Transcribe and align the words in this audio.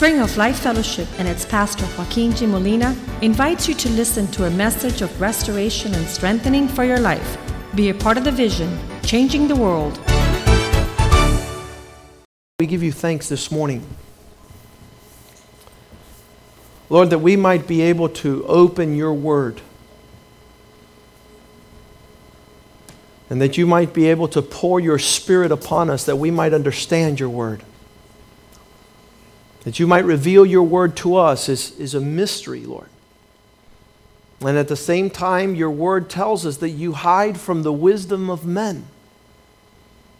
Spring 0.00 0.20
of 0.20 0.34
Life 0.38 0.60
Fellowship 0.60 1.06
and 1.18 1.28
its 1.28 1.44
pastor 1.44 1.84
Joaquin 1.98 2.34
G. 2.34 2.46
Molina 2.46 2.96
invites 3.20 3.68
you 3.68 3.74
to 3.74 3.90
listen 3.90 4.26
to 4.28 4.46
a 4.46 4.50
message 4.50 5.02
of 5.02 5.20
restoration 5.20 5.94
and 5.94 6.06
strengthening 6.06 6.68
for 6.68 6.84
your 6.84 6.98
life. 6.98 7.36
Be 7.74 7.90
a 7.90 7.94
part 7.94 8.16
of 8.16 8.24
the 8.24 8.32
vision, 8.32 8.78
changing 9.02 9.46
the 9.46 9.54
world. 9.54 10.00
We 12.58 12.66
give 12.66 12.82
you 12.82 12.92
thanks 12.92 13.28
this 13.28 13.50
morning. 13.50 13.86
Lord, 16.88 17.10
that 17.10 17.18
we 17.18 17.36
might 17.36 17.66
be 17.66 17.82
able 17.82 18.08
to 18.08 18.42
open 18.46 18.96
your 18.96 19.12
word. 19.12 19.60
And 23.28 23.42
that 23.42 23.58
you 23.58 23.66
might 23.66 23.92
be 23.92 24.06
able 24.06 24.28
to 24.28 24.40
pour 24.40 24.80
your 24.80 24.98
spirit 24.98 25.52
upon 25.52 25.90
us 25.90 26.06
that 26.06 26.16
we 26.16 26.30
might 26.30 26.54
understand 26.54 27.20
your 27.20 27.28
word. 27.28 27.62
That 29.64 29.78
you 29.78 29.86
might 29.86 30.04
reveal 30.04 30.46
your 30.46 30.62
word 30.62 30.96
to 30.98 31.16
us 31.16 31.48
is, 31.48 31.78
is 31.78 31.94
a 31.94 32.00
mystery, 32.00 32.64
Lord. 32.64 32.88
And 34.40 34.56
at 34.56 34.68
the 34.68 34.76
same 34.76 35.10
time, 35.10 35.54
your 35.54 35.70
word 35.70 36.08
tells 36.08 36.46
us 36.46 36.56
that 36.58 36.70
you 36.70 36.92
hide 36.92 37.38
from 37.38 37.62
the 37.62 37.72
wisdom 37.72 38.30
of 38.30 38.46
men. 38.46 38.86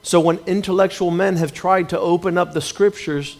So 0.03 0.21
when 0.21 0.39
intellectual 0.47 1.11
men 1.11 1.37
have 1.37 1.55
tried 1.55 1.89
to 1.91 1.99
open 1.99 2.37
up 2.37 2.53
the 2.53 2.61
scriptures, 2.61 3.39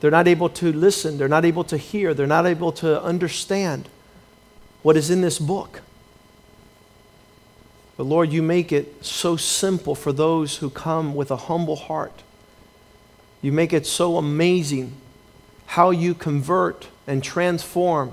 they're 0.00 0.10
not 0.10 0.28
able 0.28 0.48
to 0.50 0.72
listen, 0.72 1.18
they're 1.18 1.28
not 1.28 1.44
able 1.44 1.64
to 1.64 1.76
hear, 1.76 2.14
they're 2.14 2.26
not 2.26 2.46
able 2.46 2.72
to 2.72 3.02
understand 3.02 3.88
what 4.82 4.96
is 4.96 5.10
in 5.10 5.20
this 5.20 5.38
book. 5.38 5.82
But 7.96 8.04
Lord, 8.04 8.32
you 8.32 8.42
make 8.42 8.72
it 8.72 9.04
so 9.04 9.36
simple 9.36 9.94
for 9.94 10.12
those 10.12 10.58
who 10.58 10.68
come 10.68 11.14
with 11.14 11.30
a 11.30 11.36
humble 11.36 11.76
heart. 11.76 12.22
You 13.40 13.52
make 13.52 13.72
it 13.72 13.86
so 13.86 14.16
amazing 14.16 14.92
how 15.66 15.90
you 15.90 16.14
convert 16.14 16.88
and 17.06 17.22
transform 17.22 18.12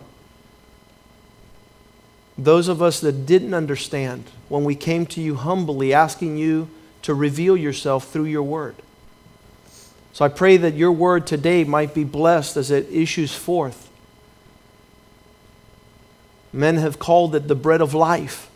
those 2.38 2.68
of 2.68 2.82
us 2.82 3.00
that 3.02 3.26
didn't 3.26 3.54
understand 3.54 4.24
when 4.50 4.64
we 4.64 4.76
came 4.76 5.06
to 5.06 5.22
you 5.22 5.36
humbly, 5.36 5.94
asking 5.94 6.38
you 6.38 6.70
to 7.04 7.14
reveal 7.14 7.56
yourself 7.56 8.08
through 8.08 8.26
your 8.26 8.44
word. 8.44 8.76
So 10.14 10.26
I 10.26 10.28
pray 10.28 10.58
that 10.58 10.74
your 10.74 10.92
word 10.92 11.26
today 11.28 11.64
might 11.64 11.94
be 11.94 12.04
blessed 12.04 12.58
as 12.58 12.72
it 12.72 12.92
issues 12.92 13.34
forth. 13.34 13.90
Men 16.52 16.78
have 16.78 17.00
called 17.00 17.36
it 17.36 17.48
the 17.48 17.56
bread 17.56 17.82
of 17.82 17.94
life, 17.94 18.50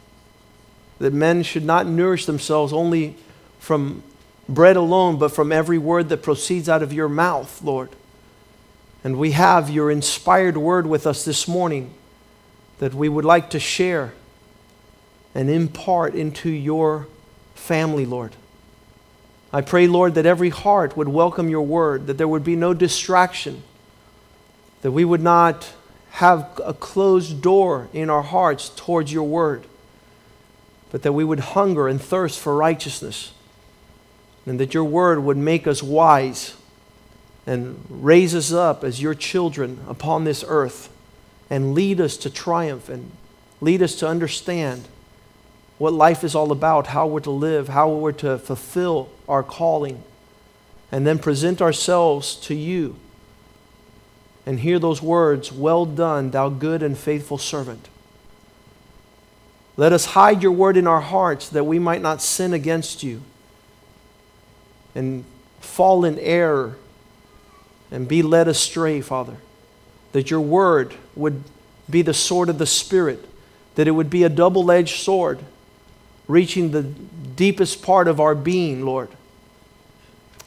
that 0.99 1.13
men 1.13 1.43
should 1.43 1.63
not 1.63 1.87
nourish 1.87 2.25
themselves 2.25 2.73
only 2.73 3.15
from 3.59 4.03
bread 4.49 4.75
alone, 4.75 5.17
but 5.17 5.31
from 5.31 5.51
every 5.51 5.77
word 5.77 6.09
that 6.09 6.23
proceeds 6.23 6.67
out 6.67 6.83
of 6.83 6.91
your 6.91 7.09
mouth, 7.09 7.61
Lord. 7.63 7.89
And 9.05 9.17
we 9.17 9.33
have 9.33 9.69
your 9.69 9.91
inspired 9.91 10.57
word 10.57 10.87
with 10.87 11.05
us 11.05 11.23
this 11.23 11.47
morning 11.47 11.93
that 12.79 12.95
we 12.95 13.07
would 13.07 13.23
like 13.23 13.51
to 13.51 13.59
share 13.59 14.13
and 15.35 15.47
impart 15.47 16.15
into 16.15 16.49
your 16.49 17.07
family, 17.53 18.07
Lord. 18.07 18.35
I 19.53 19.61
pray, 19.61 19.85
Lord, 19.85 20.15
that 20.15 20.25
every 20.25 20.49
heart 20.49 20.97
would 20.97 21.07
welcome 21.07 21.49
your 21.49 21.61
word, 21.61 22.07
that 22.07 22.17
there 22.17 22.27
would 22.27 22.43
be 22.43 22.55
no 22.55 22.73
distraction, 22.73 23.61
that 24.81 24.91
we 24.91 25.05
would 25.05 25.21
not 25.21 25.71
have 26.13 26.59
a 26.65 26.73
closed 26.73 27.43
door 27.43 27.89
in 27.93 28.09
our 28.09 28.23
hearts 28.23 28.69
towards 28.69 29.13
your 29.13 29.27
word, 29.27 29.67
but 30.89 31.03
that 31.03 31.13
we 31.13 31.23
would 31.23 31.41
hunger 31.41 31.87
and 31.87 32.01
thirst 32.01 32.39
for 32.39 32.55
righteousness, 32.55 33.33
and 34.47 34.59
that 34.59 34.73
your 34.73 34.83
word 34.83 35.19
would 35.19 35.37
make 35.37 35.67
us 35.67 35.83
wise 35.83 36.55
and 37.47 37.83
raise 37.89 38.33
us 38.33 38.51
up 38.51 38.83
as 38.83 39.01
your 39.01 39.13
children 39.13 39.79
upon 39.87 40.23
this 40.23 40.43
earth 40.47 40.89
and 41.49 41.73
lead 41.73 42.01
us 42.01 42.17
to 42.17 42.29
triumph 42.29 42.89
and 42.89 43.11
lead 43.61 43.81
us 43.81 43.95
to 43.95 44.07
understand 44.07 44.87
what 45.77 45.93
life 45.93 46.23
is 46.23 46.35
all 46.35 46.51
about, 46.51 46.87
how 46.87 47.05
we're 47.05 47.19
to 47.19 47.31
live, 47.31 47.67
how 47.67 47.89
we're 47.89 48.11
to 48.13 48.37
fulfill 48.37 49.09
our 49.27 49.43
calling, 49.43 50.01
and 50.91 51.05
then 51.05 51.19
present 51.19 51.61
ourselves 51.61 52.35
to 52.35 52.55
you 52.55 52.95
and 54.45 54.59
hear 54.59 54.79
those 54.79 55.01
words 55.01 55.51
Well 55.51 55.85
done, 55.85 56.31
thou 56.31 56.49
good 56.49 56.81
and 56.81 56.97
faithful 56.97 57.37
servant. 57.37 57.89
Let 59.77 59.91
us 59.91 60.05
hide 60.05 60.41
your 60.41 60.53
word 60.53 60.77
in 60.77 60.87
our 60.87 61.01
hearts 61.01 61.49
that 61.49 61.65
we 61.65 61.79
might 61.79 62.01
not 62.01 62.21
sin 62.21 62.53
against 62.53 63.03
you 63.03 63.21
and 64.93 65.25
fall 65.59 66.05
in 66.05 66.17
error 66.19 66.77
and 67.91 68.07
be 68.07 68.21
led 68.21 68.47
astray, 68.47 69.01
Father. 69.01 69.37
That 70.11 70.31
your 70.31 70.41
word 70.41 70.95
would 71.15 71.43
be 71.89 72.01
the 72.01 72.13
sword 72.13 72.49
of 72.49 72.57
the 72.57 72.65
Spirit, 72.65 73.27
that 73.75 73.87
it 73.87 73.91
would 73.91 74.09
be 74.09 74.23
a 74.23 74.29
double 74.29 74.71
edged 74.71 74.99
sword, 74.99 75.39
reaching 76.27 76.71
the 76.71 76.83
deepest 76.83 77.83
part 77.83 78.07
of 78.07 78.19
our 78.19 78.33
being, 78.33 78.83
Lord, 78.83 79.09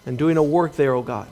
and 0.07 0.19
doing 0.19 0.37
a 0.37 0.43
work 0.43 0.75
there, 0.75 0.95
O 0.95 1.03
God. 1.03 1.29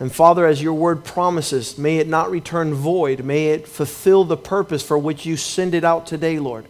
And 0.00 0.12
Father, 0.12 0.46
as 0.46 0.62
your 0.62 0.74
word 0.74 1.04
promises, 1.04 1.78
may 1.78 1.98
it 1.98 2.08
not 2.08 2.30
return 2.30 2.74
void. 2.74 3.24
May 3.24 3.50
it 3.50 3.68
fulfill 3.68 4.24
the 4.24 4.36
purpose 4.36 4.82
for 4.82 4.98
which 4.98 5.26
you 5.26 5.36
send 5.36 5.74
it 5.74 5.84
out 5.84 6.06
today, 6.06 6.38
Lord. 6.38 6.64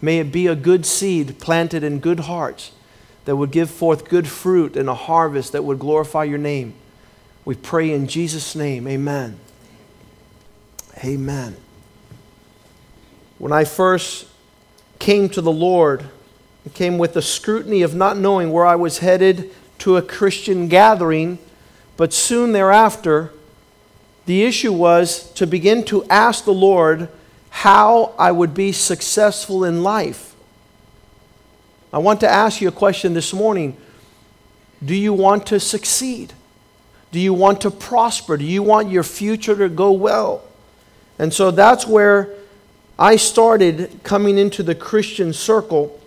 May 0.00 0.18
it 0.18 0.32
be 0.32 0.48
a 0.48 0.56
good 0.56 0.84
seed 0.84 1.38
planted 1.38 1.84
in 1.84 2.00
good 2.00 2.20
hearts 2.20 2.72
that 3.24 3.36
would 3.36 3.52
give 3.52 3.70
forth 3.70 4.08
good 4.08 4.26
fruit 4.26 4.76
and 4.76 4.88
a 4.88 4.94
harvest 4.94 5.52
that 5.52 5.62
would 5.62 5.78
glorify 5.78 6.24
your 6.24 6.38
name. 6.38 6.74
We 7.44 7.54
pray 7.56 7.90
in 7.92 8.06
Jesus' 8.06 8.54
name. 8.54 8.86
Amen. 8.86 9.38
Amen. 11.04 11.56
When 13.38 13.52
I 13.52 13.64
first 13.64 14.28
came 15.00 15.28
to 15.30 15.40
the 15.40 15.50
Lord, 15.50 16.04
I 16.64 16.68
came 16.68 16.98
with 16.98 17.14
the 17.14 17.22
scrutiny 17.22 17.82
of 17.82 17.94
not 17.94 18.16
knowing 18.16 18.52
where 18.52 18.64
I 18.64 18.76
was 18.76 18.98
headed 18.98 19.50
to 19.78 19.96
a 19.96 20.02
Christian 20.02 20.68
gathering, 20.68 21.38
but 21.96 22.12
soon 22.12 22.52
thereafter, 22.52 23.32
the 24.26 24.44
issue 24.44 24.72
was 24.72 25.32
to 25.32 25.46
begin 25.46 25.84
to 25.86 26.04
ask 26.04 26.44
the 26.44 26.52
Lord 26.52 27.08
how 27.50 28.14
I 28.16 28.30
would 28.30 28.54
be 28.54 28.70
successful 28.70 29.64
in 29.64 29.82
life. 29.82 30.36
I 31.92 31.98
want 31.98 32.20
to 32.20 32.28
ask 32.28 32.60
you 32.60 32.68
a 32.68 32.72
question 32.72 33.12
this 33.14 33.34
morning 33.34 33.76
Do 34.84 34.94
you 34.94 35.12
want 35.12 35.46
to 35.48 35.58
succeed? 35.58 36.32
Do 37.12 37.20
you 37.20 37.34
want 37.34 37.60
to 37.60 37.70
prosper? 37.70 38.36
Do 38.36 38.44
you 38.44 38.62
want 38.62 38.90
your 38.90 39.02
future 39.02 39.54
to 39.54 39.68
go 39.68 39.92
well? 39.92 40.42
And 41.18 41.32
so 41.32 41.50
that's 41.50 41.86
where 41.86 42.30
I 42.98 43.16
started 43.16 44.00
coming 44.02 44.38
into 44.38 44.62
the 44.62 44.74
Christian 44.74 45.32
circle. 45.32 46.00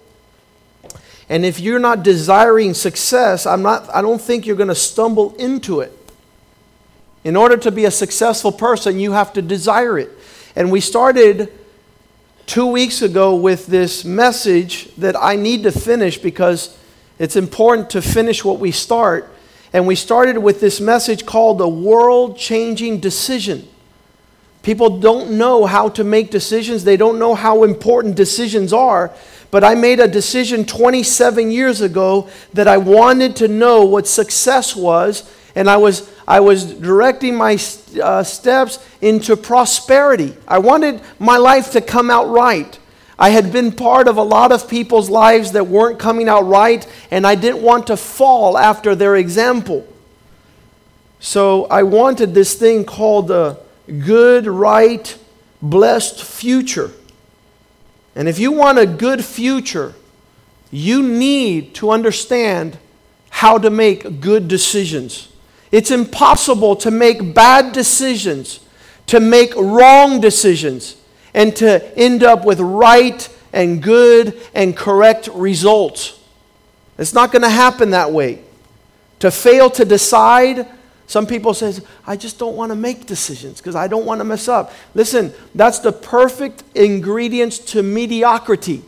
And 1.30 1.46
if 1.46 1.60
you're 1.60 1.80
not 1.80 2.04
desiring 2.04 2.74
success, 2.74 3.46
I'm 3.46 3.62
not, 3.62 3.90
I 3.94 4.02
don't 4.02 4.22
think 4.22 4.46
you're 4.46 4.56
going 4.56 4.70
to 4.70 4.76
stumble 4.76 5.36
into 5.36 5.80
it. 5.80 5.92
In 7.24 7.36
order 7.36 7.58
to 7.58 7.72
be 7.72 7.86
a 7.86 7.92
successful 7.92 8.52
person, 8.52 9.00
you 9.00 9.12
have 9.14 9.34
to 9.34 9.42
desire 9.42 9.98
it. 9.98 10.12
And 10.56 10.72
we 10.72 10.80
started 10.80 11.52
two 12.46 12.68
weeks 12.68 13.02
ago 13.02 13.36
with 13.36 13.68
this 13.68 14.06
message 14.06 14.94
that 14.96 15.16
I 15.16 15.36
need 15.36 15.64
to 15.64 15.72
finish 15.72 16.18
because 16.18 16.78
it's 17.18 17.36
important 17.36 17.90
to 17.92 18.02
finish 18.02 18.46
what 18.46 18.60
we 18.60 18.72
start. 18.72 19.35
And 19.74 19.88
we 19.88 19.96
started 19.96 20.38
with 20.38 20.62
this 20.62 20.80
message 20.80 21.26
called 21.26 21.58
the 21.58 21.68
world 21.68 22.38
changing 22.38 23.00
decision. 23.00 23.68
People 24.64 25.00
don't 25.00 25.38
know 25.38 25.66
how 25.66 25.90
to 25.90 26.04
make 26.04 26.32
decisions, 26.32 26.84
they 26.84 26.98
don't 26.98 27.20
know 27.20 27.36
how 27.36 27.64
important 27.64 28.16
decisions 28.16 28.74
are. 28.74 29.14
But 29.52 29.64
I 29.64 29.76
made 29.76 30.00
a 30.00 30.08
decision 30.08 30.66
27 30.66 31.52
years 31.52 31.82
ago 31.82 32.30
that 32.54 32.68
I 32.68 32.78
wanted 32.78 33.36
to 33.38 33.48
know 33.48 33.86
what 33.86 34.08
success 34.08 34.76
was, 34.76 35.32
and 35.56 35.70
I 35.70 35.78
was, 35.78 36.12
I 36.28 36.40
was 36.40 36.66
directing 36.66 37.36
my 37.36 37.58
uh, 38.02 38.24
steps 38.24 38.80
into 39.02 39.38
prosperity. 39.38 40.36
I 40.48 40.58
wanted 40.58 41.00
my 41.20 41.38
life 41.38 41.72
to 41.72 41.82
come 41.82 42.10
out 42.10 42.28
right. 42.28 42.78
I 43.18 43.30
had 43.30 43.54
been 43.54 43.72
part 43.72 44.08
of 44.08 44.18
a 44.18 44.24
lot 44.24 44.52
of 44.52 44.70
people's 44.70 45.10
lives 45.10 45.54
that 45.54 45.68
weren't 45.68 46.00
coming 46.00 46.28
out 46.28 46.42
right, 46.42 46.86
and 47.10 47.26
I 47.26 47.36
didn't 47.36 47.62
want 47.62 47.88
to 47.88 47.98
fall 47.98 48.58
after 48.58 48.94
their 48.94 49.16
example. 49.16 49.88
So 51.20 51.66
I 51.66 51.84
wanted 51.84 52.34
this 52.34 52.56
thing 52.56 52.84
called 52.84 53.32
a 53.32 53.58
good, 53.88 54.48
right, 54.48 55.18
blessed 55.62 56.24
future. 56.24 56.92
And 58.16 58.28
if 58.28 58.38
you 58.38 58.52
want 58.52 58.80
a 58.80 58.86
good 58.86 59.24
future, 59.24 59.94
you 60.72 61.02
need 61.02 61.74
to 61.76 61.92
understand 61.92 62.78
how 63.30 63.58
to 63.58 63.70
make 63.70 64.20
good 64.20 64.48
decisions. 64.48 65.30
It's 65.72 65.92
impossible 65.92 66.76
to 66.78 66.92
make 66.92 67.34
bad 67.34 67.72
decisions, 67.72 68.60
to 69.08 69.20
make 69.20 69.56
wrong 69.56 70.20
decisions 70.20 70.98
and 71.36 71.56
to 71.58 71.96
end 71.96 72.24
up 72.24 72.46
with 72.46 72.60
right 72.60 73.30
and 73.54 73.84
good 73.84 74.42
and 74.56 74.76
correct 74.76 75.28
results. 75.28 76.20
It's 76.98 77.14
not 77.14 77.32
going 77.32 77.44
to 77.44 77.50
happen 77.50 77.92
that 77.92 78.12
way. 78.12 78.40
To 79.20 79.30
fail 79.30 79.70
to 79.72 79.86
decide 79.86 80.66
Some 81.08 81.28
people 81.28 81.54
say, 81.54 81.74
I 82.06 82.16
just 82.16 82.40
don't 82.40 82.56
want 82.56 82.72
to 82.72 82.76
make 82.76 83.06
decisions 83.06 83.60
because 83.60 83.76
I 83.76 83.88
don't 83.88 84.06
want 84.06 84.20
to 84.20 84.26
mess 84.26 84.48
up. 84.48 84.74
Listen, 84.94 85.34
that's 85.54 85.80
the 85.80 85.92
perfect 85.92 86.64
ingredients 86.74 87.60
to 87.60 87.84
mediocrity, 87.84 88.84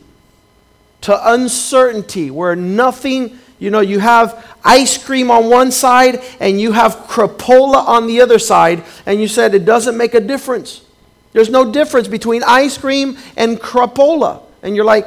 to 1.02 1.32
uncertainty, 1.32 2.30
where 2.30 2.56
nothing, 2.56 3.38
you 3.60 3.70
know, 3.70 3.80
you 3.80 4.00
have 4.00 4.56
ice 4.64 5.02
cream 5.02 5.30
on 5.30 5.48
one 5.48 5.70
side 5.70 6.20
and 6.40 6.60
you 6.60 6.72
have 6.72 6.96
crapola 7.08 7.86
on 7.86 8.08
the 8.08 8.20
other 8.20 8.38
side, 8.40 8.82
and 9.06 9.20
you 9.20 9.28
said 9.28 9.54
it 9.54 9.64
doesn't 9.64 9.96
make 9.96 10.14
a 10.14 10.20
difference. 10.20 10.82
There's 11.38 11.50
no 11.50 11.70
difference 11.70 12.08
between 12.08 12.42
ice 12.42 12.76
cream 12.76 13.16
and 13.36 13.60
crapola. 13.60 14.42
And 14.60 14.74
you're 14.74 14.84
like, 14.84 15.06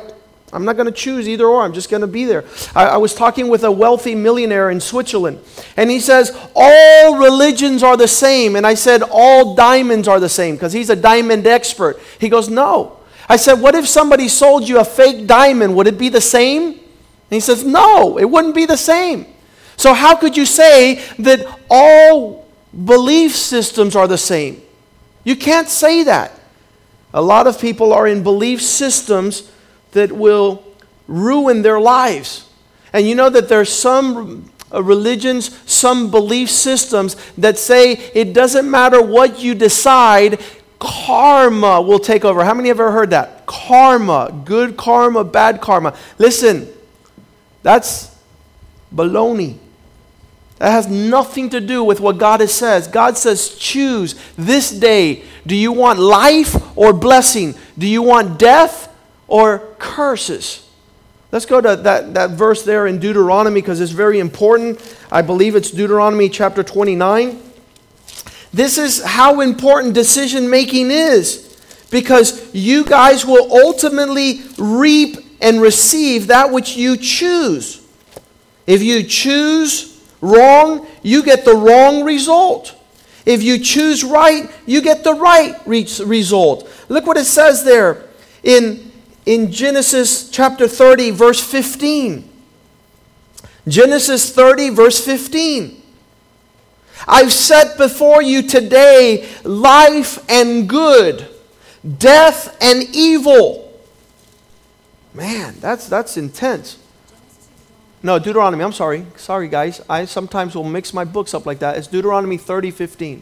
I'm 0.53 0.63
not 0.63 0.77
going 0.77 0.85
to 0.85 0.93
choose 0.93 1.27
either 1.27 1.45
or. 1.45 1.61
I'm 1.61 1.73
just 1.73 1.89
going 1.89 1.99
to 1.99 2.07
be 2.07 2.23
there. 2.23 2.45
I, 2.73 2.85
I, 2.85 2.97
was 2.97 3.13
talking 3.13 3.49
with 3.49 3.65
a 3.65 3.71
wealthy 3.71 4.15
millionaire 4.15 4.69
in 4.69 4.79
Switzerland, 4.79 5.39
and 5.75 5.89
he 5.89 5.99
says, 5.99 6.31
All 6.55 7.17
religions 7.17 7.83
are 7.83 7.97
the 7.97 8.07
same. 8.07 8.55
And 8.55 8.65
I 8.65 8.75
said, 8.75 9.03
All 9.11 9.55
diamonds 9.55 10.07
are 10.07 10.21
the 10.21 10.29
same, 10.29 10.55
because 10.55 10.71
he's 10.71 10.89
a 10.89 10.95
diamond 10.95 11.47
expert. 11.47 11.99
He 12.17 12.29
goes, 12.29 12.47
No. 12.47 12.97
I 13.27 13.35
said, 13.35 13.55
What 13.55 13.75
if 13.75 13.85
somebody 13.85 14.29
sold 14.29 14.69
you 14.69 14.79
a 14.79 14.85
fake 14.85 15.27
diamond? 15.27 15.75
Would 15.75 15.87
it 15.87 15.97
be 15.97 16.07
the 16.07 16.21
same? 16.21 16.67
And 16.67 16.79
he 17.27 17.41
says, 17.41 17.65
No, 17.65 18.17
it 18.17 18.29
wouldn't 18.29 18.55
be 18.55 18.65
the 18.65 18.77
same. 18.77 19.25
So, 19.75 19.93
how 19.93 20.15
could 20.15 20.37
you 20.37 20.45
say 20.45 21.03
that 21.19 21.45
all 21.69 22.47
belief 22.85 23.35
systems 23.35 23.97
are 23.97 24.07
the 24.07 24.17
same? 24.17 24.61
You 25.23 25.35
can't 25.35 25.69
say 25.69 26.03
that. 26.03 26.31
A 27.13 27.21
lot 27.21 27.47
of 27.47 27.59
people 27.59 27.93
are 27.93 28.07
in 28.07 28.23
belief 28.23 28.61
systems 28.61 29.51
that 29.91 30.11
will 30.11 30.63
ruin 31.07 31.61
their 31.61 31.79
lives. 31.79 32.49
And 32.93 33.07
you 33.07 33.15
know 33.15 33.29
that 33.29 33.49
there 33.49 33.59
are 33.59 33.65
some 33.65 34.51
uh, 34.73 34.81
religions, 34.81 35.57
some 35.65 36.09
belief 36.09 36.49
systems 36.49 37.15
that 37.37 37.57
say 37.57 37.91
it 37.91 38.33
doesn't 38.33 38.69
matter 38.69 39.01
what 39.01 39.39
you 39.39 39.53
decide, 39.53 40.41
karma 40.79 41.81
will 41.81 41.99
take 41.99 42.25
over. 42.25 42.43
How 42.43 42.53
many 42.53 42.69
have 42.69 42.79
ever 42.79 42.91
heard 42.91 43.11
that? 43.11 43.45
Karma, 43.45 44.41
good 44.45 44.77
karma, 44.77 45.23
bad 45.23 45.61
karma. 45.61 45.95
Listen, 46.17 46.67
that's 47.63 48.15
baloney. 48.93 49.57
That 50.61 50.69
has 50.69 50.87
nothing 50.87 51.49
to 51.49 51.59
do 51.59 51.83
with 51.83 51.99
what 51.99 52.19
God 52.19 52.47
says. 52.47 52.87
God 52.87 53.17
says, 53.17 53.57
choose 53.57 54.13
this 54.37 54.69
day. 54.69 55.23
Do 55.47 55.55
you 55.55 55.71
want 55.71 55.97
life 55.97 56.55
or 56.77 56.93
blessing? 56.93 57.55
Do 57.79 57.87
you 57.87 58.03
want 58.03 58.37
death 58.37 58.87
or 59.31 59.59
curses. 59.79 60.67
Let's 61.31 61.45
go 61.45 61.61
to 61.61 61.77
that, 61.77 62.13
that 62.13 62.31
verse 62.31 62.63
there 62.63 62.85
in 62.85 62.99
Deuteronomy 62.99 63.61
because 63.61 63.79
it's 63.79 63.93
very 63.93 64.19
important. 64.19 64.97
I 65.09 65.21
believe 65.21 65.55
it's 65.55 65.71
Deuteronomy 65.71 66.27
chapter 66.27 66.63
29. 66.63 67.41
This 68.53 68.77
is 68.77 69.01
how 69.01 69.39
important 69.39 69.93
decision 69.93 70.49
making 70.49 70.91
is 70.91 71.57
because 71.89 72.53
you 72.53 72.83
guys 72.83 73.25
will 73.25 73.51
ultimately 73.65 74.41
reap 74.57 75.17
and 75.39 75.61
receive 75.61 76.27
that 76.27 76.51
which 76.51 76.75
you 76.75 76.97
choose. 76.97 77.81
If 78.67 78.83
you 78.83 79.01
choose 79.03 79.90
wrong, 80.21 80.87
you 81.01 81.23
get 81.23 81.43
the 81.43 81.55
wrong 81.55 82.03
result. 82.03 82.75
If 83.25 83.43
you 83.43 83.59
choose 83.59 84.03
right, 84.03 84.49
you 84.65 84.81
get 84.81 85.03
the 85.03 85.13
right 85.13 85.55
result. 85.65 86.69
Look 86.89 87.05
what 87.05 87.17
it 87.17 87.25
says 87.25 87.63
there 87.63 88.05
in 88.43 88.91
in 89.25 89.51
Genesis 89.51 90.29
chapter 90.29 90.67
30, 90.67 91.11
verse 91.11 91.41
15. 91.41 92.27
Genesis 93.67 94.33
30, 94.33 94.69
verse 94.69 95.03
15. 95.03 95.81
I've 97.07 97.33
set 97.33 97.77
before 97.77 98.21
you 98.21 98.41
today 98.47 99.29
life 99.43 100.23
and 100.29 100.67
good, 100.67 101.27
death 101.97 102.57
and 102.61 102.83
evil. 102.93 103.79
Man, 105.13 105.55
that's, 105.59 105.87
that's 105.87 106.17
intense. 106.17 106.77
No, 108.03 108.17
Deuteronomy, 108.17 108.63
I'm 108.63 108.73
sorry. 108.73 109.05
Sorry, 109.15 109.47
guys. 109.47 109.81
I 109.87 110.05
sometimes 110.05 110.55
will 110.55 110.63
mix 110.63 110.93
my 110.93 111.03
books 111.03 111.33
up 111.33 111.45
like 111.45 111.59
that. 111.59 111.77
It's 111.77 111.87
Deuteronomy 111.87 112.37
30, 112.37 112.71
15. 112.71 113.21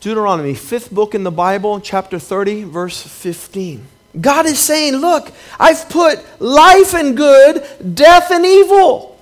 Deuteronomy, 0.00 0.54
fifth 0.54 0.90
book 0.90 1.14
in 1.14 1.24
the 1.24 1.30
Bible, 1.30 1.80
chapter 1.80 2.18
30, 2.18 2.64
verse 2.64 3.02
15. 3.02 3.86
God 4.20 4.46
is 4.46 4.58
saying, 4.58 4.96
Look, 4.96 5.30
I've 5.58 5.88
put 5.88 6.18
life 6.40 6.94
and 6.94 7.16
good, 7.16 7.64
death 7.94 8.30
and 8.30 8.44
evil. 8.44 9.18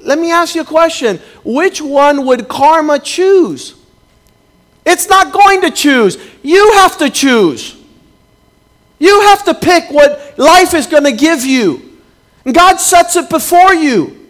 Let 0.00 0.18
me 0.18 0.32
ask 0.32 0.54
you 0.54 0.62
a 0.62 0.64
question. 0.64 1.20
Which 1.44 1.80
one 1.80 2.26
would 2.26 2.48
karma 2.48 2.98
choose? 2.98 3.76
It's 4.84 5.08
not 5.08 5.32
going 5.32 5.60
to 5.62 5.70
choose. 5.70 6.18
You 6.42 6.72
have 6.74 6.98
to 6.98 7.10
choose. 7.10 7.76
You 8.98 9.20
have 9.22 9.44
to 9.44 9.54
pick 9.54 9.90
what 9.90 10.36
life 10.38 10.74
is 10.74 10.86
going 10.86 11.04
to 11.04 11.12
give 11.12 11.44
you. 11.44 11.91
And 12.44 12.54
God 12.54 12.76
sets 12.76 13.16
it 13.16 13.30
before 13.30 13.74
you. 13.74 14.28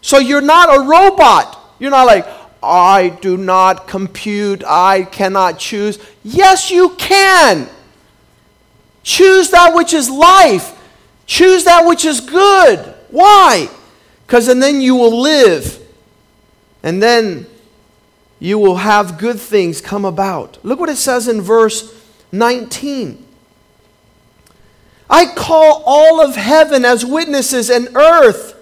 So 0.00 0.18
you're 0.18 0.40
not 0.40 0.74
a 0.74 0.80
robot. 0.80 1.74
You're 1.78 1.90
not 1.90 2.06
like, 2.06 2.26
I 2.62 3.10
do 3.20 3.36
not 3.36 3.86
compute, 3.86 4.64
I 4.66 5.04
cannot 5.04 5.58
choose. 5.58 5.98
Yes, 6.24 6.70
you 6.70 6.90
can. 6.96 7.68
Choose 9.02 9.50
that 9.50 9.74
which 9.74 9.92
is 9.94 10.10
life, 10.10 10.76
choose 11.26 11.64
that 11.64 11.86
which 11.86 12.04
is 12.04 12.20
good. 12.20 12.94
Why? 13.10 13.68
Because 14.26 14.48
and 14.48 14.60
then 14.60 14.80
you 14.80 14.96
will 14.96 15.20
live, 15.20 15.78
and 16.82 17.00
then 17.00 17.46
you 18.40 18.58
will 18.58 18.76
have 18.76 19.16
good 19.16 19.38
things 19.38 19.80
come 19.80 20.04
about. 20.04 20.58
Look 20.64 20.80
what 20.80 20.88
it 20.88 20.96
says 20.96 21.28
in 21.28 21.40
verse 21.40 21.94
19. 22.32 23.25
I 25.08 25.26
call 25.26 25.82
all 25.86 26.20
of 26.20 26.36
heaven 26.36 26.84
as 26.84 27.04
witnesses 27.04 27.70
and 27.70 27.88
earth 27.96 28.56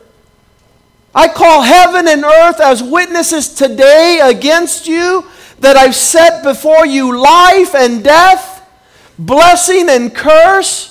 I 1.14 1.28
call 1.28 1.62
heaven 1.62 2.08
and 2.08 2.24
earth 2.24 2.60
as 2.60 2.82
witnesses 2.82 3.54
today 3.54 4.20
against 4.22 4.88
you 4.88 5.24
that 5.60 5.76
I've 5.76 5.94
set 5.94 6.42
before 6.42 6.86
you 6.86 7.16
life 7.16 7.74
and 7.74 8.02
death, 8.02 8.68
blessing 9.16 9.88
and 9.88 10.12
curse. 10.12 10.90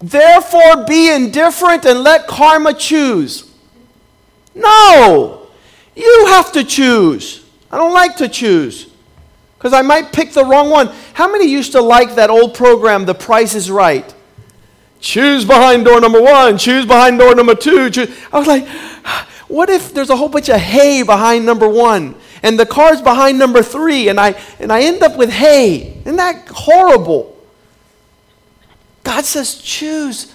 Therefore, 0.00 0.84
be 0.84 1.14
indifferent 1.14 1.84
and 1.84 2.00
let 2.00 2.26
karma 2.26 2.74
choose. 2.74 3.48
No, 4.52 5.46
you 5.94 6.26
have 6.30 6.50
to 6.52 6.64
choose. 6.64 7.44
I 7.70 7.78
don't 7.78 7.94
like 7.94 8.16
to 8.16 8.28
choose 8.28 8.88
because 9.56 9.72
I 9.72 9.82
might 9.82 10.12
pick 10.12 10.32
the 10.32 10.44
wrong 10.44 10.70
one. 10.70 10.88
How 11.14 11.30
many 11.30 11.48
used 11.48 11.70
to 11.72 11.80
like 11.80 12.16
that 12.16 12.30
old 12.30 12.54
program, 12.54 13.04
The 13.04 13.14
Price 13.14 13.54
is 13.54 13.70
Right? 13.70 14.12
Choose 15.02 15.44
behind 15.44 15.84
door 15.84 16.00
number 16.00 16.22
one, 16.22 16.56
choose 16.56 16.86
behind 16.86 17.18
door 17.18 17.34
number 17.34 17.56
two. 17.56 17.90
Choose. 17.90 18.16
I 18.32 18.38
was 18.38 18.46
like, 18.46 18.66
what 19.48 19.68
if 19.68 19.92
there's 19.92 20.10
a 20.10 20.16
whole 20.16 20.28
bunch 20.28 20.48
of 20.48 20.60
hay 20.60 21.02
behind 21.02 21.44
number 21.44 21.68
one 21.68 22.14
and 22.42 22.58
the 22.58 22.64
car's 22.64 23.02
behind 23.02 23.36
number 23.36 23.62
three 23.62 24.08
and 24.08 24.20
I, 24.20 24.40
and 24.60 24.72
I 24.72 24.82
end 24.82 25.02
up 25.02 25.16
with 25.18 25.28
hay? 25.28 26.00
Isn't 26.04 26.16
that 26.16 26.48
horrible? 26.48 27.36
God 29.02 29.24
says, 29.24 29.60
choose. 29.60 30.32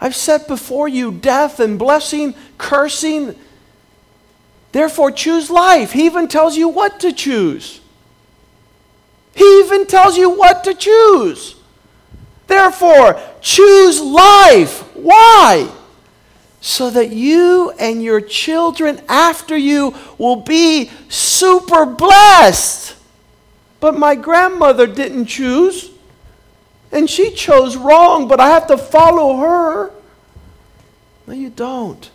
I've 0.00 0.16
set 0.16 0.48
before 0.48 0.88
you 0.88 1.12
death 1.12 1.60
and 1.60 1.78
blessing, 1.78 2.34
cursing. 2.56 3.36
Therefore, 4.72 5.10
choose 5.10 5.50
life. 5.50 5.92
He 5.92 6.06
even 6.06 6.28
tells 6.28 6.56
you 6.56 6.66
what 6.68 6.98
to 7.00 7.12
choose. 7.12 7.82
He 9.34 9.44
even 9.60 9.86
tells 9.86 10.16
you 10.16 10.30
what 10.30 10.64
to 10.64 10.72
choose. 10.72 11.56
Therefore, 12.46 13.20
choose 13.40 14.00
life. 14.00 14.80
Why? 14.94 15.70
so 16.62 16.90
that 16.90 17.10
you 17.10 17.72
and 17.72 18.00
your 18.00 18.20
children 18.20 19.02
after 19.08 19.56
you 19.56 19.92
will 20.16 20.36
be 20.36 20.88
super 21.08 21.84
blessed. 21.84 22.94
But 23.80 23.98
my 23.98 24.14
grandmother 24.14 24.86
didn't 24.86 25.26
choose, 25.26 25.90
and 26.92 27.10
she 27.10 27.32
chose 27.32 27.76
wrong, 27.76 28.28
but 28.28 28.38
I 28.38 28.50
have 28.50 28.68
to 28.68 28.78
follow 28.78 29.38
her. 29.38 29.90
No, 31.26 31.34
you 31.34 31.50
don't. 31.50 32.08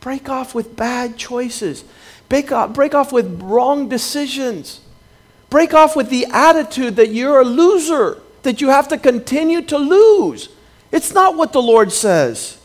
Break 0.00 0.28
off 0.28 0.52
with 0.52 0.74
bad 0.74 1.16
choices, 1.16 1.84
break 2.28 2.50
off, 2.50 2.72
break 2.74 2.92
off 2.92 3.12
with 3.12 3.40
wrong 3.40 3.88
decisions, 3.88 4.80
break 5.48 5.74
off 5.74 5.94
with 5.94 6.10
the 6.10 6.26
attitude 6.32 6.96
that 6.96 7.10
you're 7.10 7.40
a 7.40 7.44
loser, 7.44 8.20
that 8.46 8.62
you 8.62 8.70
have 8.70 8.88
to 8.88 8.96
continue 8.96 9.60
to 9.62 9.76
lose. 9.76 10.48
It's 10.90 11.12
not 11.12 11.36
what 11.36 11.52
the 11.52 11.60
Lord 11.60 11.92
says. 11.92 12.58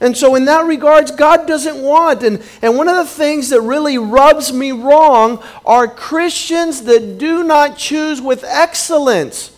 And 0.00 0.16
so, 0.16 0.34
in 0.34 0.44
that 0.44 0.66
regards, 0.66 1.12
God 1.12 1.46
doesn't 1.46 1.80
want. 1.80 2.22
And, 2.24 2.42
and 2.60 2.76
one 2.76 2.88
of 2.88 2.96
the 2.96 3.06
things 3.06 3.48
that 3.50 3.60
really 3.62 3.96
rubs 3.96 4.52
me 4.52 4.72
wrong 4.72 5.42
are 5.64 5.88
Christians 5.88 6.82
that 6.82 7.16
do 7.16 7.44
not 7.44 7.78
choose 7.78 8.20
with 8.20 8.44
excellence. 8.44 9.56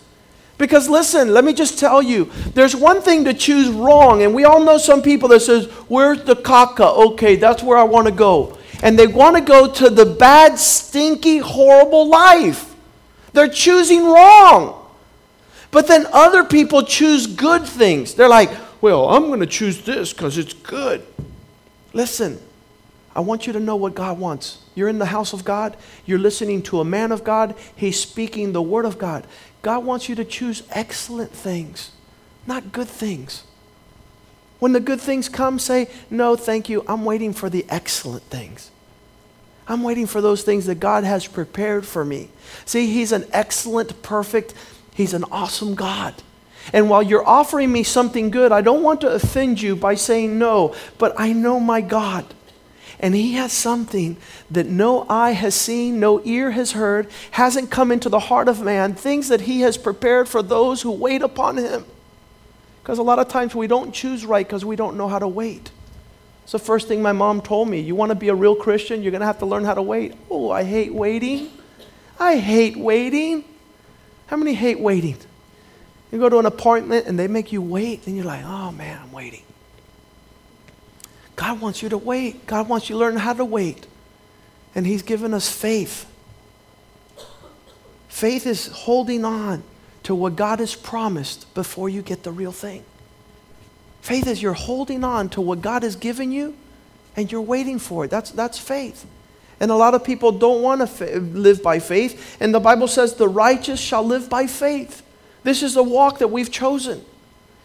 Because 0.59 0.89
listen, 0.89 1.35
let 1.35 1.45
me 1.45 1.53
just 1.53 1.79
tell 1.79 2.01
you, 2.01 2.31
there's 2.55 2.77
one 2.77 3.03
thing 3.03 3.25
to 3.25 3.35
choose 3.35 3.69
wrong, 3.69 4.23
and 4.23 4.35
we 4.35 4.45
all 4.45 4.63
know 4.63 4.79
some 4.79 5.03
people 5.03 5.29
that 5.31 5.41
says, 5.41 5.67
"Where's 5.89 6.23
the 6.25 6.37
caca?" 6.37 6.97
Okay, 7.13 7.37
that's 7.37 7.63
where 7.63 7.79
I 7.79 7.85
want 7.85 8.07
to 8.07 8.13
go. 8.13 8.57
and 8.83 8.99
they 8.99 9.07
want 9.07 9.37
to 9.37 9.43
go 9.43 9.67
to 9.67 9.89
the 9.89 10.05
bad, 10.05 10.59
stinky, 10.59 11.39
horrible 11.39 12.09
life. 12.09 12.75
They're 13.33 13.49
choosing 13.49 14.05
wrong. 14.05 14.86
But 15.77 15.89
then 15.89 16.07
other 16.11 16.43
people 16.43 16.85
choose 16.85 17.27
good 17.27 17.67
things. 17.67 18.15
They're 18.15 18.31
like, 18.31 18.51
well, 18.81 19.11
I'm 19.11 19.27
going 19.27 19.41
to 19.41 19.47
choose 19.47 19.85
this 19.85 20.11
because 20.15 20.39
it's 20.39 20.55
good. 20.55 21.07
Listen, 21.93 22.41
I 23.15 23.21
want 23.21 23.47
you 23.47 23.53
to 23.53 23.61
know 23.61 23.77
what 23.77 23.95
God 23.95 24.19
wants. 24.19 24.63
You're 24.75 24.89
in 24.89 24.99
the 24.99 25.05
house 25.05 25.35
of 25.35 25.45
God, 25.45 25.77
you're 26.07 26.19
listening 26.19 26.63
to 26.63 26.81
a 26.81 26.85
man 26.87 27.13
of 27.13 27.25
God, 27.25 27.55
he's 27.77 28.01
speaking 28.01 28.55
the 28.55 28.63
word 28.63 28.87
of 28.87 28.97
God. 28.97 29.27
God 29.61 29.85
wants 29.85 30.09
you 30.09 30.15
to 30.15 30.25
choose 30.25 30.63
excellent 30.71 31.33
things, 31.33 31.91
not 32.47 32.73
good 32.73 32.89
things. 32.89 33.43
When 34.61 34.73
the 34.73 34.81
good 34.81 35.03
things 35.03 35.29
come, 35.29 35.59
say, 35.59 35.91
No, 36.09 36.37
thank 36.37 36.71
you. 36.71 36.87
I'm 36.89 37.05
waiting 37.05 37.35
for 37.35 37.51
the 37.51 37.67
excellent 37.69 38.23
things. 38.31 38.71
I'm 39.69 39.83
waiting 39.83 40.07
for 40.07 40.23
those 40.23 40.43
things 40.43 40.65
that 40.67 40.81
God 40.81 41.05
has 41.05 41.27
prepared 41.27 41.87
for 41.87 42.03
me. 42.03 42.31
See, 42.65 42.87
He's 42.87 43.13
an 43.13 43.27
excellent, 43.31 44.01
perfect, 44.03 44.55
He's 44.97 45.13
an 45.13 45.25
awesome 45.31 45.75
God. 45.75 46.15
And 46.73 46.89
while 46.89 47.03
you're 47.03 47.27
offering 47.27 47.71
me 47.71 47.83
something 47.83 48.31
good, 48.31 48.51
I 48.51 48.63
don't 48.63 48.83
want 48.83 49.03
to 49.03 49.11
offend 49.11 49.61
you 49.61 49.77
by 49.77 49.95
saying 49.95 50.39
no, 50.39 50.75
but 50.97 51.15
I 51.19 51.35
know 51.35 51.61
my 51.61 51.83
God. 51.83 52.25
And 52.99 53.15
He 53.15 53.35
has 53.35 53.53
something 53.53 54.17
that 54.51 54.67
no 54.67 55.05
eye 55.07 55.33
has 55.33 55.55
seen, 55.55 56.01
no 56.01 56.23
ear 56.25 56.51
has 56.53 56.73
heard, 56.73 57.09
hasn't 57.33 57.71
come 57.71 57.93
into 57.93 58.09
the 58.09 58.19
heart 58.19 58.49
of 58.49 58.63
man, 58.63 58.95
things 58.95 59.29
that 59.29 59.43
He 59.43 59.61
has 59.61 59.77
prepared 59.77 60.31
for 60.31 60.43
those 60.43 60.81
who 60.81 60.91
wait 60.91 61.21
upon 61.21 61.59
Him. 61.59 61.85
Because 62.83 62.99
a 62.99 63.03
lot 63.03 63.19
of 63.19 63.29
times 63.29 63.55
we 63.55 63.67
don't 63.67 63.93
choose 63.93 64.25
right 64.25 64.47
because 64.47 64.65
we 64.65 64.77
don't 64.77 64.97
know 64.97 65.09
how 65.09 65.19
to 65.19 65.29
wait. 65.29 65.71
It's 66.45 66.53
the 66.53 66.59
first 66.59 66.89
thing 66.89 67.03
my 67.03 67.13
mom 67.13 67.43
told 67.43 67.69
me. 67.69 67.81
You 67.81 67.95
want 67.95 68.11
to 68.11 68.15
be 68.15 68.29
a 68.29 68.35
real 68.35 68.57
Christian, 68.57 69.03
you're 69.03 69.11
going 69.11 69.21
to 69.21 69.27
have 69.27 69.41
to 69.41 69.47
learn 69.47 69.65
how 69.65 69.75
to 69.75 69.83
wait. 69.83 70.15
Oh, 70.31 70.51
I 70.51 70.65
hate 70.65 70.95
waiting. 70.95 71.51
I 72.19 72.39
hate 72.39 72.79
waiting. 72.79 73.45
How 74.27 74.37
many 74.37 74.55
hate 74.55 74.81
waiting? 74.81 75.17
You 76.11 76.19
go 76.19 76.29
to 76.29 76.39
an 76.39 76.47
appointment 76.47 77.07
and 77.07 77.19
they 77.19 77.29
make 77.29 77.53
you 77.53 77.61
wait, 77.61 78.07
and 78.07 78.17
you're 78.17 78.25
like, 78.25 78.45
oh 78.45 78.73
man, 78.73 79.01
I'm 79.03 79.13
waiting. 79.13 79.43
God 81.35 81.61
wants 81.61 81.83
you 81.83 81.89
to 81.91 81.99
wait. 81.99 82.47
God 82.47 82.69
wants 82.69 82.89
you 82.89 82.95
to 82.95 82.99
learn 82.99 83.17
how 83.17 83.35
to 83.35 83.45
wait. 83.45 83.87
And 84.75 84.87
He's 84.87 85.03
given 85.03 85.35
us 85.35 85.51
faith. 85.51 86.11
Faith 88.09 88.47
is 88.47 88.69
holding 88.69 89.25
on 89.25 89.63
to 90.05 90.15
what 90.15 90.37
God 90.37 90.61
has 90.61 90.75
promised 90.75 91.53
before 91.55 91.89
you 91.89 92.01
get 92.01 92.23
the 92.23 92.33
real 92.33 92.53
thing. 92.53 92.85
Faith 94.01 94.27
is 94.27 94.41
you're 94.41 94.53
holding 94.53 95.05
on 95.05 95.29
to 95.31 95.41
what 95.41 95.61
God 95.61 95.83
has 95.83 95.97
given 95.97 96.33
you 96.33 96.57
and 97.17 97.31
you're 97.31 97.43
waiting 97.43 97.79
for 97.79 98.05
it. 98.05 98.11
That's, 98.11 98.31
that's 98.31 98.59
faith. 98.59 99.05
And 99.59 99.71
a 99.71 99.75
lot 99.75 99.95
of 99.95 100.05
people 100.05 100.33
don't 100.33 100.63
want 100.63 100.83
to 100.83 100.87
fa- 100.87 101.19
live 101.19 101.63
by 101.63 101.79
faith. 101.79 102.37
And 102.41 102.55
the 102.55 102.61
Bible 102.61 102.89
says, 102.89 103.15
the 103.15 103.29
righteous 103.29 103.81
shall 103.81 104.05
live 104.05 104.29
by 104.29 104.47
faith. 104.47 105.03
This 105.45 105.63
is 105.63 105.75
the 105.75 105.83
walk 105.83 106.19
that 106.19 106.29
we've 106.29 106.51
chosen. 106.51 107.05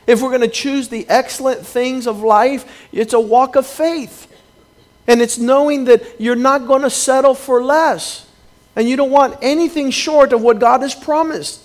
If 0.07 0.21
we're 0.21 0.29
going 0.29 0.41
to 0.41 0.47
choose 0.47 0.87
the 0.87 1.07
excellent 1.09 1.65
things 1.65 2.07
of 2.07 2.21
life, 2.21 2.87
it's 2.91 3.13
a 3.13 3.19
walk 3.19 3.55
of 3.55 3.67
faith. 3.67 4.27
And 5.07 5.21
it's 5.21 5.37
knowing 5.37 5.85
that 5.85 6.19
you're 6.19 6.35
not 6.35 6.67
going 6.67 6.83
to 6.83 6.89
settle 6.89 7.33
for 7.33 7.61
less. 7.61 8.27
And 8.75 8.87
you 8.87 8.95
don't 8.95 9.11
want 9.11 9.37
anything 9.41 9.91
short 9.91 10.31
of 10.31 10.41
what 10.41 10.59
God 10.59 10.81
has 10.81 10.95
promised. 10.95 11.61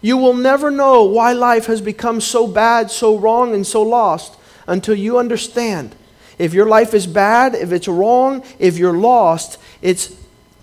You 0.00 0.16
will 0.16 0.34
never 0.34 0.70
know 0.70 1.04
why 1.04 1.32
life 1.32 1.66
has 1.66 1.80
become 1.80 2.20
so 2.20 2.46
bad, 2.46 2.90
so 2.90 3.18
wrong, 3.18 3.52
and 3.54 3.66
so 3.66 3.82
lost 3.82 4.36
until 4.66 4.94
you 4.94 5.18
understand. 5.18 5.94
If 6.38 6.54
your 6.54 6.66
life 6.66 6.94
is 6.94 7.06
bad, 7.06 7.54
if 7.54 7.72
it's 7.72 7.88
wrong, 7.88 8.44
if 8.58 8.78
you're 8.78 8.96
lost, 8.96 9.58
it's 9.82 10.14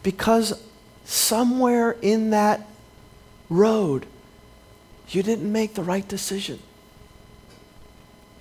because 0.04 0.62
somewhere 1.04 1.98
in 2.02 2.30
that 2.32 2.66
road 3.50 4.06
you 5.10 5.22
didn't 5.22 5.52
make 5.52 5.76
the 5.76 5.84
right 5.84 6.08
decision. 6.08 6.60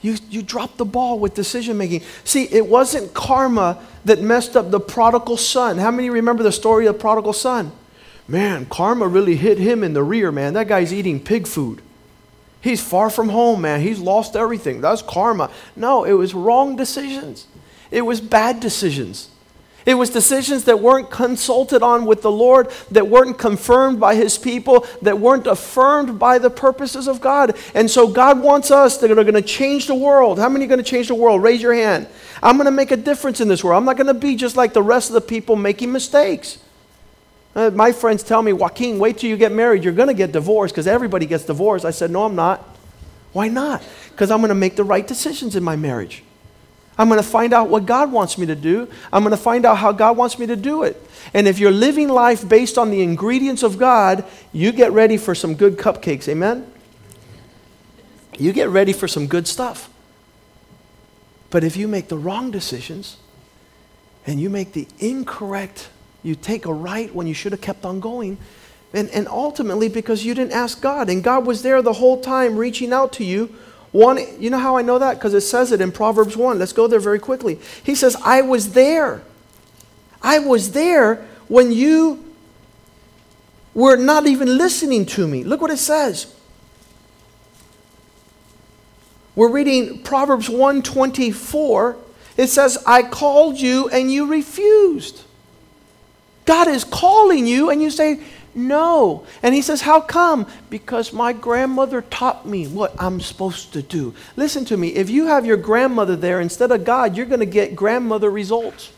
You, 0.01 0.17
you 0.29 0.43
dropped 0.43 0.77
the 0.77 0.85
ball 0.85 1.19
with 1.19 1.35
decision 1.35 1.79
making. 1.79 2.03
See, 2.25 2.45
it 2.45 2.67
wasn't 2.67 3.15
karma 3.15 3.83
that 4.05 4.21
messed 4.21 4.55
up 4.55 4.71
the 4.71 4.81
prodigal 4.81 5.39
son. 5.39 5.79
How 5.79 5.91
many 5.91 6.11
remember 6.11 6.43
the 6.43 6.53
story 6.53 6.87
of 6.87 6.95
the 6.95 7.01
prodigal 7.01 7.33
son? 7.33 7.73
Man, 8.29 8.67
karma 8.67 9.09
really 9.09 9.37
hit 9.37 9.59
him 9.59 9.83
in 9.83 9.95
the 9.95 10.03
rear, 10.03 10.31
man. 10.31 10.55
That 10.55 10.69
guy's 10.69 10.93
eating 10.93 11.21
pig 11.21 11.47
food. 11.47 11.81
He's 12.65 12.83
far 12.83 13.11
from 13.11 13.29
home, 13.29 13.61
man. 13.61 13.83
He's 13.83 13.99
lost 13.99 14.37
everything. 14.37 14.81
That's 14.81 15.03
karma. 15.03 15.51
No, 15.77 16.05
it 16.05 16.15
was 16.15 16.33
wrong 16.33 16.77
decisions. 16.77 17.47
It 17.91 18.01
was 18.01 18.23
bad 18.23 18.59
decisions. 18.61 19.29
It 19.85 19.93
was 19.93 20.09
decisions 20.09 20.65
that 20.65 20.81
weren't 20.81 21.11
consulted 21.11 21.83
on 21.83 22.07
with 22.07 22.23
the 22.23 22.31
Lord, 22.31 22.71
that 22.91 23.07
weren't 23.07 23.39
confirmed 23.39 24.01
by 24.01 24.15
His 24.15 24.39
people, 24.39 24.87
that 25.03 25.19
weren't 25.19 25.47
affirmed 25.47 26.19
by 26.19 26.39
the 26.39 26.49
purposes 26.49 27.07
of 27.07 27.21
God. 27.21 27.55
And 27.75 27.91
so 27.91 28.09
God 28.09 28.41
wants 28.41 28.71
us 28.71 28.97
that 28.97 29.11
are 29.11 29.15
going 29.15 29.35
to 29.35 29.43
change 29.43 29.87
the 29.87 29.95
world. 29.95 30.39
How 30.39 30.49
many 30.49 30.65
are 30.65 30.69
going 30.69 30.83
to 30.83 30.91
change 30.91 31.09
the 31.09 31.15
world? 31.15 31.43
Raise 31.43 31.61
your 31.61 31.75
hand. 31.75 32.07
I'm 32.43 32.57
going 32.57 32.65
to 32.65 32.71
make 32.71 32.93
a 32.93 32.97
difference 32.97 33.43
in 33.43 33.49
this 33.49 33.63
world. 33.63 33.77
I'm 33.77 33.85
not 33.85 33.99
going 33.99 34.07
to 34.07 34.15
be 34.15 34.37
just 34.37 34.57
like 34.57 34.73
the 34.73 34.83
rest 34.83 35.11
of 35.11 35.15
the 35.15 35.21
people 35.21 35.55
making 35.55 35.93
mistakes. 35.93 36.57
Uh, 37.55 37.71
my 37.71 37.93
friends 37.93 38.23
tell 38.23 38.43
me, 38.43 38.53
Joaquin, 38.53 38.99
wait 38.99 39.19
till 39.19 39.31
you 39.31 39.37
get 39.37 39.53
married. 39.53 39.85
You're 39.85 39.93
going 39.93 40.09
to 40.09 40.15
get 40.15 40.33
divorced 40.33 40.75
because 40.75 40.87
everybody 40.87 41.27
gets 41.27 41.45
divorced. 41.45 41.85
I 41.85 41.93
said, 41.93 42.11
No, 42.11 42.25
I'm 42.25 42.35
not. 42.35 42.65
Why 43.33 43.49
not? 43.49 43.83
Because 44.11 44.31
I'm 44.31 44.39
going 44.39 44.49
to 44.49 44.55
make 44.55 44.77
the 44.77 44.85
right 44.85 45.07
decisions 45.07 45.57
in 45.57 45.63
my 45.63 45.77
marriage. 45.77 46.23
I'm 46.97 47.09
going 47.09 47.21
to 47.21 47.29
find 47.29 47.53
out 47.53 47.69
what 47.69 47.87
God 47.87 48.13
wants 48.13 48.39
me 48.39 48.47
to 48.47 48.55
do. 48.55 48.89
I'm 49.13 49.25
going 49.25 49.37
to 49.37 49.43
find 49.43 49.67
out 49.67 49.79
how 49.79 49.91
God 49.91 50.17
wants 50.17 50.39
me 50.39 50.47
to 50.47 50.57
do 50.57 50.85
it. 50.85 51.01
And 51.33 51.49
if 51.49 51.59
you're 51.59 51.73
living 51.73 52.09
life 52.09 52.49
based 52.49 52.79
on 52.79 52.91
the 52.91 53.03
ingredients 53.03 53.65
of 53.65 53.79
God, 53.79 54.25
you 54.53 54.71
get 54.71 54.93
ready 54.93 55.17
for 55.17 55.35
some 55.35 55.57
good 55.57 55.77
cupcakes. 55.77 56.29
Amen? 56.29 56.71
You 58.39 58.53
get 58.53 58.69
ready 58.69 58.93
for 58.93 59.09
some 59.09 59.27
good 59.27 59.49
stuff. 59.49 59.91
But 61.51 61.65
if 61.65 61.77
you 61.77 61.89
make 61.89 62.09
the 62.09 62.19
wrong 62.19 62.53
decisions 62.53 63.17
and 64.27 64.41
you 64.41 64.49
make 64.49 64.73
the 64.73 64.87
incorrect 64.99 65.89
you 66.25 66.35
take 66.35 66.67
a 66.67 66.73
right 66.73 67.15
when 67.15 67.29
you 67.29 67.35
should 67.35 67.53
have 67.53 67.61
kept 67.61 67.85
on 67.85 68.01
going. 68.01 68.39
And, 68.93 69.09
and 69.11 69.29
ultimately, 69.29 69.89
because 69.89 70.25
you 70.25 70.35
didn't 70.35 70.53
ask 70.53 70.81
God, 70.81 71.09
and 71.09 71.23
God 71.23 71.47
was 71.47 71.63
there 71.63 71.83
the 71.83 71.93
whole 71.93 72.21
time 72.21 72.57
reaching 72.57 72.93
out 72.93 73.13
to 73.15 73.25
you. 73.25 73.55
One, 73.93 74.19
you 74.41 74.51
know 74.51 74.59
how 74.59 74.77
I 74.77 74.83
know 74.83 74.99
that? 74.99 75.15
Because 75.15 75.35
it 75.35 75.43
says 75.43 75.71
it 75.71 75.81
in 75.81 75.93
Proverbs 75.93 76.37
1. 76.37 76.59
Let's 76.59 76.73
go 76.73 76.89
there 76.89 76.99
very 76.99 77.21
quickly. 77.21 77.61
He 77.85 77.95
says, 77.95 78.17
I 78.25 78.43
was 78.43 78.73
there. 78.73 79.23
I 80.23 80.39
was 80.39 80.73
there 80.73 81.27
when 81.49 81.71
you 81.71 82.25
were 83.75 83.97
not 83.97 84.27
even 84.27 84.57
listening 84.57 85.07
to 85.07 85.29
me. 85.29 85.45
Look 85.45 85.61
what 85.61 85.71
it 85.71 85.79
says. 85.79 86.35
We're 89.35 89.51
reading 89.51 90.03
Proverbs 90.03 90.49
124. 90.49 91.97
It 92.37 92.47
says, 92.47 92.79
I 92.87 93.03
called 93.03 93.61
you 93.61 93.89
and 93.89 94.11
you 94.13 94.27
refused. 94.27 95.25
God 96.45 96.69
is 96.69 96.85
calling 96.85 97.47
you, 97.47 97.71
and 97.71 97.81
you 97.81 97.91
say, 97.91 98.21
No. 98.55 99.27
And 99.43 99.55
He 99.55 99.63
says, 99.63 99.81
How 99.81 100.01
come? 100.01 100.47
Because 100.71 101.13
my 101.13 101.33
grandmother 101.33 102.03
taught 102.03 102.47
me 102.47 102.67
what 102.67 102.95
I'm 102.99 103.21
supposed 103.21 103.73
to 103.73 103.83
do. 103.83 104.15
Listen 104.37 104.65
to 104.67 104.77
me. 104.77 104.89
If 104.89 105.11
you 105.11 105.27
have 105.27 105.47
your 105.47 105.57
grandmother 105.57 106.17
there 106.17 106.41
instead 106.41 106.71
of 106.71 106.85
God, 106.85 107.17
you're 107.17 107.27
going 107.27 107.41
to 107.41 107.47
get 107.47 107.75
grandmother 107.75 108.31
results. 108.31 108.93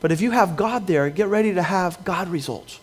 But 0.00 0.10
if 0.10 0.20
you 0.20 0.32
have 0.32 0.56
God 0.56 0.88
there, 0.88 1.08
get 1.10 1.28
ready 1.28 1.54
to 1.54 1.62
have 1.62 2.04
God 2.04 2.28
results. 2.28 2.80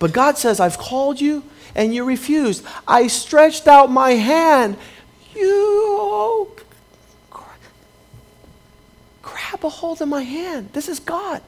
But 0.00 0.12
God 0.12 0.36
says, 0.36 0.58
I've 0.58 0.76
called 0.76 1.20
you 1.20 1.44
and 1.76 1.94
you 1.94 2.04
refused. 2.04 2.64
I 2.88 3.06
stretched 3.06 3.68
out 3.68 3.92
my 3.92 4.12
hand. 4.12 4.76
You 5.36 5.48
oh, 5.48 6.50
grab 9.22 9.64
a 9.64 9.68
hold 9.68 10.02
of 10.02 10.08
my 10.08 10.22
hand. 10.22 10.70
This 10.72 10.88
is 10.88 10.98
God. 10.98 11.40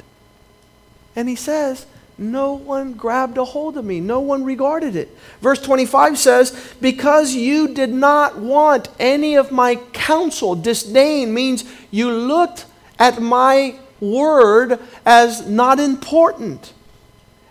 And 1.16 1.28
he 1.28 1.36
says, 1.36 1.86
No 2.18 2.54
one 2.54 2.94
grabbed 2.94 3.38
a 3.38 3.44
hold 3.44 3.76
of 3.76 3.84
me. 3.84 4.00
No 4.00 4.20
one 4.20 4.44
regarded 4.44 4.96
it. 4.96 5.16
Verse 5.40 5.60
25 5.60 6.18
says, 6.18 6.74
Because 6.80 7.34
you 7.34 7.68
did 7.68 7.92
not 7.92 8.38
want 8.38 8.88
any 8.98 9.36
of 9.36 9.52
my 9.52 9.76
counsel, 9.92 10.54
disdain 10.54 11.32
means 11.32 11.64
you 11.90 12.10
looked 12.10 12.66
at 12.98 13.20
my 13.20 13.76
word 14.00 14.78
as 15.06 15.46
not 15.46 15.80
important 15.80 16.72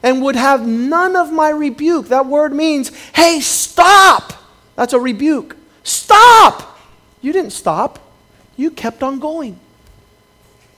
and 0.01 0.21
would 0.21 0.35
have 0.35 0.67
none 0.67 1.15
of 1.15 1.31
my 1.31 1.49
rebuke. 1.49 2.09
That 2.09 2.25
word 2.25 2.53
means, 2.53 2.91
Hey, 3.13 3.39
stop! 3.39 4.33
That's 4.75 4.93
a 4.93 4.99
rebuke. 4.99 5.55
Stop! 5.83 6.77
You 7.21 7.31
didn't 7.31 7.51
stop, 7.51 7.99
you 8.57 8.69
kept 8.69 9.01
on 9.01 9.19
going. 9.19 9.57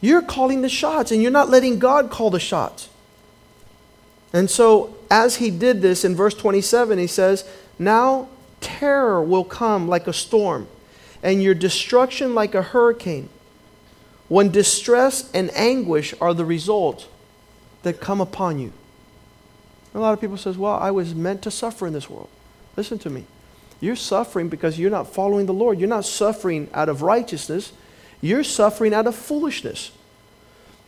You're 0.05 0.21
calling 0.21 0.62
the 0.62 0.69
shots 0.69 1.12
and 1.12 1.21
you're 1.21 1.31
not 1.31 1.50
letting 1.50 1.79
God 1.79 2.12
call 2.12 2.29
the 2.29 2.39
shots. 2.39 2.89
And 4.31 4.50
so, 4.50 4.95
as 5.09 5.38
he 5.38 5.50
did 5.50 5.81
this 5.81 6.05
in 6.05 6.15
verse 6.15 6.35
27, 6.35 7.00
he 7.00 7.07
says, 7.07 7.43
Now 7.79 8.27
terror 8.62 9.24
will 9.24 9.43
come 9.43 9.88
like 9.88 10.05
a 10.07 10.13
storm, 10.13 10.67
and 11.24 11.41
your 11.41 11.55
destruction 11.55 12.35
like 12.35 12.53
a 12.53 12.62
hurricane. 12.62 13.29
when 14.27 14.50
distress 14.50 15.29
and 15.35 15.55
anguish 15.55 16.12
are 16.19 16.33
the 16.33 16.43
result 16.43 17.07
that 17.83 18.01
come 18.01 18.19
upon 18.19 18.57
you. 18.57 18.74
A 19.93 20.00
lot 20.00 20.13
of 20.13 20.19
people 20.19 20.35
says, 20.35 20.57
"Well, 20.57 20.74
I 20.74 20.89
was 20.89 21.13
meant 21.13 21.43
to 21.43 21.51
suffer 21.51 21.85
in 21.85 21.93
this 21.93 22.09
world." 22.09 22.29
Listen 22.75 22.97
to 23.00 23.09
me. 23.12 23.25
You're 23.79 23.95
suffering 23.95 24.50
because 24.50 24.79
you're 24.79 24.89
not 24.89 25.13
following 25.13 25.45
the 25.45 25.53
Lord. 25.53 25.79
You're 25.79 25.88
not 25.88 26.05
suffering 26.05 26.69
out 26.74 26.89
of 26.89 27.03
righteousness. 27.03 27.71
You're 28.25 28.44
suffering 28.44 28.91
out 28.91 29.05
of 29.05 29.15
foolishness. 29.15 29.91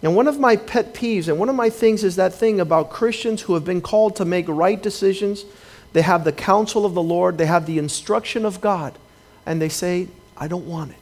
And 0.01 0.15
one 0.15 0.27
of 0.27 0.39
my 0.39 0.55
pet 0.55 0.95
peeves, 0.95 1.27
and 1.27 1.37
one 1.37 1.49
of 1.49 1.55
my 1.55 1.69
things 1.69 2.03
is 2.03 2.15
that 2.15 2.33
thing 2.33 2.59
about 2.59 2.89
Christians 2.89 3.43
who 3.43 3.53
have 3.53 3.63
been 3.63 3.79
called 3.79 4.15
to 4.15 4.25
make 4.25 4.47
right 4.47 4.81
decisions. 4.81 5.45
They 5.93 6.01
have 6.01 6.23
the 6.23 6.31
counsel 6.31 6.83
of 6.83 6.95
the 6.95 7.03
Lord, 7.03 7.37
they 7.37 7.45
have 7.45 7.67
the 7.67 7.77
instruction 7.77 8.43
of 8.43 8.59
God, 8.59 8.97
and 9.45 9.61
they 9.61 9.69
say, 9.69 10.07
I 10.35 10.47
don't 10.47 10.65
want 10.65 10.91
it. 10.91 10.97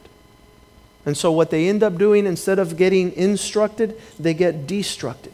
And 1.06 1.16
so, 1.16 1.32
what 1.32 1.50
they 1.50 1.70
end 1.70 1.82
up 1.82 1.96
doing, 1.96 2.26
instead 2.26 2.58
of 2.58 2.76
getting 2.76 3.12
instructed, 3.12 3.98
they 4.18 4.34
get 4.34 4.66
destructed. 4.66 5.32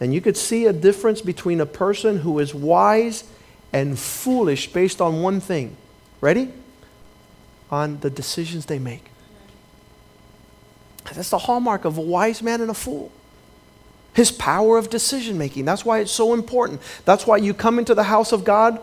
And 0.00 0.12
you 0.12 0.20
could 0.20 0.36
see 0.36 0.66
a 0.66 0.72
difference 0.72 1.22
between 1.22 1.62
a 1.62 1.66
person 1.66 2.18
who 2.18 2.38
is 2.40 2.54
wise 2.54 3.24
and 3.72 3.98
foolish 3.98 4.70
based 4.70 5.00
on 5.00 5.22
one 5.22 5.40
thing. 5.40 5.76
Ready? 6.20 6.52
On 7.72 7.98
the 7.98 8.10
decisions 8.10 8.66
they 8.66 8.78
make. 8.78 9.10
That's 11.14 11.30
the 11.30 11.38
hallmark 11.38 11.84
of 11.84 11.98
a 11.98 12.02
wise 12.02 12.42
man 12.42 12.60
and 12.60 12.70
a 12.70 12.74
fool. 12.74 13.10
His 14.14 14.30
power 14.30 14.76
of 14.76 14.90
decision 14.90 15.38
making. 15.38 15.64
That's 15.64 15.84
why 15.84 16.00
it's 16.00 16.12
so 16.12 16.34
important. 16.34 16.82
That's 17.04 17.26
why 17.26 17.38
you 17.38 17.54
come 17.54 17.78
into 17.78 17.94
the 17.94 18.04
house 18.04 18.30
of 18.30 18.44
God, 18.44 18.78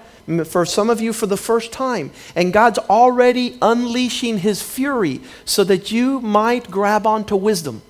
for 0.45 0.65
some 0.65 0.89
of 0.89 0.99
you, 0.99 1.13
for 1.13 1.27
the 1.27 1.37
first 1.37 1.71
time. 1.71 2.11
And 2.35 2.51
God's 2.51 2.79
already 2.79 3.57
unleashing 3.61 4.39
His 4.39 4.61
fury 4.61 5.21
so 5.45 5.63
that 5.65 5.91
you 5.91 6.19
might 6.21 6.71
grab 6.71 7.05
onto 7.05 7.35
wisdom. 7.35 7.83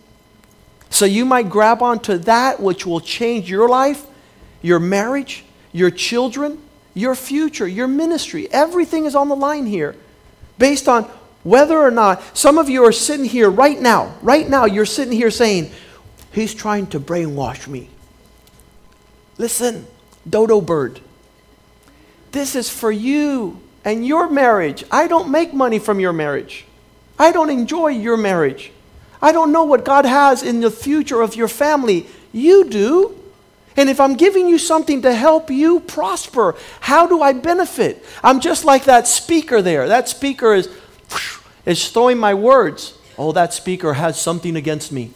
So 0.90 1.06
you 1.06 1.24
might 1.24 1.50
grab 1.50 1.82
onto 1.82 2.18
that 2.18 2.60
which 2.60 2.86
will 2.86 3.00
change 3.00 3.50
your 3.50 3.70
life, 3.70 4.06
your 4.62 4.80
marriage, 4.80 5.46
your 5.72 5.92
children, 5.92 6.62
your 6.94 7.16
future, 7.16 7.68
your 7.68 7.88
ministry. 7.88 8.52
Everything 8.52 9.06
is 9.06 9.16
on 9.16 9.30
the 9.30 9.36
line 9.36 9.66
here 9.66 9.96
based 10.60 10.88
on 10.88 11.06
whether 11.44 11.80
or 11.80 11.90
not 11.90 12.22
some 12.38 12.60
of 12.60 12.70
you 12.70 12.86
are 12.86 12.92
sitting 12.92 13.26
here 13.26 13.50
right 13.50 13.80
now, 13.82 14.14
right 14.22 14.48
now, 14.48 14.66
you're 14.66 14.86
sitting 14.86 15.14
here 15.14 15.32
saying, 15.32 15.72
He's 16.32 16.54
trying 16.54 16.88
to 16.88 17.00
brainwash 17.00 17.68
me. 17.68 17.90
Listen, 19.40 19.88
dodo 20.30 20.62
bird, 20.62 21.00
this 22.32 22.56
is 22.56 22.70
for 22.70 22.92
you 22.92 23.60
and 23.84 24.06
your 24.06 24.30
marriage. 24.30 24.84
I 24.92 25.08
don't 25.08 25.32
make 25.32 25.54
money 25.54 25.80
from 25.80 26.00
your 26.00 26.14
marriage, 26.14 26.66
I 27.18 27.32
don't 27.32 27.50
enjoy 27.50 27.88
your 27.88 28.18
marriage. 28.18 28.72
I 29.22 29.34
don't 29.34 29.52
know 29.52 29.66
what 29.66 29.84
God 29.84 30.06
has 30.06 30.44
in 30.44 30.62
the 30.62 30.72
future 30.72 31.22
of 31.22 31.36
your 31.36 31.50
family. 31.50 32.08
You 32.32 32.70
do. 32.70 33.19
And 33.80 33.90
if 33.90 34.02
I'm 34.02 34.16
giving 34.16 34.50
you 34.50 34.58
something 34.58 35.04
to 35.04 35.16
help 35.16 35.50
you 35.50 35.80
prosper, 35.80 36.58
how 36.82 37.08
do 37.08 37.22
I 37.22 37.32
benefit? 37.32 38.04
I'm 38.22 38.42
just 38.42 38.66
like 38.66 38.84
that 38.84 39.08
speaker 39.08 39.62
there. 39.62 39.88
That 39.88 40.10
speaker 40.10 40.54
is, 40.54 40.68
is 41.66 41.88
throwing 41.88 42.18
my 42.18 42.34
words. 42.34 43.00
Oh, 43.18 43.32
that 43.32 43.54
speaker 43.54 43.94
has 43.94 44.20
something 44.20 44.58
against 44.58 44.92
me. 44.92 45.12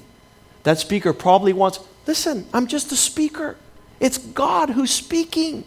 That 0.63 0.79
speaker 0.79 1.12
probably 1.12 1.51
wants, 1.51 1.82
listen, 2.08 2.48
I'm 2.53 2.67
just 2.67 2.89
a 2.93 2.96
speaker. 2.96 3.58
It's 4.00 4.17
God 4.17 4.70
who's 4.70 4.91
speaking. 4.91 5.65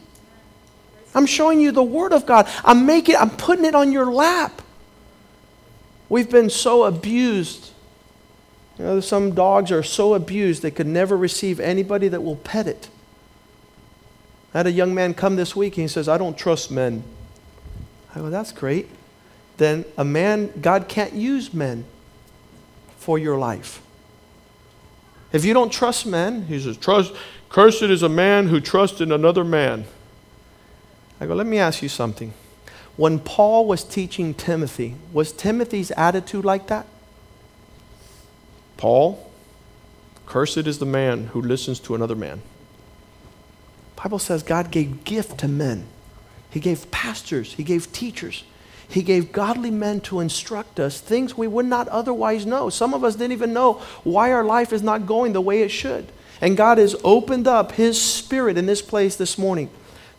I'm 1.14 1.26
showing 1.26 1.60
you 1.60 1.72
the 1.72 1.82
Word 1.82 2.14
of 2.14 2.24
God. 2.24 2.48
I'm 2.64 2.86
making, 2.86 3.16
I'm 3.16 3.28
putting 3.28 3.66
it 3.66 3.74
on 3.74 3.92
your 3.92 4.10
lap. 4.10 4.62
We've 6.08 6.30
been 6.30 6.48
so 6.48 6.84
abused 6.84 7.72
you 8.78 8.85
know, 8.85 9.00
some 9.00 9.35
dogs 9.35 9.73
are 9.73 9.83
so 9.83 10.14
abused 10.14 10.62
they 10.62 10.71
could 10.71 10.87
never 10.87 11.16
receive 11.16 11.61
anybody 11.61 12.09
that 12.09 12.22
will 12.22 12.37
pet 12.37 12.66
it. 12.66 12.88
I 14.53 14.59
had 14.59 14.66
a 14.66 14.72
young 14.72 14.94
man 14.94 15.14
come 15.14 15.37
this 15.37 15.57
week 15.57 15.74
and 15.74 15.83
he 15.83 15.88
says, 15.88 16.09
I 16.09 16.18
don't 16.18 16.37
trust 16.37 16.70
men. 16.70 17.03
I 18.14 18.20
go, 18.20 18.31
that's 18.31 18.53
great. 18.53 18.88
Then 19.57 19.85
a 19.96 20.05
man, 20.05 20.53
God 20.61 20.88
can't 20.88 21.14
use 21.14 21.53
men 21.53 21.85
for 22.98 23.18
your 23.18 23.38
life. 23.38 23.83
If 25.33 25.44
you 25.44 25.55
don't 25.55 25.72
trust 25.72 26.07
men, 26.07 26.46
he 26.46 26.61
says, 26.61 26.77
trust, 26.77 27.12
cursed 27.48 27.83
is 27.83 28.03
a 28.03 28.09
man 28.09 28.48
who 28.48 28.61
trusts 28.61 29.00
in 29.00 29.12
another 29.12 29.44
man. 29.44 29.85
I 31.20 31.27
go, 31.27 31.35
let 31.35 31.46
me 31.46 31.59
ask 31.59 31.83
you 31.83 31.88
something. 31.88 32.33
When 32.96 33.18
Paul 33.18 33.66
was 33.66 33.85
teaching 33.85 34.35
Timothy, 34.35 34.94
was 35.12 35.33
Timothy's 35.33 35.90
attitude 35.92 36.44
like 36.44 36.66
that? 36.68 36.87
Paul, 38.76 39.30
cursed 40.26 40.58
is 40.58 40.78
the 40.78 40.86
man 40.86 41.28
who 41.28 41.40
listens 41.40 41.80
to 41.80 41.94
another 41.94 42.14
man. 42.16 42.42
Bible 43.96 44.18
says 44.18 44.42
God 44.42 44.70
gave 44.70 45.04
gift 45.04 45.38
to 45.38 45.48
men. 45.48 45.86
He 46.50 46.60
gave 46.60 46.90
pastors, 46.90 47.54
he 47.54 47.64
gave 47.64 47.92
teachers. 47.92 48.44
He 48.88 49.02
gave 49.02 49.32
godly 49.32 49.70
men 49.70 50.00
to 50.02 50.20
instruct 50.20 50.78
us 50.78 51.00
things 51.00 51.36
we 51.36 51.48
would 51.48 51.66
not 51.66 51.88
otherwise 51.88 52.46
know. 52.46 52.70
Some 52.70 52.94
of 52.94 53.02
us 53.02 53.16
didn't 53.16 53.32
even 53.32 53.52
know 53.52 53.74
why 54.04 54.32
our 54.32 54.44
life 54.44 54.72
is 54.72 54.82
not 54.82 55.06
going 55.06 55.32
the 55.32 55.40
way 55.40 55.62
it 55.62 55.70
should. 55.70 56.06
And 56.40 56.56
God 56.56 56.78
has 56.78 56.94
opened 57.02 57.48
up 57.48 57.72
His 57.72 58.00
Spirit 58.00 58.56
in 58.56 58.66
this 58.66 58.82
place 58.82 59.16
this 59.16 59.38
morning 59.38 59.70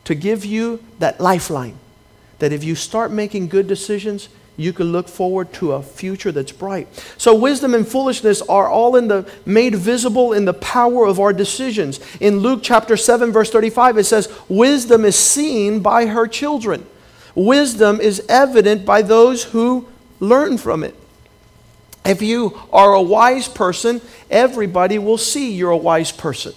to 0.04 0.16
give 0.16 0.44
you 0.44 0.84
that 1.00 1.22
lifeline. 1.22 1.78
That 2.40 2.52
if 2.52 2.64
you 2.64 2.76
start 2.76 3.12
making 3.12 3.48
good 3.48 3.68
decisions, 3.68 4.30
you 4.58 4.74
can 4.74 4.92
look 4.92 5.08
forward 5.08 5.54
to 5.54 5.74
a 5.74 5.84
future 5.84 6.32
that's 6.32 6.52
bright. 6.52 6.88
So 7.18 7.36
wisdom 7.36 7.76
and 7.76 7.88
foolishness 7.88 8.42
are 8.42 8.68
all 8.68 8.96
in 8.96 9.08
the 9.08 9.32
made 9.46 9.76
visible 9.76 10.34
in 10.34 10.46
the 10.46 10.54
power 10.54 11.06
of 11.06 11.20
our 11.20 11.32
decisions. 11.32 12.00
In 12.20 12.40
Luke 12.40 12.62
chapter 12.64 12.98
7 12.98 13.32
verse 13.32 13.52
35 13.52 14.00
it 14.00 14.06
says 14.06 14.34
wisdom 14.50 15.06
is 15.06 15.16
seen 15.16 15.80
by 15.80 16.08
her 16.08 16.28
children. 16.28 16.86
Wisdom 17.36 18.02
is 18.02 18.24
evident 18.28 18.84
by 18.84 19.04
those 19.04 19.44
who 19.44 19.88
learn 20.20 20.58
from 20.58 20.84
it. 20.84 20.96
If 22.04 22.24
you 22.24 22.60
are 22.74 22.94
a 22.94 23.02
wise 23.02 23.48
person, 23.48 24.02
everybody 24.32 24.98
will 24.98 25.20
see 25.20 25.52
you're 25.52 25.72
a 25.72 25.78
wise 25.78 26.12
person. 26.12 26.54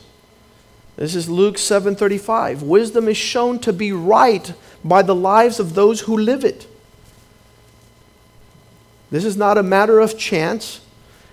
This 0.96 1.14
is 1.14 1.28
Luke 1.28 1.58
7:35. 1.58 2.62
Wisdom 2.62 3.08
is 3.08 3.16
shown 3.16 3.58
to 3.60 3.72
be 3.72 3.92
right 3.92 4.52
by 4.82 5.02
the 5.02 5.14
lives 5.14 5.60
of 5.60 5.74
those 5.74 6.00
who 6.02 6.16
live 6.16 6.44
it. 6.44 6.66
This 9.11 9.25
is 9.25 9.37
not 9.37 9.59
a 9.59 9.62
matter 9.62 10.01
of 10.01 10.16
chance. 10.16 10.81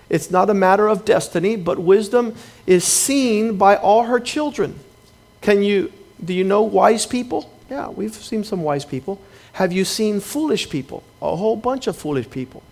It's 0.08 0.30
not 0.30 0.50
a 0.50 0.54
matter 0.54 0.88
of 0.88 1.04
destiny, 1.04 1.56
but 1.56 1.78
wisdom 1.78 2.34
is 2.66 2.84
seen 2.84 3.56
by 3.56 3.76
all 3.76 4.04
her 4.04 4.18
children. 4.18 4.78
Can 5.40 5.62
you 5.62 5.92
do 6.24 6.34
you 6.34 6.44
know 6.44 6.62
wise 6.62 7.06
people? 7.06 7.52
Yeah, 7.70 7.88
we've 7.88 8.14
seen 8.14 8.42
some 8.42 8.62
wise 8.62 8.84
people. 8.84 9.20
Have 9.52 9.72
you 9.72 9.84
seen 9.84 10.20
foolish 10.20 10.68
people? 10.70 11.02
A 11.22 11.36
whole 11.36 11.56
bunch 11.56 11.86
of 11.86 11.96
foolish 11.96 12.28
people. 12.30 12.62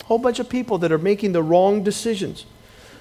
A 0.00 0.04
whole 0.04 0.18
bunch 0.18 0.38
of 0.40 0.48
people 0.48 0.78
that 0.78 0.90
are 0.90 0.98
making 0.98 1.32
the 1.32 1.42
wrong 1.42 1.84
decisions. 1.84 2.46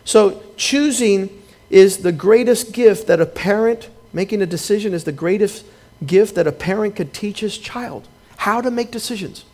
So 0.04 0.44
choosing 0.58 1.30
is 1.70 2.00
the 2.00 2.12
greatest 2.12 2.74
gift 2.74 3.08
that 3.08 3.22
a 3.22 3.26
parent 3.26 3.90
making 4.14 4.42
a 4.42 4.46
decision 4.46 4.94
is 4.94 5.06
the 5.06 5.12
greatest 5.12 5.66
gift 6.06 6.36
that 6.36 6.46
a 6.46 6.52
parent 6.52 6.96
could 6.96 7.14
teach 7.14 7.40
his 7.40 7.58
child. 7.58 8.08
How 8.38 8.62
to 8.62 8.70
make 8.70 8.92
decisions 8.92 9.46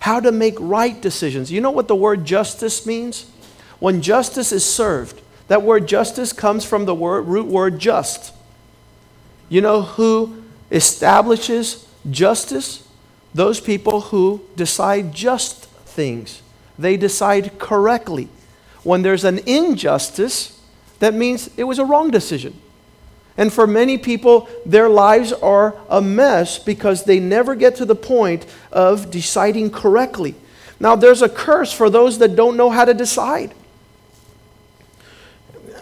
how 0.00 0.20
to 0.20 0.32
make 0.32 0.54
right 0.58 1.00
decisions. 1.00 1.50
You 1.50 1.60
know 1.60 1.70
what 1.70 1.88
the 1.88 1.96
word 1.96 2.24
justice 2.24 2.86
means? 2.86 3.30
When 3.78 4.02
justice 4.02 4.52
is 4.52 4.64
served, 4.64 5.20
that 5.48 5.62
word 5.62 5.88
justice 5.88 6.32
comes 6.32 6.64
from 6.64 6.84
the 6.84 6.94
word, 6.94 7.22
root 7.22 7.46
word 7.46 7.78
just. 7.78 8.34
You 9.48 9.60
know 9.60 9.82
who 9.82 10.42
establishes 10.70 11.86
justice? 12.10 12.86
Those 13.34 13.60
people 13.60 14.00
who 14.00 14.42
decide 14.56 15.14
just 15.14 15.66
things. 15.66 16.42
They 16.78 16.96
decide 16.96 17.58
correctly. 17.58 18.28
When 18.82 19.02
there's 19.02 19.24
an 19.24 19.38
injustice, 19.46 20.60
that 20.98 21.14
means 21.14 21.50
it 21.56 21.64
was 21.64 21.78
a 21.78 21.84
wrong 21.84 22.10
decision. 22.10 22.58
And 23.38 23.52
for 23.52 23.68
many 23.68 23.96
people, 23.96 24.48
their 24.66 24.88
lives 24.88 25.32
are 25.32 25.76
a 25.88 26.02
mess 26.02 26.58
because 26.58 27.04
they 27.04 27.20
never 27.20 27.54
get 27.54 27.76
to 27.76 27.84
the 27.84 27.94
point 27.94 28.44
of 28.72 29.12
deciding 29.12 29.70
correctly. 29.70 30.34
Now, 30.80 30.96
there's 30.96 31.22
a 31.22 31.28
curse 31.28 31.72
for 31.72 31.88
those 31.88 32.18
that 32.18 32.34
don't 32.34 32.56
know 32.56 32.68
how 32.68 32.84
to 32.84 32.92
decide. 32.92 33.54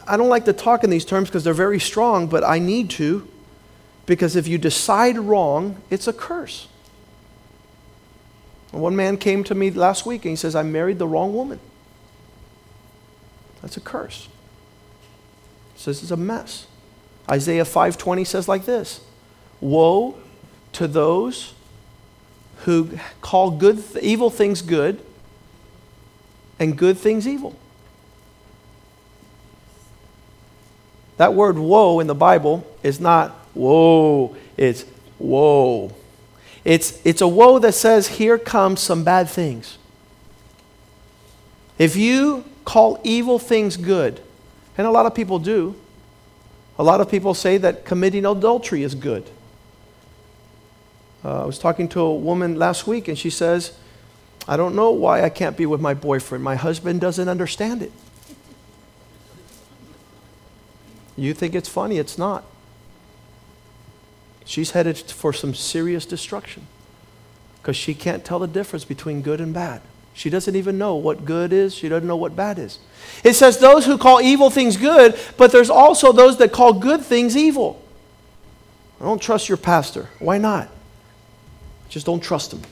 I 0.07 0.19
don't 0.19 0.29
like 0.29 0.45
to 0.45 0.53
talk 0.53 0.85
in 0.85 0.91
these 0.91 1.07
terms 1.07 1.29
because 1.29 1.45
they're 1.45 1.55
very 1.55 1.81
strong, 1.81 2.27
but 2.27 2.45
I 2.45 2.59
need 2.59 2.91
to 2.91 3.27
because 4.05 4.37
if 4.37 4.47
you 4.47 4.59
decide 4.59 5.19
wrong, 5.19 5.83
it's 5.91 6.07
a 6.07 6.13
curse. 6.13 6.69
One 8.71 8.95
man 8.95 9.17
came 9.17 9.43
to 9.45 9.55
me 9.55 9.71
last 9.71 10.05
week 10.05 10.27
and 10.27 10.31
he 10.31 10.37
says, 10.37 10.55
I 10.55 10.63
married 10.63 10.99
the 10.99 11.09
wrong 11.09 11.35
woman. 11.35 11.59
That's 13.63 13.79
a 13.79 13.81
curse. 13.81 14.29
He 15.75 15.81
says 15.81 16.03
it's 16.03 16.13
a 16.13 16.17
mess. 16.17 16.67
Isaiah 17.31 17.65
5:20 17.65 18.27
says 18.27 18.49
like 18.49 18.65
this: 18.65 19.01
Woe 19.61 20.17
to 20.73 20.87
those 20.87 21.55
who 22.65 22.99
call 23.21 23.51
good 23.51 23.83
evil 24.01 24.31
things 24.31 24.63
good 24.63 25.01
and 26.59 26.77
good 26.77 26.99
things 26.99 27.27
evil. 27.27 27.57
That 31.17 31.35
word 31.35 31.59
woe 31.59 32.01
in 32.01 32.07
the 32.07 32.15
Bible 32.15 32.67
is 32.83 33.01
not 33.01 33.35
woe, 33.55 34.37
it's 34.57 34.85
woe. 35.19 35.93
It's, 36.65 37.01
it's 37.07 37.21
a 37.21 37.29
woe 37.29 37.59
that 37.61 37.73
says, 37.73 38.09
here 38.09 38.39
comes 38.39 38.81
some 38.81 39.05
bad 39.05 39.29
things. 39.29 39.79
If 41.79 41.97
you 41.97 42.45
call 42.65 43.01
evil 43.05 43.39
things 43.39 43.77
good, 43.77 44.21
and 44.77 44.87
a 44.87 44.91
lot 44.91 45.07
of 45.07 45.15
people 45.15 45.39
do, 45.39 45.77
a 46.79 46.83
lot 46.83 47.01
of 47.01 47.11
people 47.11 47.35
say 47.35 47.59
that 47.59 47.85
committing 47.85 48.27
adultery 48.27 48.83
is 48.83 48.95
good. 48.95 49.29
Uh, 51.25 51.43
I 51.43 51.47
was 51.47 51.59
talking 51.59 51.89
to 51.89 52.01
a 52.01 52.15
woman 52.15 52.57
last 52.57 52.87
week, 52.87 53.09
and 53.09 53.19
she 53.19 53.31
says, 53.31 53.77
I 54.47 54.57
don't 54.57 54.77
know 54.77 54.91
why 54.91 55.23
I 55.23 55.29
can't 55.29 55.57
be 55.57 55.67
with 55.67 55.81
my 55.81 55.95
boyfriend. 55.95 56.45
My 56.45 56.55
husband 56.55 57.01
doesn't 57.01 57.29
understand 57.29 57.83
it. 57.83 57.93
You 61.17 61.33
think 61.33 61.55
it's 61.55 61.69
funny, 61.69 61.99
it's 61.99 62.19
not. 62.19 62.45
She's 64.45 64.73
headed 64.73 64.99
for 64.99 65.33
some 65.33 65.55
serious 65.55 66.07
destruction 66.07 66.67
because 67.61 67.77
she 67.77 67.95
can't 67.95 68.25
tell 68.25 68.39
the 68.39 68.47
difference 68.47 68.85
between 68.85 69.23
good 69.23 69.41
and 69.41 69.53
bad. 69.53 69.81
She 70.17 70.31
doesn't 70.31 70.57
even 70.57 70.79
know 70.79 70.95
what 70.95 71.27
good 71.27 71.53
is, 71.53 71.75
she 71.75 71.91
doesn't 71.91 72.09
know 72.09 72.17
what 72.17 72.35
bad 72.35 72.59
is. 72.59 72.79
It 73.23 73.35
says 73.35 73.59
those 73.59 73.85
who 73.85 73.99
call 73.99 74.23
evil 74.23 74.49
things 74.49 74.79
good, 74.79 75.15
but 75.37 75.53
there's 75.53 75.69
also 75.69 76.11
those 76.11 76.39
that 76.39 76.53
call 76.53 76.73
good 76.73 77.03
things 77.03 77.37
evil. 77.37 77.83
I 78.99 79.05
don't 79.05 79.21
trust 79.21 79.51
your 79.51 79.59
pastor. 79.59 80.09
Why 80.19 80.39
not? 80.39 80.71
Just 81.91 82.07
don't 82.07 82.23
trust 82.23 82.55
him. 82.55 82.63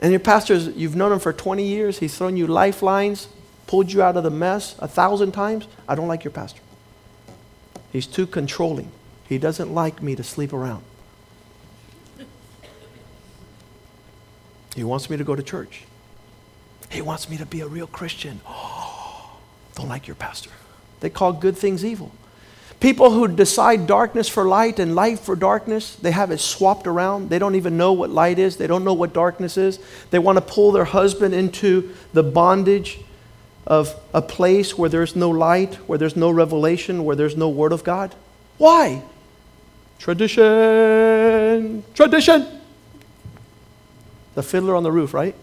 And 0.00 0.12
your 0.12 0.20
pastor, 0.20 0.56
you've 0.56 0.96
known 0.96 1.12
him 1.12 1.18
for 1.18 1.34
20 1.34 1.62
years, 1.62 1.98
he's 1.98 2.16
thrown 2.16 2.38
you 2.38 2.46
lifelines, 2.46 3.28
pulled 3.66 3.92
you 3.92 4.00
out 4.00 4.16
of 4.16 4.24
the 4.24 4.30
mess 4.30 4.76
a 4.78 4.88
thousand 4.88 5.32
times. 5.32 5.68
I 5.86 5.94
don't 5.94 6.08
like 6.08 6.24
your 6.24 6.30
pastor. 6.30 6.62
He's 7.92 8.06
too 8.06 8.26
controlling. 8.26 8.90
He 9.28 9.36
doesn't 9.36 9.74
like 9.74 10.02
me 10.02 10.16
to 10.16 10.24
sleep 10.24 10.54
around. 10.54 10.84
He 14.76 14.84
wants 14.84 15.08
me 15.08 15.16
to 15.16 15.24
go 15.24 15.34
to 15.34 15.42
church. 15.42 15.84
He 16.90 17.00
wants 17.00 17.30
me 17.30 17.38
to 17.38 17.46
be 17.46 17.62
a 17.62 17.66
real 17.66 17.86
Christian. 17.86 18.40
Oh, 18.46 19.38
don't 19.74 19.88
like 19.88 20.06
your 20.06 20.16
pastor. 20.16 20.50
They 21.00 21.08
call 21.08 21.32
good 21.32 21.56
things 21.56 21.82
evil. 21.82 22.12
People 22.78 23.10
who 23.10 23.26
decide 23.26 23.86
darkness 23.86 24.28
for 24.28 24.44
light 24.44 24.78
and 24.78 24.94
light 24.94 25.18
for 25.18 25.34
darkness, 25.34 25.96
they 25.96 26.10
have 26.10 26.30
it 26.30 26.40
swapped 26.40 26.86
around. 26.86 27.30
They 27.30 27.38
don't 27.38 27.54
even 27.54 27.78
know 27.78 27.94
what 27.94 28.10
light 28.10 28.38
is, 28.38 28.58
they 28.58 28.66
don't 28.66 28.84
know 28.84 28.92
what 28.92 29.14
darkness 29.14 29.56
is. 29.56 29.80
They 30.10 30.18
want 30.18 30.36
to 30.36 30.42
pull 30.42 30.72
their 30.72 30.84
husband 30.84 31.34
into 31.34 31.94
the 32.12 32.22
bondage 32.22 32.98
of 33.66 33.98
a 34.12 34.20
place 34.20 34.76
where 34.76 34.90
there's 34.90 35.16
no 35.16 35.30
light, 35.30 35.76
where 35.88 35.96
there's 35.96 36.16
no 36.16 36.30
revelation, 36.30 37.06
where 37.06 37.16
there's 37.16 37.36
no 37.36 37.48
word 37.48 37.72
of 37.72 37.82
God? 37.82 38.14
Why? 38.58 39.02
Tradition. 39.98 41.82
Tradition. 41.94 42.55
The 44.36 44.42
fiddler 44.42 44.76
on 44.76 44.82
the 44.82 44.92
roof, 44.92 45.14
right? 45.14 45.34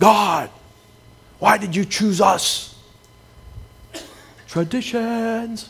God, 0.00 0.48
why 1.38 1.58
did 1.58 1.76
you 1.76 1.84
choose 1.84 2.18
us? 2.18 2.74
Traditions. 4.48 5.68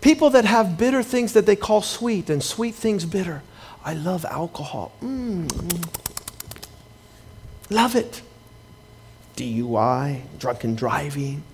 People 0.00 0.30
that 0.30 0.44
have 0.44 0.76
bitter 0.76 1.04
things 1.04 1.34
that 1.34 1.46
they 1.46 1.54
call 1.54 1.82
sweet 1.82 2.28
and 2.28 2.42
sweet 2.42 2.74
things 2.74 3.04
bitter. 3.04 3.42
I 3.84 3.94
love 3.94 4.24
alcohol. 4.24 4.90
Mm. 5.00 5.88
Love 7.70 7.94
it. 7.94 8.20
DUI, 9.36 10.22
drunken 10.40 10.74
driving, 10.74 11.44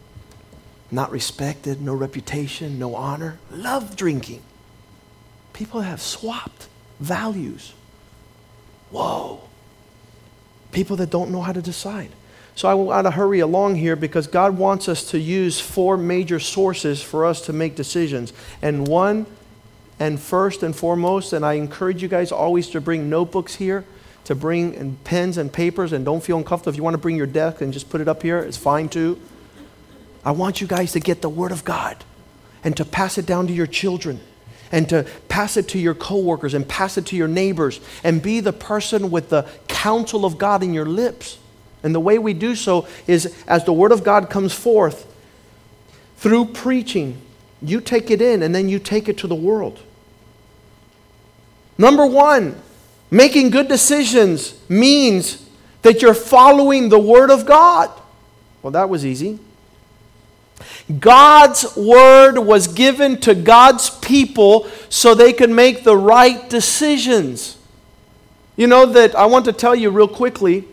not 0.91 1.11
respected, 1.11 1.83
no 1.83 1.93
reputation, 1.95 2.79
no 2.79 2.95
honor. 2.95 3.39
Love 3.51 3.95
drinking. 3.95 4.43
People 5.53 5.83
have 5.83 6.01
swapped 6.01 6.69
values. 6.99 7.75
Whoa. 8.91 9.41
People 10.73 10.97
that 10.97 11.11
don't 11.11 11.31
know 11.31 11.43
how 11.43 11.53
to 11.53 11.63
decide. 11.63 12.11
So 12.55 12.69
I 12.69 12.75
want 12.75 13.07
to 13.07 13.11
hurry 13.11 13.41
along 13.41 13.77
here 13.77 13.97
because 13.97 14.27
God 14.27 14.57
wants 14.57 14.89
us 14.89 15.11
to 15.11 15.19
use 15.19 15.61
four 15.61 15.97
major 15.97 16.41
sources 16.41 17.03
for 17.03 17.27
us 17.27 17.43
to 17.43 17.53
make 17.53 17.75
decisions. 17.75 18.33
And 18.63 18.89
one, 18.89 19.27
and 19.99 20.19
first 20.19 20.63
and 20.63 20.75
foremost, 20.75 21.33
and 21.33 21.45
I 21.45 21.55
encourage 21.55 22.03
you 22.03 22.09
guys 22.09 22.33
always 22.33 22.69
to 22.71 22.81
bring 22.81 23.11
notebooks 23.11 23.57
here 23.57 23.85
to 24.27 24.35
bring 24.35 24.75
and 24.75 25.03
pens 25.05 25.39
and 25.39 25.53
papers 25.53 25.93
and 25.93 26.05
don't 26.05 26.21
feel 26.21 26.37
uncomfortable. 26.37 26.71
If 26.71 26.77
you 26.77 26.83
want 26.83 26.95
to 26.95 26.99
bring 26.99 27.15
your 27.15 27.29
desk 27.29 27.61
and 27.61 27.73
just 27.73 27.89
put 27.89 28.01
it 28.01 28.09
up 28.09 28.23
here, 28.23 28.41
it's 28.41 28.57
fine 28.57 28.89
too. 28.89 29.21
I 30.25 30.33
want 30.33 30.61
you 30.61 30.67
guys 30.67 30.91
to 30.93 31.01
get 31.01 31.23
the 31.23 31.29
Word 31.29 31.53
of 31.53 31.65
God 31.65 31.97
and 32.65 32.77
to 32.77 32.85
pass 32.85 33.19
it 33.19 33.25
down 33.25 33.47
to 33.47 33.53
your 33.53 33.69
children 33.69 34.21
and 34.73 34.89
to 34.89 35.07
pass 35.29 35.57
it 35.57 35.69
to 35.69 35.79
your 35.79 35.95
coworkers 35.95 36.55
and 36.55 36.69
pass 36.69 36.99
it 36.99 37.07
to 37.07 37.17
your 37.17 37.29
neighbors 37.29 37.81
and 38.03 38.23
be 38.23 38.41
the 38.41 38.53
person 38.53 39.11
with 39.11 39.31
the 39.31 39.49
counsel 39.69 40.25
of 40.25 40.39
God 40.39 40.63
in 40.63 40.75
your 40.75 40.87
lips. 40.87 41.39
And 41.83 41.95
the 41.95 42.01
way 42.01 42.19
we 42.19 42.35
do 42.35 42.55
so 42.55 42.87
is 43.07 43.35
as 43.47 43.65
the 43.65 43.73
Word 43.73 43.93
of 43.93 44.03
God 44.05 44.31
comes 44.31 44.53
forth 44.53 45.13
through 46.17 46.47
preaching, 46.47 47.21
you 47.63 47.81
take 47.81 48.11
it 48.11 48.21
in 48.21 48.43
and 48.43 48.55
then 48.55 48.69
you 48.69 48.79
take 48.79 49.09
it 49.09 49.19
to 49.19 49.27
the 49.27 49.35
world. 49.35 49.81
Number 51.79 52.07
one, 52.07 52.61
Making 53.11 53.51
good 53.51 53.69
decisions 53.69 54.55
means 54.69 55.49
that 55.83 56.03
you're 56.03 56.15
following 56.15 56.89
the 56.89 56.99
Word 56.99 57.31
of 57.31 57.47
God. 57.47 57.91
Well, 58.63 58.73
that 58.73 58.89
was 58.89 59.07
easy. 59.07 59.39
God's 60.99 61.77
Word 61.77 62.39
was 62.39 62.69
given 62.69 63.21
to 63.21 63.35
God's 63.35 63.91
people 63.91 64.69
so 64.89 65.15
they 65.15 65.33
could 65.33 65.51
make 65.51 65.85
the 65.85 65.97
right 65.97 66.49
decisions. 66.49 67.59
You 68.57 68.67
know 68.67 68.87
that 68.87 69.15
I 69.15 69.27
want 69.27 69.45
to 69.47 69.53
tell 69.53 69.75
you 69.75 69.91
real 69.91 70.09
quickly. 70.09 70.65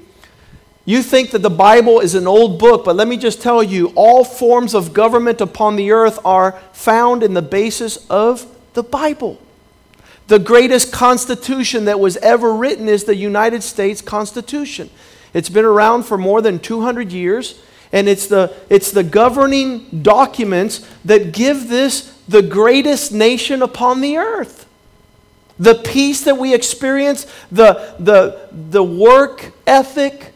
You 0.86 1.02
think 1.02 1.32
that 1.32 1.41
the 1.41 1.50
Bible 1.50 2.00
is 2.02 2.13
an 2.13 2.28
old 2.28 2.60
book, 2.60 2.84
but 2.86 2.96
let 2.96 3.08
me 3.08 3.17
just 3.17 3.41
tell 3.41 3.63
you 3.63 3.93
all 3.96 4.26
forms 4.26 4.74
of 4.74 4.93
government 4.93 5.39
upon 5.39 5.76
the 5.76 5.91
earth 5.91 6.19
are 6.26 6.60
found 6.74 7.24
in 7.24 7.34
the 7.34 7.41
basis 7.41 8.06
of 8.10 8.46
the 8.74 8.84
Bible. 8.84 9.39
The 10.28 10.39
greatest 10.39 10.91
constitution 10.91 11.86
that 11.86 12.00
was 12.00 12.17
ever 12.17 12.54
written 12.54 12.88
is 12.88 13.04
the 13.04 13.15
United 13.15 13.63
States 13.63 14.02
Constitution. 14.02 14.89
It's 15.34 15.50
been 15.50 15.65
around 15.65 16.04
for 16.04 16.17
more 16.17 16.41
than 16.41 16.60
200 16.60 17.12
years, 17.12 17.62
and 17.93 18.10
it's 18.10 18.25
the, 18.27 18.53
it's 18.69 18.91
the 18.91 19.03
governing 19.03 20.01
documents 20.01 20.86
that 21.06 21.32
give 21.32 21.69
this 21.69 22.12
the 22.27 22.41
greatest 22.41 23.13
nation 23.13 23.62
upon 23.62 24.01
the 24.01 24.17
earth. 24.17 24.67
The 25.60 25.75
peace 25.75 26.23
that 26.23 26.38
we 26.38 26.56
experience, 26.56 27.27
the, 27.51 27.95
the, 27.99 28.49
the 28.51 28.84
work 28.84 29.53
ethic, 29.67 30.34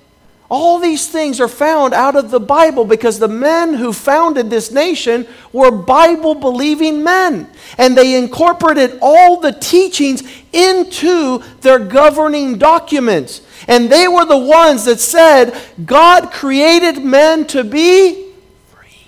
all 0.49 0.79
these 0.79 1.09
things 1.09 1.41
are 1.41 1.47
found 1.47 1.93
out 1.93 2.15
of 2.15 2.29
the 2.29 2.39
Bible 2.39 2.85
because 2.85 3.17
the 3.17 3.27
men 3.27 3.73
who 3.73 3.91
founded 3.91 4.49
this 4.49 4.71
nation 4.71 5.27
were 5.51 5.71
Bible 5.71 6.35
believing 6.35 7.03
men. 7.03 7.49
And 7.79 7.97
they 7.97 8.15
incorporated 8.15 8.99
all 9.01 9.39
the 9.39 9.51
teachings 9.51 10.23
into 10.53 11.39
their 11.61 11.79
governing 11.79 12.59
documents. 12.59 13.41
And 13.67 13.91
they 13.91 14.07
were 14.07 14.25
the 14.25 14.37
ones 14.37 14.85
that 14.85 14.99
said 14.99 15.59
God 15.85 16.31
created 16.31 17.03
men 17.03 17.47
to 17.47 17.63
be 17.63 18.31
free. 18.69 19.07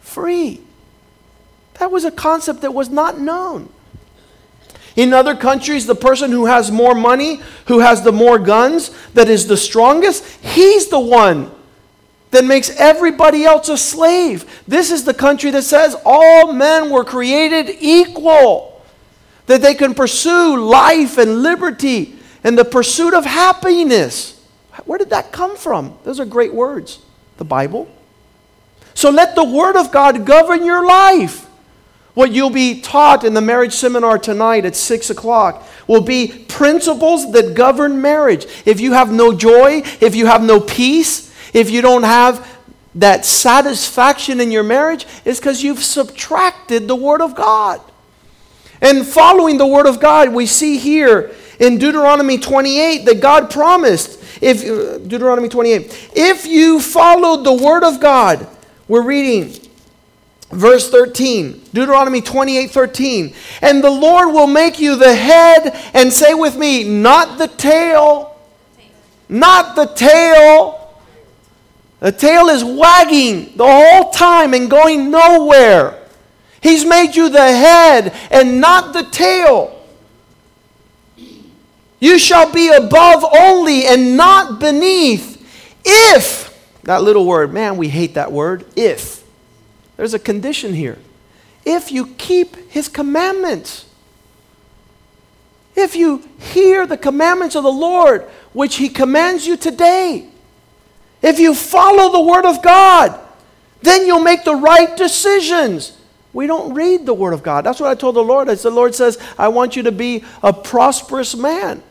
Free. 0.00 0.60
That 1.78 1.90
was 1.90 2.04
a 2.04 2.10
concept 2.10 2.60
that 2.60 2.74
was 2.74 2.90
not 2.90 3.18
known. 3.18 3.70
In 4.96 5.14
other 5.14 5.34
countries, 5.34 5.86
the 5.86 5.94
person 5.94 6.30
who 6.30 6.46
has 6.46 6.70
more 6.70 6.94
money, 6.94 7.40
who 7.66 7.78
has 7.78 8.02
the 8.02 8.12
more 8.12 8.38
guns, 8.38 8.90
that 9.14 9.28
is 9.28 9.46
the 9.46 9.56
strongest, 9.56 10.24
he's 10.44 10.88
the 10.88 11.00
one 11.00 11.50
that 12.32 12.44
makes 12.44 12.70
everybody 12.70 13.44
else 13.44 13.68
a 13.68 13.78
slave. 13.78 14.62
This 14.68 14.90
is 14.90 15.04
the 15.04 15.14
country 15.14 15.50
that 15.52 15.62
says 15.62 15.96
all 16.04 16.52
men 16.52 16.90
were 16.90 17.04
created 17.04 17.76
equal, 17.80 18.82
that 19.46 19.62
they 19.62 19.74
can 19.74 19.94
pursue 19.94 20.56
life 20.56 21.18
and 21.18 21.42
liberty 21.42 22.16
and 22.44 22.56
the 22.56 22.64
pursuit 22.64 23.14
of 23.14 23.24
happiness. 23.24 24.40
Where 24.84 24.98
did 24.98 25.10
that 25.10 25.32
come 25.32 25.56
from? 25.56 25.98
Those 26.04 26.20
are 26.20 26.24
great 26.24 26.54
words. 26.54 27.00
The 27.36 27.44
Bible. 27.44 27.88
So 28.94 29.10
let 29.10 29.34
the 29.34 29.44
Word 29.44 29.76
of 29.76 29.92
God 29.92 30.26
govern 30.26 30.64
your 30.64 30.86
life. 30.86 31.46
What 32.14 32.32
you'll 32.32 32.50
be 32.50 32.80
taught 32.80 33.24
in 33.24 33.34
the 33.34 33.40
marriage 33.40 33.72
seminar 33.72 34.18
tonight 34.18 34.64
at 34.64 34.74
6 34.76 35.10
o'clock 35.10 35.66
will 35.86 36.00
be 36.00 36.44
principles 36.48 37.32
that 37.32 37.54
govern 37.54 38.02
marriage. 38.02 38.46
If 38.66 38.80
you 38.80 38.92
have 38.92 39.12
no 39.12 39.32
joy, 39.32 39.82
if 40.00 40.14
you 40.14 40.26
have 40.26 40.42
no 40.42 40.60
peace, 40.60 41.32
if 41.54 41.70
you 41.70 41.82
don't 41.82 42.02
have 42.02 42.46
that 42.96 43.24
satisfaction 43.24 44.40
in 44.40 44.50
your 44.50 44.64
marriage, 44.64 45.06
it's 45.24 45.38
because 45.38 45.62
you've 45.62 45.82
subtracted 45.82 46.88
the 46.88 46.96
Word 46.96 47.22
of 47.22 47.34
God. 47.34 47.80
And 48.80 49.06
following 49.06 49.58
the 49.58 49.66
Word 49.66 49.86
of 49.86 50.00
God, 50.00 50.30
we 50.30 50.46
see 50.46 50.78
here 50.78 51.30
in 51.60 51.78
Deuteronomy 51.78 52.38
28 52.38 53.04
that 53.04 53.20
God 53.20 53.50
promised 53.50 54.18
if 54.42 54.64
uh, 54.64 54.98
Deuteronomy 54.98 55.48
28, 55.48 56.10
if 56.14 56.46
you 56.46 56.80
followed 56.80 57.44
the 57.44 57.52
word 57.52 57.84
of 57.84 58.00
God, 58.00 58.48
we're 58.88 59.02
reading 59.02 59.54
verse 60.50 60.90
13, 60.90 61.62
Deuteronomy 61.72 62.22
28 62.22 62.70
13, 62.70 63.34
and 63.62 63.84
the 63.84 63.90
Lord 63.90 64.28
will 64.28 64.46
make 64.46 64.80
you 64.80 64.96
the 64.96 65.14
head, 65.14 65.78
and 65.94 66.12
say 66.12 66.34
with 66.34 66.56
me, 66.56 66.82
not 66.84 67.38
the 67.38 67.46
tail, 67.46 68.36
not 69.28 69.76
the 69.76 69.86
tail. 69.86 70.78
The 72.00 72.12
tail 72.12 72.48
is 72.48 72.64
wagging 72.64 73.58
the 73.58 73.66
whole 73.66 74.10
time 74.10 74.54
and 74.54 74.70
going 74.70 75.10
nowhere. 75.10 75.98
He's 76.62 76.86
made 76.86 77.14
you 77.14 77.28
the 77.28 77.38
head 77.38 78.14
and 78.30 78.58
not 78.58 78.94
the 78.94 79.02
tail. 79.02 79.79
You 82.00 82.18
shall 82.18 82.50
be 82.50 82.70
above 82.70 83.24
only 83.24 83.86
and 83.86 84.16
not 84.16 84.58
beneath. 84.58 85.36
If, 85.84 86.48
that 86.84 87.02
little 87.02 87.26
word, 87.26 87.52
man, 87.52 87.76
we 87.76 87.88
hate 87.88 88.14
that 88.14 88.32
word, 88.32 88.64
if. 88.74 89.22
There's 89.96 90.14
a 90.14 90.18
condition 90.18 90.72
here. 90.72 90.98
If 91.64 91.92
you 91.92 92.06
keep 92.16 92.56
his 92.70 92.88
commandments, 92.88 93.84
if 95.76 95.94
you 95.94 96.26
hear 96.38 96.86
the 96.86 96.96
commandments 96.96 97.54
of 97.54 97.64
the 97.64 97.72
Lord, 97.72 98.22
which 98.54 98.76
he 98.76 98.88
commands 98.88 99.46
you 99.46 99.58
today, 99.58 100.26
if 101.20 101.38
you 101.38 101.54
follow 101.54 102.12
the 102.12 102.20
word 102.20 102.46
of 102.46 102.62
God, 102.62 103.18
then 103.82 104.06
you'll 104.06 104.20
make 104.20 104.44
the 104.44 104.56
right 104.56 104.96
decisions. 104.96 105.98
We 106.32 106.46
don't 106.46 106.72
read 106.72 107.04
the 107.04 107.12
word 107.12 107.34
of 107.34 107.42
God. 107.42 107.64
That's 107.64 107.78
what 107.78 107.90
I 107.90 107.94
told 107.94 108.16
the 108.16 108.24
Lord. 108.24 108.48
As 108.48 108.62
the 108.62 108.70
Lord 108.70 108.94
says, 108.94 109.18
I 109.38 109.48
want 109.48 109.76
you 109.76 109.82
to 109.82 109.92
be 109.92 110.24
a 110.42 110.52
prosperous 110.52 111.36
man 111.36 111.82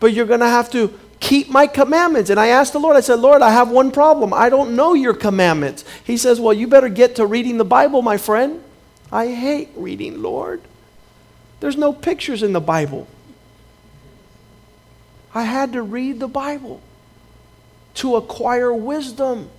but 0.00 0.12
you're 0.12 0.26
going 0.26 0.40
to 0.40 0.46
have 0.46 0.70
to 0.72 0.98
keep 1.20 1.48
my 1.48 1.66
commandments. 1.66 2.30
And 2.30 2.38
I 2.38 2.48
asked 2.48 2.72
the 2.72 2.78
Lord, 2.78 2.96
I 2.96 3.00
said, 3.00 3.20
Lord, 3.20 3.42
I 3.42 3.50
have 3.50 3.70
one 3.70 3.90
problem. 3.90 4.32
I 4.32 4.48
don't 4.48 4.76
know 4.76 4.94
your 4.94 5.14
commandments. 5.14 5.84
He 6.04 6.16
says, 6.16 6.40
Well, 6.40 6.52
you 6.52 6.66
better 6.66 6.88
get 6.88 7.16
to 7.16 7.26
reading 7.26 7.58
the 7.58 7.64
Bible, 7.64 8.02
my 8.02 8.16
friend. 8.16 8.62
I 9.10 9.28
hate 9.28 9.70
reading, 9.74 10.22
Lord. 10.22 10.60
There's 11.60 11.76
no 11.76 11.92
pictures 11.92 12.42
in 12.42 12.52
the 12.52 12.60
Bible. 12.60 13.08
I 15.34 15.42
had 15.42 15.72
to 15.72 15.82
read 15.82 16.20
the 16.20 16.28
Bible 16.28 16.80
to 17.94 18.16
acquire 18.16 18.72
wisdom 18.72 19.50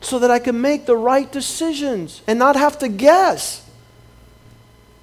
so 0.00 0.18
that 0.18 0.30
I 0.30 0.38
can 0.38 0.60
make 0.60 0.86
the 0.86 0.96
right 0.96 1.30
decisions 1.30 2.22
and 2.26 2.38
not 2.38 2.56
have 2.56 2.78
to 2.80 2.88
guess. 2.88 3.65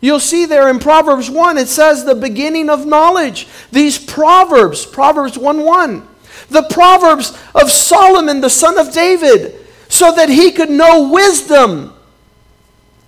You'll 0.03 0.19
see 0.19 0.45
there 0.45 0.67
in 0.67 0.79
Proverbs 0.79 1.29
1, 1.29 1.57
it 1.57 1.69
says 1.69 2.03
the 2.03 2.13
beginning 2.13 2.69
of 2.69 2.85
knowledge. 2.85 3.47
These 3.71 3.97
Proverbs, 3.97 4.85
Proverbs 4.85 5.37
1 5.37 5.63
1, 5.63 6.07
the 6.49 6.63
Proverbs 6.63 7.39
of 7.55 7.71
Solomon, 7.71 8.41
the 8.41 8.49
son 8.49 8.77
of 8.77 8.91
David, 8.91 9.65
so 9.87 10.11
that 10.11 10.27
he 10.27 10.51
could 10.51 10.69
know 10.69 11.09
wisdom. 11.09 11.93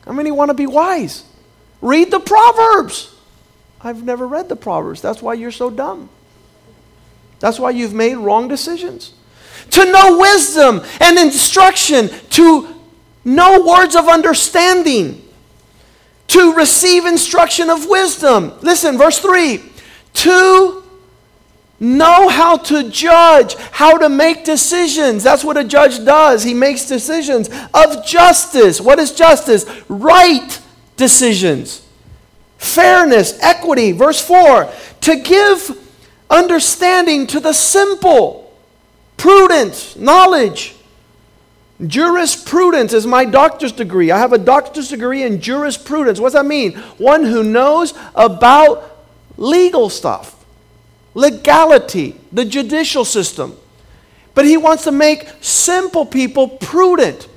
How 0.05 0.13
many 0.13 0.31
want 0.31 0.51
to 0.51 0.53
be 0.53 0.67
wise? 0.67 1.25
Read 1.81 2.12
the 2.12 2.21
Proverbs. 2.21 3.13
I've 3.81 4.05
never 4.05 4.25
read 4.25 4.47
the 4.47 4.55
Proverbs. 4.55 5.01
That's 5.01 5.21
why 5.21 5.34
you're 5.34 5.51
so 5.51 5.69
dumb. 5.69 6.08
That's 7.41 7.60
why 7.60 7.71
you've 7.71 7.93
made 7.93 8.15
wrong 8.15 8.47
decisions. 8.47 9.13
To 9.71 9.84
know 9.84 10.17
wisdom 10.17 10.81
and 11.01 11.19
instruction, 11.19 12.08
to 12.29 12.73
know 13.25 13.65
words 13.65 13.97
of 13.97 14.08
understanding 14.08 15.23
to 16.35 16.53
receive 16.53 17.05
instruction 17.05 17.69
of 17.69 17.87
wisdom. 17.87 18.51
Listen, 18.61 18.97
verse 18.97 19.19
3 19.19 19.63
to 20.15 20.83
know 21.79 22.27
how 22.27 22.57
to 22.57 22.89
judge, 22.89 23.55
how 23.71 23.97
to 23.97 24.09
make 24.09 24.43
decisions. 24.43 25.23
That's 25.23 25.45
what 25.45 25.55
a 25.57 25.63
judge 25.63 26.03
does. 26.03 26.43
He 26.43 26.53
makes 26.53 26.85
decisions 26.85 27.49
of 27.73 28.05
justice. 28.05 28.81
What 28.81 28.99
is 28.99 29.13
justice? 29.13 29.65
Right 29.87 30.59
decisions, 30.97 31.85
fairness, 32.57 33.39
equity. 33.41 33.93
Verse 33.93 34.21
4 34.21 34.69
to 35.01 35.15
give 35.17 35.77
understanding 36.29 37.27
to 37.27 37.39
the 37.39 37.53
simple, 37.53 38.53
prudence, 39.15 39.95
knowledge. 39.95 40.74
Jurisprudence 41.85 42.93
is 42.93 43.05
my 43.05 43.25
doctor's 43.25 43.73
degree. 43.73 44.09
I 44.09 44.17
have 44.17 44.31
a 44.31 44.38
doctor's 44.38 44.89
degree 44.89 45.23
in 45.23 45.41
jurisprudence. 45.41 46.19
What 46.19 46.27
does 46.27 46.33
that 46.33 46.45
mean? 46.45 46.73
One 46.97 47.23
who 47.23 47.43
knows 47.43 47.93
about 48.15 48.97
legal 49.35 49.89
stuff, 49.89 50.45
legality, 51.13 52.15
the 52.31 52.45
judicial 52.45 53.03
system. 53.03 53.57
But 54.33 54.45
he 54.45 54.55
wants 54.55 54.85
to 54.85 54.91
make 54.91 55.27
simple 55.41 56.05
people 56.05 56.47
prudent. 56.47 57.27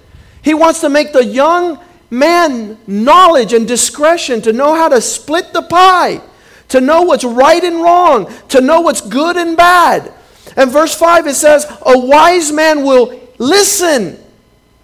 He 0.42 0.55
wants 0.55 0.81
to 0.83 0.88
make 0.88 1.12
the 1.12 1.24
young 1.24 1.81
man 2.11 2.79
knowledge 2.87 3.53
and 3.53 3.66
discretion 3.66 4.40
to 4.42 4.53
know 4.53 4.74
how 4.74 4.88
to 4.88 5.01
split 5.01 5.53
the 5.53 5.62
pie, 5.62 6.20
to 6.68 6.81
know 6.81 7.03
what's 7.03 7.24
right 7.24 7.62
and 7.62 7.83
wrong, 7.83 8.33
to 8.48 8.61
know 8.61 8.83
what's 8.83 9.01
good 9.01 9.37
and 9.37 9.57
bad. 9.57 10.12
And 10.57 10.70
verse 10.70 10.94
5 10.94 11.27
it 11.27 11.35
says, 11.35 11.66
A 11.85 11.98
wise 11.98 12.53
man 12.53 12.85
will 12.85 13.20
listen 13.38 14.24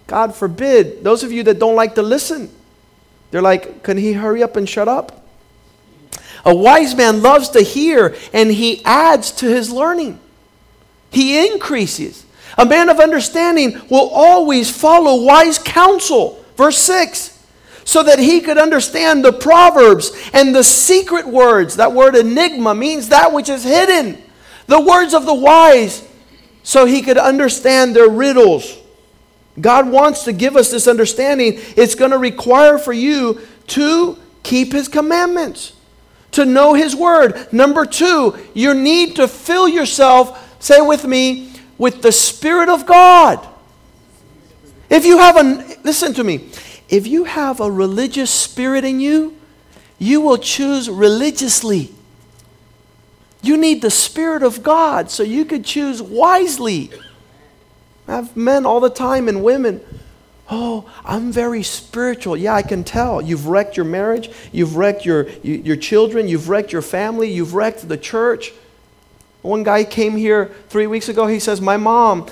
God 0.07 0.35
forbid, 0.35 1.03
those 1.03 1.23
of 1.23 1.31
you 1.31 1.43
that 1.43 1.59
don't 1.59 1.75
like 1.75 1.95
to 1.95 2.01
listen, 2.01 2.49
they're 3.31 3.41
like, 3.41 3.83
can 3.83 3.97
he 3.97 4.13
hurry 4.13 4.43
up 4.43 4.55
and 4.55 4.67
shut 4.67 4.87
up? 4.87 5.23
A 6.45 6.53
wise 6.55 6.95
man 6.95 7.21
loves 7.21 7.49
to 7.49 7.61
hear 7.61 8.15
and 8.31 8.51
he 8.51 8.83
adds 8.85 9.31
to 9.33 9.47
his 9.47 9.71
learning. 9.71 10.19
He 11.11 11.47
increases. 11.51 12.25
A 12.57 12.65
man 12.65 12.89
of 12.89 12.99
understanding 12.99 13.81
will 13.89 14.09
always 14.09 14.69
follow 14.69 15.23
wise 15.23 15.57
counsel. 15.57 16.43
Verse 16.55 16.77
6 16.77 17.35
so 17.85 18.01
that 18.01 18.19
he 18.19 18.41
could 18.41 18.57
understand 18.57 19.23
the 19.23 19.31
proverbs 19.31 20.11
and 20.33 20.53
the 20.53 20.63
secret 20.63 21.25
words. 21.25 21.77
That 21.77 21.93
word 21.93 22.15
enigma 22.15 22.73
means 22.73 23.09
that 23.09 23.31
which 23.31 23.47
is 23.47 23.63
hidden. 23.63 24.21
The 24.65 24.81
words 24.81 25.13
of 25.13 25.27
the 25.27 25.33
wise, 25.33 26.05
so 26.63 26.85
he 26.85 27.03
could 27.03 27.19
understand 27.19 27.95
their 27.95 28.09
riddles. 28.09 28.75
God 29.59 29.89
wants 29.89 30.23
to 30.25 30.33
give 30.33 30.55
us 30.55 30.71
this 30.71 30.87
understanding. 30.87 31.53
It's 31.77 31.95
going 31.95 32.11
to 32.11 32.17
require 32.17 32.77
for 32.77 32.93
you 32.93 33.41
to 33.67 34.17
keep 34.43 34.73
His 34.73 34.87
commandments, 34.87 35.73
to 36.31 36.45
know 36.45 36.73
His 36.73 36.95
word. 36.95 37.51
Number 37.53 37.85
two, 37.85 38.37
you 38.53 38.73
need 38.73 39.15
to 39.15 39.27
fill 39.27 39.67
yourself, 39.67 40.61
say 40.61 40.81
with 40.81 41.05
me, 41.05 41.53
with 41.77 42.01
the 42.01 42.11
Spirit 42.11 42.69
of 42.69 42.85
God. 42.85 43.45
If 44.89 45.05
you 45.05 45.17
have 45.17 45.37
a, 45.37 45.77
listen 45.83 46.13
to 46.15 46.23
me, 46.23 46.49
if 46.89 47.07
you 47.07 47.23
have 47.23 47.59
a 47.59 47.71
religious 47.71 48.29
spirit 48.29 48.83
in 48.83 48.99
you, 48.99 49.35
you 49.97 50.21
will 50.21 50.37
choose 50.37 50.89
religiously. 50.89 51.91
You 53.41 53.57
need 53.57 53.81
the 53.81 53.91
Spirit 53.91 54.43
of 54.43 54.61
God 54.61 55.09
so 55.09 55.23
you 55.23 55.45
could 55.45 55.65
choose 55.65 56.01
wisely. 56.01 56.91
I 58.07 58.13
have 58.13 58.35
men 58.37 58.65
all 58.65 58.79
the 58.79 58.89
time 58.89 59.27
and 59.27 59.43
women. 59.43 59.81
Oh, 60.49 60.89
I'm 61.03 61.31
very 61.31 61.63
spiritual. 61.63 62.37
Yeah, 62.37 62.53
I 62.53 62.61
can 62.61 62.83
tell. 62.83 63.21
You've 63.21 63.47
wrecked 63.47 63.77
your 63.77 63.85
marriage. 63.85 64.29
You've 64.51 64.75
wrecked 64.75 65.03
your, 65.03 65.27
your 65.41 65.75
children. 65.75 66.27
You've 66.27 66.49
wrecked 66.49 66.71
your 66.71 66.83
family. 66.83 67.31
You've 67.31 67.55
wrecked 67.55 67.87
the 67.87 67.97
church. 67.97 68.53
One 69.41 69.63
guy 69.63 69.83
came 69.83 70.17
here 70.17 70.51
three 70.69 70.87
weeks 70.87 71.09
ago. 71.09 71.25
He 71.25 71.39
says, 71.39 71.61
My 71.61 71.77
mom, 71.77 72.27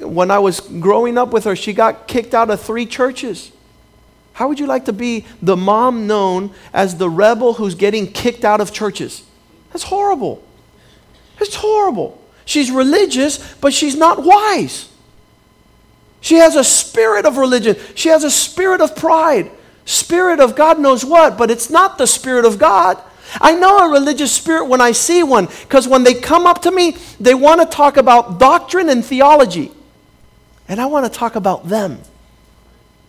when 0.00 0.30
I 0.30 0.38
was 0.38 0.60
growing 0.60 1.16
up 1.16 1.32
with 1.32 1.44
her, 1.44 1.56
she 1.56 1.72
got 1.72 2.06
kicked 2.06 2.34
out 2.34 2.50
of 2.50 2.60
three 2.60 2.84
churches. 2.84 3.52
How 4.34 4.48
would 4.48 4.60
you 4.60 4.66
like 4.66 4.84
to 4.86 4.92
be 4.92 5.26
the 5.40 5.56
mom 5.56 6.06
known 6.06 6.52
as 6.72 6.96
the 6.96 7.10
rebel 7.10 7.54
who's 7.54 7.74
getting 7.74 8.10
kicked 8.10 8.44
out 8.44 8.60
of 8.60 8.72
churches? 8.72 9.22
That's 9.72 9.84
horrible. 9.84 10.42
It's 11.40 11.54
horrible. 11.54 12.22
She's 12.44 12.70
religious, 12.70 13.54
but 13.56 13.72
she's 13.72 13.96
not 13.96 14.22
wise. 14.22 14.89
She 16.20 16.36
has 16.36 16.56
a 16.56 16.64
spirit 16.64 17.24
of 17.26 17.36
religion. 17.36 17.76
She 17.94 18.08
has 18.10 18.24
a 18.24 18.30
spirit 18.30 18.80
of 18.80 18.94
pride. 18.94 19.50
Spirit 19.84 20.40
of 20.40 20.54
God 20.54 20.78
knows 20.78 21.04
what, 21.04 21.36
but 21.36 21.50
it's 21.50 21.70
not 21.70 21.98
the 21.98 22.06
Spirit 22.06 22.44
of 22.44 22.58
God. 22.58 23.02
I 23.40 23.54
know 23.54 23.78
a 23.78 23.92
religious 23.92 24.32
spirit 24.32 24.66
when 24.66 24.80
I 24.80 24.92
see 24.92 25.22
one 25.22 25.46
because 25.46 25.86
when 25.86 26.04
they 26.04 26.14
come 26.14 26.46
up 26.46 26.62
to 26.62 26.70
me, 26.70 26.96
they 27.18 27.34
want 27.34 27.60
to 27.60 27.66
talk 27.66 27.96
about 27.96 28.38
doctrine 28.38 28.88
and 28.88 29.04
theology. 29.04 29.70
And 30.68 30.80
I 30.80 30.86
want 30.86 31.10
to 31.10 31.18
talk 31.18 31.36
about 31.36 31.68
them. 31.68 32.00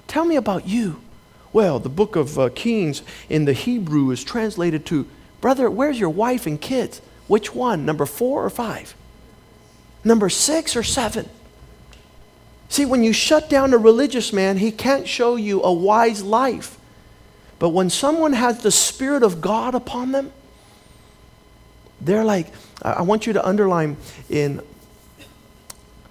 Tell 0.07 0.25
me 0.25 0.35
about 0.35 0.67
you. 0.67 1.01
Well, 1.53 1.79
the 1.79 1.89
book 1.89 2.15
of 2.15 2.39
uh, 2.39 2.49
Kings 2.49 3.01
in 3.29 3.45
the 3.45 3.53
Hebrew 3.53 4.09
is 4.11 4.23
translated 4.23 4.85
to, 4.87 5.07
Brother, 5.39 5.69
where's 5.69 5.99
your 5.99 6.09
wife 6.09 6.45
and 6.45 6.59
kids? 6.59 7.01
Which 7.27 7.53
one? 7.53 7.85
Number 7.85 8.05
four 8.05 8.45
or 8.45 8.49
five? 8.49 8.95
Number 10.03 10.29
six 10.29 10.75
or 10.75 10.83
seven? 10.83 11.29
See, 12.71 12.85
when 12.85 13.03
you 13.03 13.11
shut 13.11 13.49
down 13.49 13.73
a 13.73 13.77
religious 13.77 14.31
man, 14.31 14.57
he 14.57 14.71
can't 14.71 15.07
show 15.07 15.35
you 15.35 15.61
a 15.61 15.73
wise 15.73 16.23
life. 16.23 16.79
But 17.59 17.69
when 17.69 17.89
someone 17.89 18.31
has 18.33 18.63
the 18.63 18.71
Spirit 18.71 19.23
of 19.23 19.41
God 19.41 19.75
upon 19.75 20.13
them, 20.13 20.31
They're 22.01 22.23
like, 22.23 22.47
I 22.81 23.03
want 23.03 23.27
you 23.27 23.33
to 23.33 23.45
underline 23.45 23.97
in 24.29 24.61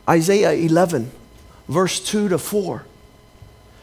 Isaiah 0.09 0.53
11, 0.53 1.11
verse 1.67 1.99
2 1.99 2.29
to 2.29 2.39
4. 2.39 2.85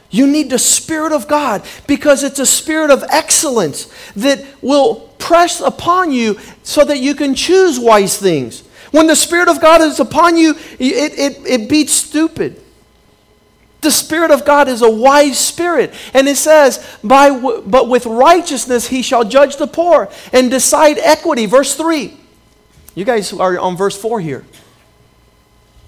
You 0.09 0.27
need 0.27 0.51
the 0.51 0.59
Spirit 0.59 1.11
of 1.11 1.27
God 1.27 1.65
because 1.87 2.23
it's 2.23 2.39
a 2.39 2.45
spirit 2.45 2.91
of 2.91 3.03
excellence 3.09 3.91
that 4.15 4.45
will 4.61 5.13
press 5.17 5.59
upon 5.59 6.11
you 6.11 6.39
so 6.63 6.85
that 6.85 6.99
you 6.99 7.15
can 7.15 7.35
choose 7.35 7.79
wise 7.79 8.17
things. 8.17 8.61
When 8.91 9.07
the 9.07 9.15
Spirit 9.15 9.49
of 9.49 9.59
God 9.59 9.81
is 9.81 9.99
upon 9.99 10.37
you, 10.37 10.55
it, 10.79 11.19
it, 11.19 11.45
it 11.45 11.69
beats 11.69 11.91
stupid. 11.91 12.61
The 13.87 13.91
Spirit 13.91 14.31
of 14.31 14.43
God 14.43 14.67
is 14.67 14.81
a 14.81 14.91
wise 14.91 15.39
spirit. 15.39 15.93
And 16.13 16.27
it 16.27 16.35
says, 16.35 16.85
By, 17.01 17.29
But 17.39 17.87
with 17.87 18.05
righteousness 18.05 18.87
he 18.87 19.01
shall 19.01 19.23
judge 19.23 19.55
the 19.55 19.65
poor 19.65 20.09
and 20.33 20.51
decide 20.51 20.97
equity. 20.97 21.45
Verse 21.45 21.73
3. 21.73 22.13
You 22.95 23.05
guys 23.05 23.31
are 23.31 23.57
on 23.57 23.77
verse 23.77 23.95
4 23.97 24.19
here. 24.19 24.45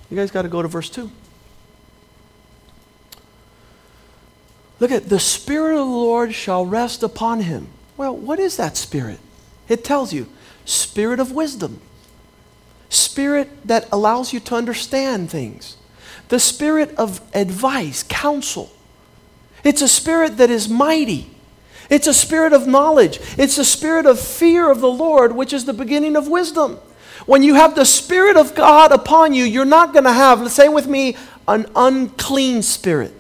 You 0.10 0.16
guys 0.16 0.32
got 0.32 0.44
to 0.44 0.48
go 0.48 0.62
to 0.62 0.70
verse 0.70 0.90
2. 0.90 1.12
Look 4.80 4.92
at 4.92 5.10
the 5.10 5.20
Spirit 5.20 5.74
of 5.74 5.80
the 5.80 5.84
Lord 5.84 6.34
shall 6.34 6.66
rest 6.66 7.04
upon 7.04 7.42
him. 7.42 7.68
Well, 7.98 8.16
what 8.16 8.40
is 8.40 8.56
that 8.56 8.78
Spirit? 8.78 9.20
It 9.68 9.84
tells 9.84 10.14
you 10.14 10.28
Spirit 10.64 11.20
of 11.20 11.34
wisdom, 11.34 11.82
Spirit 12.88 13.68
that 13.68 13.90
allows 13.92 14.32
you 14.32 14.40
to 14.40 14.56
understand 14.56 15.30
things, 15.30 15.76
the 16.30 16.40
Spirit 16.40 16.96
of 16.96 17.22
advice, 17.34 18.04
counsel. 18.04 18.72
It's 19.64 19.82
a 19.82 19.88
Spirit 19.88 20.38
that 20.38 20.50
is 20.50 20.70
mighty. 20.70 21.30
It's 21.90 22.08
a 22.08 22.14
spirit 22.14 22.54
of 22.54 22.68
knowledge. 22.68 23.20
It's 23.38 23.58
a 23.58 23.66
spirit 23.66 24.06
of 24.06 24.20
fear 24.20 24.70
of 24.70 24.80
the 24.80 24.92
Lord, 24.92 25.32
which 25.36 25.54
is 25.54 25.66
the 25.66 25.74
beginning 25.74 26.16
of 26.16 26.28
wisdom. 26.28 26.78
When 27.26 27.42
you 27.44 27.56
have 27.56 27.76
the 27.76 27.86
Spirit 27.86 28.38
of 28.38 28.56
God 28.56 28.92
upon 28.92 29.34
you, 29.34 29.44
you're 29.44 29.66
not 29.66 29.92
going 29.92 30.06
to 30.06 30.14
have, 30.14 30.42
let's 30.42 30.54
say 30.54 30.70
with 30.70 30.88
me, 30.88 31.18
an 31.48 31.66
unclean 31.76 32.62
spirit. 32.62 33.12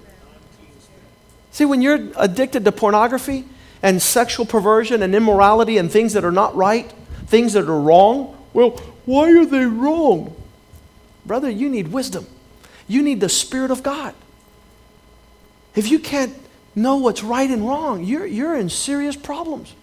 See, 1.51 1.65
when 1.65 1.81
you're 1.81 2.09
addicted 2.15 2.63
to 2.65 2.71
pornography 2.71 3.45
and 3.81 4.01
sexual 4.01 4.45
perversion 4.45 5.01
and 5.01 5.15
immorality 5.15 5.77
and 5.77 5.91
things 5.91 6.13
that 6.13 6.23
are 6.23 6.31
not 6.31 6.55
right, 6.55 6.91
things 7.25 7.53
that 7.53 7.67
are 7.67 7.81
wrong, 7.81 8.37
well, 8.53 8.71
why 9.05 9.31
are 9.31 9.45
they 9.45 9.65
wrong? 9.65 10.35
Brother, 11.25 11.49
you 11.49 11.69
need 11.69 11.87
wisdom. 11.87 12.27
You 12.89 13.01
need 13.01 13.21
the 13.21 13.29
Spirit 13.29 13.71
of 13.71 13.81
God. 13.81 14.13
If 15.75 15.89
you 15.89 15.99
can't 15.99 16.35
know 16.75 16.97
what's 16.97 17.23
right 17.23 17.49
and 17.49 17.65
wrong, 17.65 18.03
you're, 18.03 18.25
you're 18.25 18.55
in 18.55 18.67
serious 18.67 19.15
problems. 19.15 19.73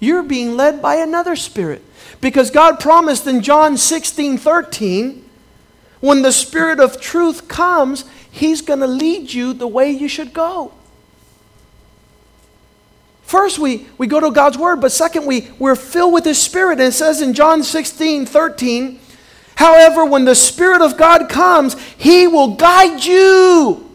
You're 0.00 0.22
being 0.22 0.56
led 0.56 0.80
by 0.80 0.96
another 0.96 1.36
spirit. 1.36 1.82
Because 2.20 2.50
God 2.50 2.80
promised 2.80 3.26
in 3.26 3.42
John 3.42 3.76
16 3.76 4.38
13, 4.38 5.24
when 6.00 6.22
the 6.22 6.32
Spirit 6.32 6.80
of 6.80 7.00
truth 7.00 7.48
comes, 7.48 8.04
He's 8.30 8.62
going 8.62 8.80
to 8.80 8.86
lead 8.86 9.32
you 9.32 9.52
the 9.52 9.66
way 9.66 9.90
you 9.90 10.08
should 10.08 10.32
go. 10.32 10.72
First, 13.22 13.58
we, 13.58 13.86
we 13.98 14.06
go 14.06 14.20
to 14.20 14.30
God's 14.30 14.56
Word, 14.56 14.80
but 14.80 14.92
second, 14.92 15.26
we, 15.26 15.50
we're 15.58 15.76
filled 15.76 16.14
with 16.14 16.24
His 16.24 16.40
Spirit. 16.40 16.78
And 16.78 16.88
it 16.88 16.92
says 16.92 17.20
in 17.20 17.34
John 17.34 17.62
16 17.62 18.26
13, 18.26 19.00
however, 19.58 20.04
when 20.04 20.24
the 20.24 20.34
Spirit 20.34 20.82
of 20.82 20.96
God 20.96 21.28
comes, 21.28 21.78
He 21.96 22.26
will 22.26 22.54
guide 22.54 23.04
you, 23.04 23.88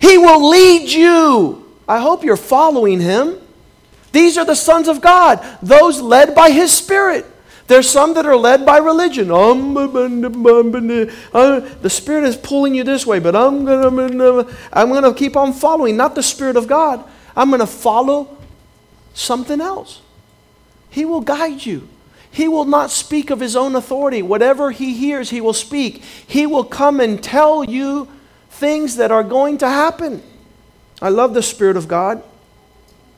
He 0.00 0.18
will 0.18 0.48
lead 0.48 0.88
you. 0.88 1.60
I 1.86 2.00
hope 2.00 2.24
you're 2.24 2.36
following 2.36 3.00
Him. 3.00 3.38
These 4.12 4.38
are 4.38 4.44
the 4.44 4.54
sons 4.54 4.88
of 4.88 5.00
God, 5.00 5.44
those 5.60 6.00
led 6.00 6.34
by 6.34 6.50
His 6.50 6.72
Spirit. 6.72 7.26
There's 7.66 7.88
some 7.88 8.14
that 8.14 8.26
are 8.26 8.36
led 8.36 8.66
by 8.66 8.78
religion. 8.78 9.30
Um, 9.30 9.76
uh, 9.76 9.86
the 9.88 11.90
Spirit 11.90 12.24
is 12.24 12.36
pulling 12.36 12.74
you 12.74 12.84
this 12.84 13.06
way, 13.06 13.18
but 13.18 13.34
I'm 13.34 13.64
going 13.64 14.46
I'm 14.72 15.02
to 15.02 15.14
keep 15.14 15.36
on 15.36 15.54
following, 15.54 15.96
not 15.96 16.14
the 16.14 16.22
Spirit 16.22 16.56
of 16.56 16.66
God. 16.66 17.02
I'm 17.34 17.48
going 17.48 17.60
to 17.60 17.66
follow 17.66 18.36
something 19.14 19.60
else. 19.60 20.02
He 20.90 21.04
will 21.04 21.22
guide 21.22 21.64
you. 21.64 21.88
He 22.34 22.48
will 22.48 22.64
not 22.64 22.90
speak 22.90 23.30
of 23.30 23.38
his 23.38 23.54
own 23.54 23.76
authority. 23.76 24.20
Whatever 24.20 24.72
he 24.72 24.92
hears, 24.92 25.30
he 25.30 25.40
will 25.40 25.52
speak. 25.52 26.02
He 26.02 26.46
will 26.46 26.64
come 26.64 26.98
and 26.98 27.22
tell 27.22 27.62
you 27.62 28.08
things 28.50 28.96
that 28.96 29.12
are 29.12 29.22
going 29.22 29.58
to 29.58 29.68
happen. 29.68 30.20
I 31.00 31.10
love 31.10 31.32
the 31.32 31.44
Spirit 31.44 31.76
of 31.76 31.86
God. 31.86 32.24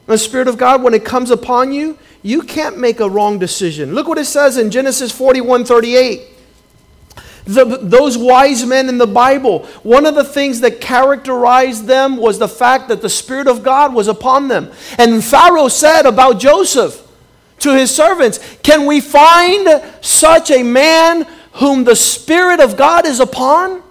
The 0.05 0.19
Spirit 0.19 0.49
of 0.49 0.59
God, 0.59 0.83
when 0.83 0.93
it 0.93 1.07
comes 1.07 1.31
upon 1.31 1.73
you, 1.73 1.99
you 2.23 2.43
can't 2.43 2.77
make 2.79 3.01
a 3.01 3.09
wrong 3.09 3.39
decision. 3.39 3.95
Look 3.95 4.07
what 4.07 4.19
it 4.19 4.27
says 4.27 4.59
in 4.59 4.71
Genesis 4.71 5.11
41 5.13 5.65
38. 5.65 6.29
The, 7.47 7.65
those 7.81 8.19
wise 8.19 8.67
men 8.67 8.91
in 8.91 8.99
the 8.99 9.07
Bible, 9.07 9.65
one 9.83 10.05
of 10.05 10.15
the 10.15 10.25
things 10.25 10.61
that 10.61 10.83
characterized 10.83 11.87
them 11.87 12.19
was 12.19 12.39
the 12.39 12.49
fact 12.49 12.89
that 12.89 13.01
the 13.01 13.09
Spirit 13.09 13.49
of 13.49 13.63
God 13.63 13.95
was 13.95 14.09
upon 14.09 14.49
them. 14.49 14.71
And 14.99 15.25
Pharaoh 15.25 15.69
said 15.69 16.05
about 16.05 16.39
Joseph 16.39 17.06
to 17.61 17.75
his 17.75 17.95
servants, 17.95 18.39
Can 18.63 18.87
we 18.87 19.01
find 19.01 19.83
such 20.01 20.51
a 20.51 20.63
man 20.63 21.27
whom 21.53 21.85
the 21.85 21.97
Spirit 21.97 22.61
of 22.61 22.77
God 22.77 23.07
is 23.07 23.21
upon? 23.21 23.83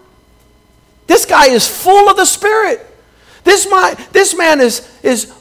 This 1.07 1.25
guy 1.25 1.47
is 1.47 1.67
full 1.67 2.09
of 2.09 2.17
the 2.17 2.25
Spirit. 2.25 2.85
This, 3.43 3.67
my, 3.69 3.93
this 4.11 4.35
man 4.35 4.59
is, 4.59 4.89
is, 5.03 5.33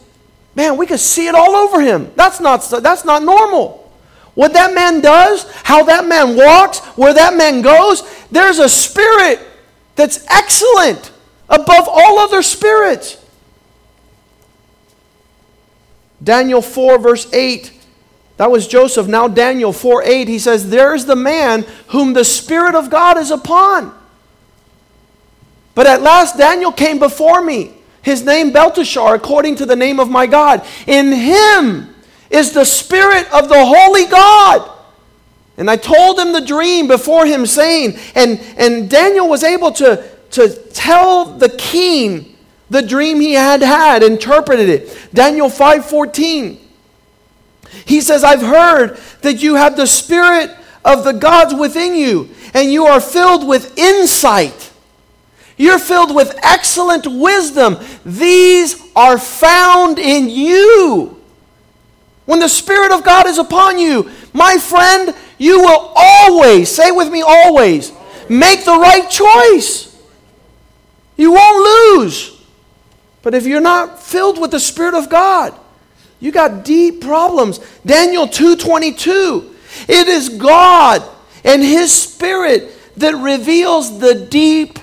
man, 0.54 0.76
we 0.76 0.86
can 0.86 0.98
see 0.98 1.26
it 1.26 1.34
all 1.34 1.56
over 1.56 1.80
him. 1.80 2.12
That's 2.16 2.38
not, 2.40 2.58
that's 2.82 3.04
not 3.04 3.22
normal. 3.22 3.80
What 4.34 4.52
that 4.54 4.74
man 4.74 5.00
does, 5.00 5.50
how 5.62 5.84
that 5.84 6.06
man 6.06 6.36
walks, 6.36 6.80
where 6.96 7.14
that 7.14 7.34
man 7.34 7.62
goes, 7.62 8.02
there's 8.30 8.58
a 8.58 8.68
spirit 8.68 9.40
that's 9.94 10.26
excellent 10.28 11.12
above 11.48 11.88
all 11.88 12.18
other 12.18 12.42
spirits. 12.42 13.24
Daniel 16.22 16.62
4, 16.62 16.98
verse 16.98 17.32
8. 17.32 17.73
That 18.36 18.50
was 18.50 18.66
Joseph. 18.66 19.06
Now, 19.06 19.28
Daniel 19.28 19.72
4 19.72 20.02
8, 20.04 20.28
he 20.28 20.38
says, 20.38 20.68
There's 20.68 21.04
the 21.04 21.16
man 21.16 21.62
whom 21.88 22.12
the 22.12 22.24
Spirit 22.24 22.74
of 22.74 22.90
God 22.90 23.16
is 23.16 23.30
upon. 23.30 23.94
But 25.74 25.86
at 25.86 26.02
last, 26.02 26.36
Daniel 26.36 26.72
came 26.72 26.98
before 26.98 27.42
me. 27.42 27.72
His 28.02 28.24
name 28.24 28.52
Belteshazzar, 28.52 29.14
according 29.14 29.56
to 29.56 29.66
the 29.66 29.76
name 29.76 29.98
of 29.98 30.10
my 30.10 30.26
God. 30.26 30.64
In 30.86 31.10
him 31.10 31.94
is 32.28 32.52
the 32.52 32.64
Spirit 32.64 33.32
of 33.32 33.48
the 33.48 33.64
Holy 33.64 34.06
God. 34.06 34.70
And 35.56 35.70
I 35.70 35.76
told 35.76 36.18
him 36.18 36.32
the 36.32 36.40
dream 36.40 36.88
before 36.88 37.26
him, 37.26 37.46
saying, 37.46 37.96
and, 38.14 38.40
and 38.56 38.90
Daniel 38.90 39.28
was 39.28 39.44
able 39.44 39.70
to, 39.72 40.04
to 40.32 40.48
tell 40.72 41.24
the 41.24 41.48
king 41.48 42.36
the 42.70 42.82
dream 42.82 43.20
he 43.20 43.34
had 43.34 43.62
had, 43.62 44.02
interpreted 44.02 44.68
it. 44.68 45.08
Daniel 45.14 45.48
5:14. 45.48 46.58
He 47.84 48.00
says, 48.00 48.24
I've 48.24 48.42
heard 48.42 48.98
that 49.22 49.42
you 49.42 49.54
have 49.56 49.76
the 49.76 49.86
spirit 49.86 50.50
of 50.84 51.04
the 51.04 51.12
gods 51.12 51.54
within 51.54 51.94
you, 51.94 52.30
and 52.52 52.72
you 52.72 52.86
are 52.86 53.00
filled 53.00 53.46
with 53.46 53.78
insight. 53.78 54.72
You're 55.56 55.78
filled 55.78 56.14
with 56.14 56.38
excellent 56.42 57.06
wisdom. 57.06 57.78
These 58.04 58.82
are 58.96 59.18
found 59.18 59.98
in 59.98 60.28
you. 60.28 61.22
When 62.26 62.40
the 62.40 62.48
Spirit 62.48 62.90
of 62.90 63.04
God 63.04 63.26
is 63.26 63.38
upon 63.38 63.78
you, 63.78 64.10
my 64.32 64.56
friend, 64.56 65.14
you 65.38 65.60
will 65.60 65.92
always, 65.94 66.74
say 66.74 66.90
with 66.90 67.10
me, 67.10 67.22
always, 67.22 67.92
make 68.28 68.64
the 68.64 68.72
right 68.72 69.08
choice. 69.08 69.94
You 71.16 71.32
won't 71.32 71.98
lose. 71.98 72.42
But 73.22 73.34
if 73.34 73.46
you're 73.46 73.60
not 73.60 74.02
filled 74.02 74.40
with 74.40 74.50
the 74.50 74.60
Spirit 74.60 74.94
of 74.94 75.08
God, 75.08 75.58
you 76.20 76.32
got 76.32 76.64
deep 76.64 77.00
problems. 77.00 77.60
Daniel 77.84 78.26
2:22. 78.26 79.50
It 79.88 80.08
is 80.08 80.28
God 80.28 81.02
and 81.44 81.62
his 81.62 81.92
spirit 81.92 82.70
that 82.96 83.14
reveals 83.16 83.98
the 83.98 84.14
deep 84.14 84.78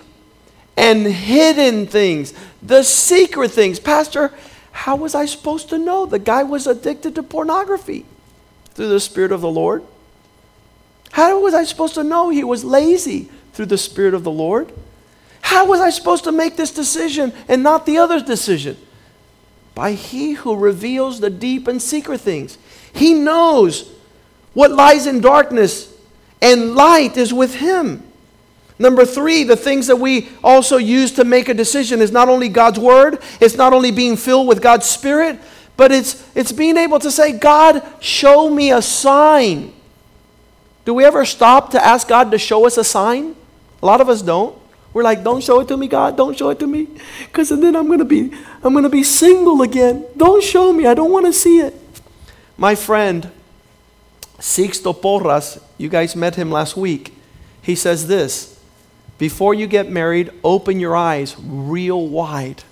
and 0.78 1.06
hidden 1.06 1.88
things, 1.88 2.34
the 2.62 2.84
secret 2.84 3.52
things. 3.52 3.80
Pastor, 3.80 4.32
how 4.72 4.96
was 4.96 5.16
I 5.16 5.26
supposed 5.26 5.70
to 5.70 5.78
know? 5.78 6.06
The 6.06 6.20
guy 6.20 6.44
was 6.44 6.68
addicted 6.68 7.16
to 7.16 7.24
pornography 7.24 8.06
through 8.74 8.90
the 8.90 9.00
Spirit 9.00 9.32
of 9.32 9.42
the 9.42 9.50
Lord. 9.50 9.84
How 11.12 11.40
was 11.40 11.54
I 11.54 11.64
supposed 11.66 11.96
to 11.96 12.04
know 12.04 12.30
he 12.30 12.44
was 12.44 12.64
lazy 12.64 13.30
through 13.54 13.66
the 13.68 13.78
Spirit 13.78 14.14
of 14.14 14.24
the 14.24 14.32
Lord? 14.32 14.72
How 15.42 15.66
was 15.66 15.82
I 15.82 15.90
supposed 15.90 16.24
to 16.24 16.32
make 16.32 16.56
this 16.56 16.72
decision 16.72 17.34
and 17.48 17.62
not 17.62 17.86
the 17.86 17.98
other's 17.98 18.24
decision? 18.24 18.78
By 19.74 19.94
he 19.94 20.34
who 20.34 20.56
reveals 20.56 21.20
the 21.20 21.30
deep 21.30 21.68
and 21.68 21.82
secret 21.82 22.22
things. 22.22 22.58
He 22.94 23.14
knows 23.14 23.92
what 24.54 24.72
lies 24.72 25.08
in 25.08 25.22
darkness, 25.22 25.94
and 26.42 26.76
light 26.76 27.18
is 27.18 27.34
with 27.34 27.56
him. 27.56 28.04
Number 28.78 29.06
three, 29.06 29.44
the 29.44 29.56
things 29.56 29.88
that 29.88 29.98
we 29.98 30.30
also 30.44 30.78
use 30.78 31.12
to 31.14 31.24
make 31.24 31.50
a 31.50 31.54
decision 31.54 32.02
is 32.02 32.12
not 32.12 32.30
only 32.30 32.50
God's 32.50 32.80
word, 32.80 33.20
it's 33.40 33.56
not 33.56 33.74
only 33.74 33.92
being 33.92 34.18
filled 34.18 34.48
with 34.48 34.62
God's 34.62 34.88
spirit, 34.88 35.40
but 35.78 35.92
it's, 35.92 36.28
it's 36.36 36.52
being 36.52 36.78
able 36.78 37.00
to 37.00 37.12
say, 37.12 37.32
God, 37.32 37.84
show 38.00 38.50
me 38.50 38.72
a 38.72 38.82
sign. 38.82 39.72
Do 40.84 40.96
we 40.96 41.06
ever 41.06 41.26
stop 41.26 41.72
to 41.72 41.86
ask 41.86 42.08
God 42.08 42.32
to 42.32 42.40
show 42.40 42.66
us 42.66 42.78
a 42.78 42.84
sign? 42.84 43.36
A 43.82 43.86
lot 43.86 44.02
of 44.02 44.10
us 44.10 44.22
don't. 44.22 44.58
We're 44.94 45.04
like, 45.04 45.24
don't 45.24 45.42
show 45.42 45.62
it 45.62 45.68
to 45.70 45.78
me, 45.78 45.88
God. 45.88 46.18
Don't 46.18 46.38
show 46.38 46.50
it 46.50 46.60
to 46.60 46.68
me. 46.68 46.88
Because 47.20 47.50
then 47.50 47.76
I'm 47.76 47.88
going 47.88 48.00
to 48.00 48.06
be 48.06 48.32
I'm 48.64 48.74
going 48.74 48.84
to 48.84 48.90
be 48.90 49.04
single 49.04 49.62
again. 49.62 50.06
Don't 50.18 50.44
show 50.44 50.74
me. 50.74 50.86
I 50.86 50.94
don't 50.94 51.12
want 51.12 51.26
to 51.26 51.34
see 51.34 51.60
it. 51.60 51.76
My 52.58 52.76
friend, 52.76 53.32
Sixto 54.40 54.94
Porras, 54.94 55.62
you 55.78 55.88
guys 55.88 56.16
met 56.16 56.36
him 56.36 56.52
last 56.52 56.76
week. 56.76 57.14
He 57.62 57.76
says 57.76 58.08
this 58.08 58.60
Before 59.18 59.54
you 59.54 59.68
get 59.68 59.90
married, 59.90 60.32
open 60.44 60.80
your 60.80 60.96
eyes 60.96 61.36
real 61.40 62.08
wide. 62.08 62.64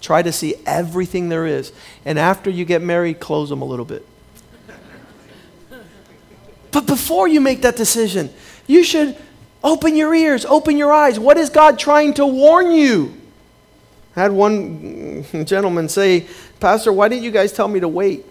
Try 0.00 0.22
to 0.22 0.32
see 0.32 0.54
everything 0.66 1.28
there 1.28 1.46
is. 1.46 1.72
And 2.04 2.18
after 2.18 2.50
you 2.50 2.64
get 2.64 2.82
married, 2.82 3.20
close 3.20 3.50
them 3.50 3.62
a 3.62 3.66
little 3.66 3.84
bit. 3.84 4.06
But 6.72 6.86
before 6.86 7.26
you 7.28 7.40
make 7.40 7.62
that 7.62 7.76
decision, 7.76 8.30
you 8.66 8.84
should 8.84 9.16
open 9.62 9.96
your 9.96 10.14
ears, 10.14 10.44
open 10.44 10.76
your 10.76 10.92
eyes. 10.92 11.18
What 11.18 11.36
is 11.36 11.50
God 11.50 11.78
trying 11.78 12.14
to 12.14 12.26
warn 12.26 12.72
you? 12.72 13.16
I 14.16 14.22
had 14.22 14.32
one 14.32 15.24
gentleman 15.44 15.88
say, 15.88 16.26
Pastor, 16.58 16.92
why 16.92 17.08
didn't 17.08 17.24
you 17.24 17.30
guys 17.30 17.52
tell 17.52 17.68
me 17.68 17.80
to 17.80 17.88
wait? 17.88 18.26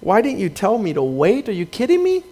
Why 0.00 0.20
didn't 0.20 0.38
you 0.38 0.48
tell 0.48 0.78
me 0.78 0.92
to 0.92 1.02
wait? 1.02 1.48
Are 1.48 1.52
you 1.52 1.66
kidding 1.66 2.02
me? 2.02 2.22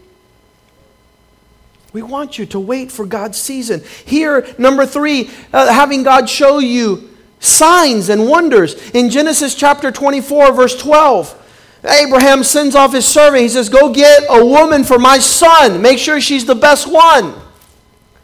We 1.92 2.02
want 2.02 2.38
you 2.38 2.46
to 2.46 2.60
wait 2.60 2.90
for 2.90 3.04
God's 3.04 3.38
season. 3.38 3.82
Here, 4.04 4.46
number 4.58 4.86
three, 4.86 5.30
uh, 5.52 5.72
having 5.72 6.02
God 6.02 6.28
show 6.28 6.58
you 6.58 7.10
signs 7.38 8.08
and 8.08 8.28
wonders. 8.28 8.90
In 8.92 9.10
Genesis 9.10 9.54
chapter 9.54 9.92
24, 9.92 10.52
verse 10.52 10.76
12, 10.80 11.41
Abraham 11.84 12.44
sends 12.44 12.74
off 12.74 12.92
his 12.92 13.06
servant. 13.06 13.42
He 13.42 13.48
says, 13.48 13.68
Go 13.68 13.92
get 13.92 14.24
a 14.28 14.44
woman 14.44 14.84
for 14.84 14.98
my 14.98 15.18
son. 15.18 15.82
Make 15.82 15.98
sure 15.98 16.20
she's 16.20 16.44
the 16.44 16.54
best 16.54 16.86
one. 16.86 17.34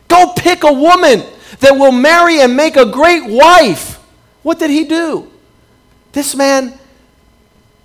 Go 0.07 0.33
pick 0.37 0.63
a 0.63 0.73
woman 0.73 1.25
that 1.61 1.73
will 1.73 1.93
marry 1.93 2.41
and 2.41 2.57
make 2.57 2.77
a 2.77 2.87
great 2.87 3.25
wife. 3.25 3.97
What 4.43 4.59
did 4.59 4.71
he 4.71 4.85
do? 4.85 5.31
This 6.13 6.37
man, 6.37 6.79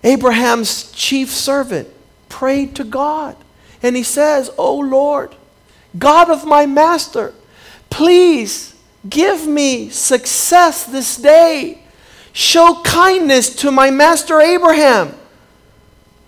Abraham's 0.03 0.91
chief 0.91 1.29
servant, 1.31 1.89
prayed 2.29 2.75
to 2.75 2.83
God. 2.83 3.35
And 3.81 3.95
he 3.95 4.03
says, 4.03 4.51
Oh 4.57 4.77
Lord, 4.77 5.35
God 5.97 6.29
of 6.29 6.45
my 6.45 6.67
master, 6.67 7.33
please 7.89 8.75
give 9.09 9.47
me 9.47 9.89
success 9.89 10.85
this 10.85 11.17
day. 11.17 11.79
Show 12.31 12.81
kindness 12.83 13.55
to 13.57 13.71
my 13.71 13.89
master 13.89 14.39
Abraham 14.39 15.15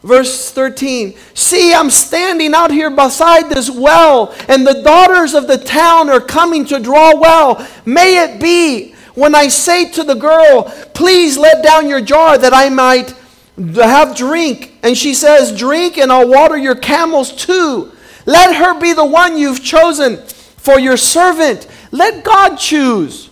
Verse 0.06 0.52
13 0.52 1.16
See, 1.34 1.74
I'm 1.74 1.90
standing 1.90 2.54
out 2.54 2.70
here 2.70 2.92
beside 2.92 3.50
this 3.50 3.72
well, 3.72 4.36
and 4.48 4.66
the 4.66 4.84
daughters 4.84 5.34
of 5.34 5.48
the 5.48 5.58
town 5.58 6.12
are 6.12 6.22
coming 6.22 6.64
to 6.66 6.80
draw 6.80 7.20
well. 7.20 7.68
May 7.86 8.24
it 8.24 8.40
be 8.40 8.94
when 9.16 9.34
I 9.34 9.48
say 9.48 9.90
to 9.94 10.04
the 10.04 10.14
girl, 10.14 10.72
Please 10.94 11.40
let 11.40 11.64
down 11.64 11.90
your 11.90 12.02
jar 12.02 12.38
that 12.38 12.54
I 12.54 12.70
might 12.70 13.16
have 13.58 14.16
drink. 14.16 14.78
And 14.84 14.96
she 14.96 15.16
says, 15.16 15.58
Drink, 15.58 15.98
and 15.98 16.12
I'll 16.12 16.30
water 16.30 16.56
your 16.56 16.76
camels 16.76 17.36
too. 17.36 17.92
Let 18.28 18.56
her 18.56 18.80
be 18.80 18.94
the 18.94 19.06
one 19.06 19.40
you've 19.40 19.64
chosen 19.64 20.18
for 20.18 20.80
your 20.80 20.98
servant. 20.98 21.68
Let 21.90 22.24
God 22.24 22.58
choose. 22.58 23.32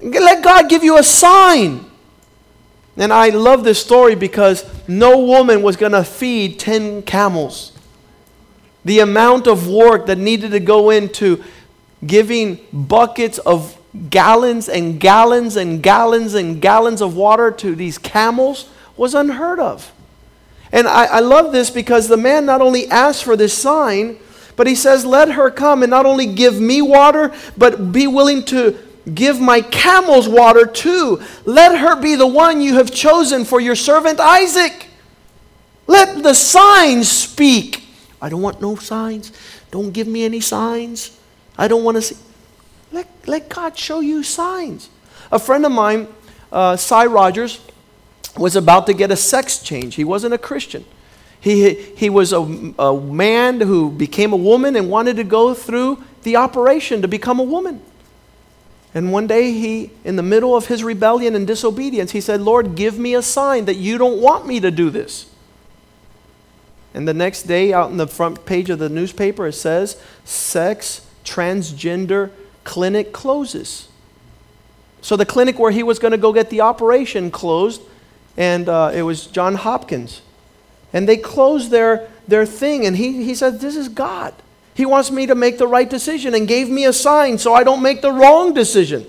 Let 0.00 0.42
God 0.42 0.70
give 0.70 0.82
you 0.82 0.96
a 0.96 1.02
sign. 1.02 1.87
And 2.98 3.12
I 3.12 3.28
love 3.28 3.62
this 3.62 3.80
story 3.80 4.16
because 4.16 4.66
no 4.88 5.20
woman 5.20 5.62
was 5.62 5.76
going 5.76 5.92
to 5.92 6.02
feed 6.02 6.58
10 6.58 7.02
camels. 7.02 7.72
The 8.84 8.98
amount 8.98 9.46
of 9.46 9.68
work 9.68 10.06
that 10.06 10.18
needed 10.18 10.50
to 10.50 10.60
go 10.60 10.90
into 10.90 11.44
giving 12.04 12.58
buckets 12.72 13.38
of 13.38 13.78
gallons 14.10 14.68
and 14.68 14.98
gallons 14.98 15.56
and 15.56 15.82
gallons 15.82 16.34
and 16.34 16.60
gallons 16.60 17.00
of 17.00 17.14
water 17.14 17.52
to 17.52 17.76
these 17.76 17.98
camels 17.98 18.68
was 18.96 19.14
unheard 19.14 19.60
of. 19.60 19.92
And 20.72 20.88
I, 20.88 21.04
I 21.04 21.20
love 21.20 21.52
this 21.52 21.70
because 21.70 22.08
the 22.08 22.16
man 22.16 22.46
not 22.46 22.60
only 22.60 22.88
asked 22.88 23.24
for 23.24 23.36
this 23.36 23.56
sign, 23.56 24.18
but 24.56 24.66
he 24.66 24.74
says, 24.74 25.04
Let 25.06 25.30
her 25.30 25.50
come 25.50 25.82
and 25.82 25.90
not 25.90 26.04
only 26.04 26.26
give 26.26 26.60
me 26.60 26.82
water, 26.82 27.32
but 27.56 27.92
be 27.92 28.06
willing 28.06 28.44
to 28.46 28.76
Give 29.14 29.40
my 29.40 29.60
camels 29.60 30.28
water 30.28 30.66
too. 30.66 31.22
Let 31.44 31.78
her 31.78 32.00
be 32.00 32.14
the 32.14 32.26
one 32.26 32.60
you 32.60 32.74
have 32.74 32.90
chosen 32.90 33.44
for 33.44 33.60
your 33.60 33.76
servant 33.76 34.20
Isaac. 34.20 34.86
Let 35.86 36.22
the 36.22 36.34
signs 36.34 37.10
speak. 37.10 37.84
I 38.20 38.28
don't 38.28 38.42
want 38.42 38.60
no 38.60 38.76
signs. 38.76 39.32
Don't 39.70 39.92
give 39.92 40.06
me 40.06 40.24
any 40.24 40.40
signs. 40.40 41.18
I 41.56 41.68
don't 41.68 41.84
want 41.84 41.96
to 41.96 42.02
see. 42.02 42.16
Let, 42.92 43.08
let 43.26 43.48
God 43.48 43.76
show 43.76 44.00
you 44.00 44.22
signs. 44.22 44.90
A 45.30 45.38
friend 45.38 45.64
of 45.64 45.72
mine, 45.72 46.08
uh, 46.50 46.76
Cy 46.76 47.06
Rogers, 47.06 47.60
was 48.36 48.56
about 48.56 48.86
to 48.86 48.94
get 48.94 49.10
a 49.10 49.16
sex 49.16 49.58
change. 49.58 49.94
He 49.94 50.04
wasn't 50.04 50.34
a 50.34 50.38
Christian. 50.38 50.84
He, 51.40 51.74
he 51.74 52.10
was 52.10 52.32
a, 52.32 52.40
a 52.40 53.00
man 53.00 53.60
who 53.60 53.90
became 53.90 54.32
a 54.32 54.36
woman 54.36 54.76
and 54.76 54.90
wanted 54.90 55.16
to 55.16 55.24
go 55.24 55.54
through 55.54 56.02
the 56.22 56.36
operation 56.36 57.02
to 57.02 57.08
become 57.08 57.38
a 57.38 57.44
woman. 57.44 57.80
And 58.94 59.12
one 59.12 59.26
day, 59.26 59.52
he, 59.52 59.90
in 60.04 60.16
the 60.16 60.22
middle 60.22 60.56
of 60.56 60.66
his 60.66 60.82
rebellion 60.82 61.34
and 61.34 61.46
disobedience, 61.46 62.12
he 62.12 62.20
said, 62.20 62.40
Lord, 62.40 62.74
give 62.74 62.98
me 62.98 63.14
a 63.14 63.22
sign 63.22 63.66
that 63.66 63.76
you 63.76 63.98
don't 63.98 64.20
want 64.20 64.46
me 64.46 64.60
to 64.60 64.70
do 64.70 64.90
this. 64.90 65.28
And 66.94 67.06
the 67.06 67.14
next 67.14 67.42
day, 67.42 67.72
out 67.72 67.90
in 67.90 67.98
the 67.98 68.06
front 68.06 68.46
page 68.46 68.70
of 68.70 68.78
the 68.78 68.88
newspaper, 68.88 69.46
it 69.46 69.52
says, 69.52 70.02
Sex 70.24 71.06
transgender 71.24 72.30
clinic 72.64 73.12
closes. 73.12 73.88
So 75.00 75.16
the 75.16 75.26
clinic 75.26 75.58
where 75.58 75.70
he 75.70 75.82
was 75.82 75.98
going 75.98 76.12
to 76.12 76.18
go 76.18 76.32
get 76.32 76.50
the 76.50 76.62
operation 76.62 77.30
closed, 77.30 77.82
and 78.36 78.68
uh, 78.68 78.90
it 78.94 79.02
was 79.02 79.26
John 79.26 79.54
Hopkins. 79.54 80.22
And 80.92 81.08
they 81.08 81.18
closed 81.18 81.70
their, 81.70 82.08
their 82.26 82.46
thing, 82.46 82.86
and 82.86 82.96
he, 82.96 83.24
he 83.24 83.34
said, 83.34 83.60
This 83.60 83.76
is 83.76 83.88
God. 83.88 84.34
He 84.78 84.86
wants 84.86 85.10
me 85.10 85.26
to 85.26 85.34
make 85.34 85.58
the 85.58 85.66
right 85.66 85.90
decision 85.90 86.34
and 86.34 86.46
gave 86.46 86.70
me 86.70 86.84
a 86.84 86.92
sign 86.92 87.36
so 87.36 87.52
I 87.52 87.64
don't 87.64 87.82
make 87.82 88.00
the 88.00 88.12
wrong 88.12 88.54
decision. 88.54 89.04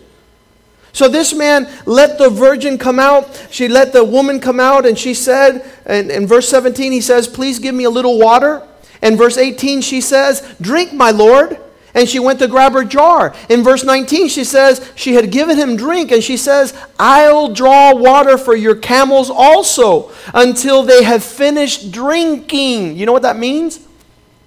So 0.93 1.07
this 1.07 1.31
man 1.31 1.71
let 1.85 2.17
the 2.17 2.27
virgin 2.27 2.79
come 2.79 2.97
out. 2.97 3.47
She 3.51 3.67
let 3.67 3.93
the 3.93 4.03
woman 4.03 4.39
come 4.39 4.59
out, 4.59 4.87
and 4.87 4.97
she 4.97 5.13
said, 5.13 5.63
and 5.85 6.09
in 6.09 6.25
verse 6.25 6.49
17, 6.49 6.91
he 6.91 7.01
says, 7.01 7.27
Please 7.27 7.59
give 7.59 7.75
me 7.75 7.83
a 7.83 7.89
little 7.91 8.17
water. 8.17 8.67
And 9.03 9.15
verse 9.15 9.37
18, 9.37 9.81
she 9.81 10.01
says, 10.01 10.41
Drink, 10.59 10.91
my 10.91 11.11
Lord. 11.11 11.59
And 11.93 12.09
she 12.09 12.17
went 12.17 12.39
to 12.39 12.47
grab 12.47 12.73
her 12.73 12.83
jar. 12.83 13.35
In 13.47 13.63
verse 13.63 13.83
19, 13.83 14.27
she 14.29 14.45
says, 14.45 14.91
She 14.95 15.13
had 15.13 15.31
given 15.31 15.55
him 15.55 15.77
drink, 15.77 16.11
and 16.11 16.23
she 16.23 16.35
says, 16.35 16.73
I'll 16.97 17.53
draw 17.53 17.93
water 17.93 18.39
for 18.39 18.55
your 18.55 18.75
camels 18.75 19.29
also 19.29 20.11
until 20.33 20.81
they 20.81 21.03
have 21.03 21.23
finished 21.23 21.91
drinking. 21.91 22.97
You 22.97 23.05
know 23.05 23.13
what 23.13 23.21
that 23.21 23.37
means? 23.37 23.85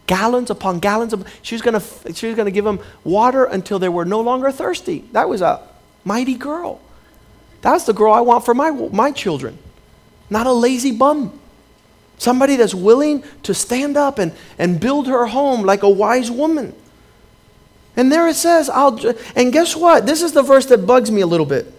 Gallons 0.06 0.50
upon 0.50 0.78
gallons 0.78 1.12
of 1.12 1.26
she 1.42 1.54
was 1.54 1.62
going 1.62 1.80
to 1.80 2.12
she 2.14 2.26
was 2.26 2.36
going 2.36 2.46
to 2.46 2.52
give 2.52 2.64
them 2.64 2.80
water 3.04 3.44
until 3.44 3.78
they 3.78 3.88
were 3.88 4.04
no 4.04 4.20
longer 4.20 4.50
thirsty. 4.50 5.04
That 5.12 5.28
was 5.28 5.40
a 5.42 5.66
mighty 6.04 6.34
girl. 6.34 6.80
That's 7.60 7.84
the 7.84 7.92
girl 7.92 8.12
i 8.12 8.20
want 8.20 8.44
for 8.44 8.54
my 8.54 8.70
my 8.70 9.12
children. 9.12 9.58
Not 10.28 10.46
a 10.46 10.52
lazy 10.52 10.92
bum. 10.92 11.38
Somebody 12.18 12.56
that's 12.56 12.74
willing 12.74 13.24
to 13.42 13.52
stand 13.52 13.96
up 13.96 14.18
and, 14.18 14.32
and 14.58 14.78
build 14.78 15.08
her 15.08 15.26
home 15.26 15.62
like 15.62 15.82
a 15.82 15.90
wise 15.90 16.30
woman. 16.30 16.74
And 17.96 18.10
there 18.10 18.28
it 18.28 18.36
says 18.36 18.68
i'll 18.68 18.98
and 19.36 19.52
guess 19.52 19.76
what? 19.76 20.06
This 20.06 20.22
is 20.22 20.32
the 20.32 20.42
verse 20.42 20.66
that 20.66 20.86
bugs 20.86 21.10
me 21.10 21.20
a 21.20 21.26
little 21.26 21.46
bit. 21.46 21.72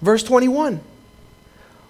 Verse 0.00 0.22
21 0.22 0.80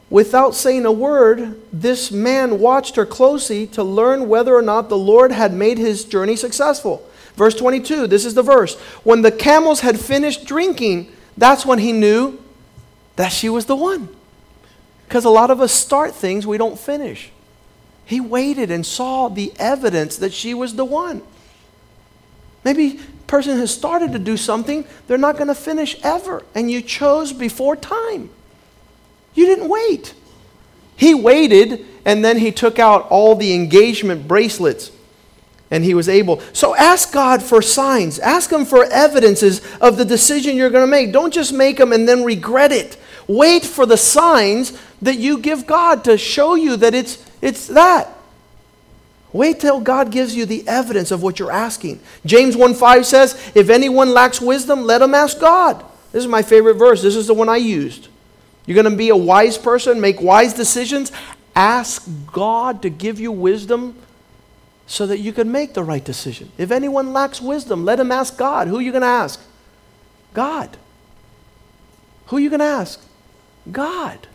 Without 0.09 0.55
saying 0.55 0.87
a 0.87 0.93
word, 0.93 1.61
this 1.73 2.13
man 2.13 2.61
watched 2.61 2.97
her 2.97 3.07
closely 3.07 3.67
to 3.69 3.83
learn 3.83 4.29
whether 4.29 4.55
or 4.55 4.63
not 4.63 4.89
the 4.89 4.97
Lord 4.97 5.33
had 5.33 5.53
made 5.53 5.79
his 5.79 6.05
journey 6.05 6.37
successful. 6.37 7.09
Verse 7.35 7.55
22, 7.55 8.07
this 8.07 8.25
is 8.25 8.35
the 8.35 8.43
verse. 8.43 8.77
When 9.03 9.23
the 9.23 9.33
camels 9.33 9.81
had 9.81 9.99
finished 9.99 10.47
drinking, 10.47 11.11
that's 11.37 11.67
when 11.67 11.81
he 11.81 11.93
knew 11.93 12.39
that 13.17 13.33
she 13.33 13.49
was 13.49 13.67
the 13.67 13.77
one. 13.77 14.09
Because 15.09 15.25
a 15.25 15.31
lot 15.31 15.51
of 15.51 15.61
us 15.61 15.73
start 15.73 16.15
things 16.15 16.47
we 16.47 16.59
don't 16.59 16.79
finish. 16.79 17.31
He 18.05 18.21
waited 18.21 18.71
and 18.71 18.87
saw 18.87 19.29
the 19.29 19.53
evidence 19.59 20.17
that 20.19 20.33
she 20.33 20.55
was 20.55 20.77
the 20.77 20.85
one. 20.85 21.23
Maybe 22.65 23.01
person 23.27 23.59
has 23.59 23.75
started 23.75 24.13
to 24.13 24.19
do 24.19 24.37
something, 24.37 24.85
they're 25.07 25.19
not 25.19 25.37
going 25.37 25.49
to 25.49 25.55
finish 25.55 25.97
ever, 26.03 26.45
and 26.55 26.71
you 26.71 26.81
chose 26.81 27.33
before 27.33 27.75
time. 27.75 28.31
You 29.37 29.47
didn't 29.47 29.68
wait. 29.68 30.14
He 30.97 31.14
waited 31.14 31.87
and 32.05 32.24
then 32.24 32.39
he 32.39 32.51
took 32.51 32.80
out 32.80 33.07
all 33.11 33.37
the 33.37 33.55
engagement 33.55 34.26
bracelets 34.26 34.91
and 35.70 35.84
he 35.84 35.95
was 35.95 36.09
able. 36.09 36.41
So 36.53 36.74
ask 36.76 37.12
God 37.12 37.43
for 37.43 37.61
signs, 37.61 38.18
ask 38.18 38.51
Him 38.51 38.64
for 38.64 38.84
evidences 38.84 39.61
of 39.80 39.97
the 39.97 40.05
decision 40.05 40.57
you're 40.57 40.70
going 40.70 40.84
to 40.84 40.91
make. 40.91 41.12
Don't 41.12 41.34
just 41.34 41.53
make 41.53 41.78
them 41.78 41.93
and 41.93 42.09
then 42.09 42.24
regret 42.24 42.72
it. 42.72 42.97
Wait 43.26 43.64
for 43.64 43.87
the 43.87 43.97
signs 43.97 44.80
that 45.03 45.18
you 45.18 45.39
give 45.39 45.66
God 45.66 46.05
to 46.05 46.16
show 46.16 46.55
you 46.55 46.76
that 46.76 46.95
it's, 46.95 47.24
it's 47.43 47.66
that. 47.68 48.12
Wait 49.32 49.61
till 49.61 49.80
God 49.80 50.12
gives 50.12 50.37
you 50.37 50.47
the 50.47 50.66
evidence 50.68 51.11
of 51.11 51.22
what 51.22 51.39
you're 51.39 51.51
asking. 51.51 52.01
James 52.24 52.57
1 52.57 52.74
5 52.74 53.05
says, 53.05 53.53
If 53.55 53.68
anyone 53.68 54.14
lacks 54.14 54.41
wisdom, 54.41 54.84
let 54.84 55.03
him 55.03 55.14
ask 55.14 55.41
God. 55.41 55.84
This 56.12 56.22
is 56.22 56.28
my 56.28 56.43
favorite 56.43 56.74
verse. 56.74 57.03
This 57.03 57.16
is 57.16 57.26
the 57.26 57.34
one 57.34 57.49
I 57.49 57.57
used. 57.57 58.09
You're 58.67 58.75
going 58.75 58.91
to 58.91 58.97
be 58.97 59.09
a 59.09 59.17
wise 59.17 59.57
person, 59.57 60.01
make 60.01 60.21
wise 60.21 60.53
decisions. 60.53 61.12
Ask 61.55 62.07
God 62.33 62.83
to 62.83 62.91
give 62.91 63.19
you 63.19 63.33
wisdom 63.33 63.97
so 64.87 65.07
that 65.07 65.19
you 65.19 65.33
can 65.33 65.51
make 65.51 65.75
the 65.75 65.83
right 65.83 66.05
decision. 66.05 66.51
If 66.59 66.71
anyone 66.71 67.12
lacks 67.12 67.41
wisdom, 67.41 67.85
let 67.85 67.99
him 67.99 68.12
ask 68.12 68.37
God. 68.37 68.69
Who 68.69 68.79
are 68.79 68.83
you 68.83 68.93
going 68.93 69.03
to 69.03 69.09
ask? 69.09 69.41
God. 70.35 70.77
Who 72.27 72.37
are 72.37 72.41
you 72.41 72.51
going 72.51 72.61
to 72.61 72.67
ask? 72.67 73.01
God. 73.71 74.27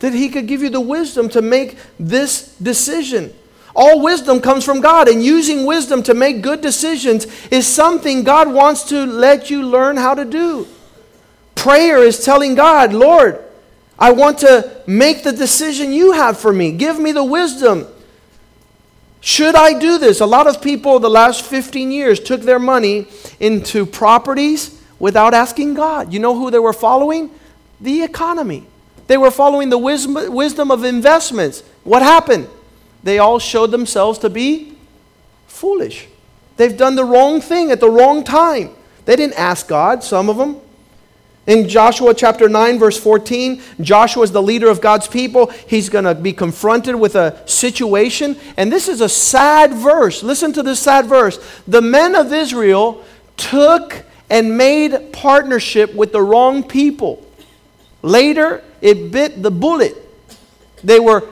That 0.00 0.12
he 0.12 0.28
could 0.28 0.46
give 0.46 0.62
you 0.62 0.70
the 0.70 0.80
wisdom 0.80 1.28
to 1.30 1.42
make 1.42 1.78
this 1.98 2.54
decision. 2.56 3.32
All 3.74 4.02
wisdom 4.02 4.40
comes 4.40 4.64
from 4.64 4.80
God, 4.80 5.08
and 5.08 5.22
using 5.22 5.64
wisdom 5.64 6.02
to 6.04 6.14
make 6.14 6.42
good 6.42 6.60
decisions 6.60 7.26
is 7.50 7.66
something 7.66 8.24
God 8.24 8.52
wants 8.52 8.84
to 8.84 9.06
let 9.06 9.48
you 9.48 9.62
learn 9.62 9.96
how 9.96 10.14
to 10.14 10.24
do. 10.24 10.66
Prayer 11.60 12.02
is 12.02 12.24
telling 12.24 12.54
God, 12.54 12.94
Lord, 12.94 13.44
I 13.98 14.12
want 14.12 14.38
to 14.38 14.82
make 14.86 15.24
the 15.24 15.32
decision 15.32 15.92
you 15.92 16.12
have 16.12 16.38
for 16.38 16.54
me. 16.54 16.72
Give 16.72 16.98
me 16.98 17.12
the 17.12 17.22
wisdom. 17.22 17.86
Should 19.20 19.54
I 19.54 19.78
do 19.78 19.98
this? 19.98 20.20
A 20.20 20.26
lot 20.26 20.46
of 20.46 20.62
people 20.62 20.98
the 20.98 21.10
last 21.10 21.44
15 21.44 21.92
years 21.92 22.18
took 22.18 22.40
their 22.40 22.58
money 22.58 23.08
into 23.40 23.84
properties 23.84 24.82
without 24.98 25.34
asking 25.34 25.74
God. 25.74 26.14
You 26.14 26.18
know 26.18 26.34
who 26.34 26.50
they 26.50 26.58
were 26.58 26.72
following? 26.72 27.28
The 27.78 28.04
economy. 28.04 28.66
They 29.06 29.18
were 29.18 29.30
following 29.30 29.68
the 29.68 29.76
wisdom 29.76 30.70
of 30.70 30.82
investments. 30.82 31.62
What 31.84 32.00
happened? 32.00 32.48
They 33.02 33.18
all 33.18 33.38
showed 33.38 33.70
themselves 33.70 34.18
to 34.20 34.30
be 34.30 34.78
foolish. 35.46 36.08
They've 36.56 36.74
done 36.74 36.94
the 36.94 37.04
wrong 37.04 37.42
thing 37.42 37.70
at 37.70 37.80
the 37.80 37.90
wrong 37.90 38.24
time. 38.24 38.70
They 39.04 39.14
didn't 39.14 39.38
ask 39.38 39.68
God, 39.68 40.02
some 40.02 40.30
of 40.30 40.38
them. 40.38 40.56
In 41.46 41.68
Joshua 41.68 42.14
chapter 42.14 42.48
9, 42.48 42.78
verse 42.78 42.98
14, 42.98 43.62
Joshua 43.80 44.22
is 44.22 44.32
the 44.32 44.42
leader 44.42 44.68
of 44.68 44.80
God's 44.80 45.08
people. 45.08 45.46
He's 45.46 45.88
going 45.88 46.04
to 46.04 46.14
be 46.14 46.32
confronted 46.32 46.94
with 46.94 47.16
a 47.16 47.42
situation. 47.48 48.36
And 48.56 48.70
this 48.70 48.88
is 48.88 49.00
a 49.00 49.08
sad 49.08 49.72
verse. 49.72 50.22
Listen 50.22 50.52
to 50.52 50.62
this 50.62 50.80
sad 50.80 51.06
verse. 51.06 51.38
The 51.66 51.80
men 51.80 52.14
of 52.14 52.32
Israel 52.32 53.02
took 53.36 54.04
and 54.28 54.56
made 54.56 55.12
partnership 55.12 55.94
with 55.94 56.12
the 56.12 56.22
wrong 56.22 56.62
people. 56.62 57.26
Later, 58.02 58.62
it 58.80 59.10
bit 59.10 59.42
the 59.42 59.50
bullet. 59.50 59.96
They 60.84 61.00
were 61.00 61.26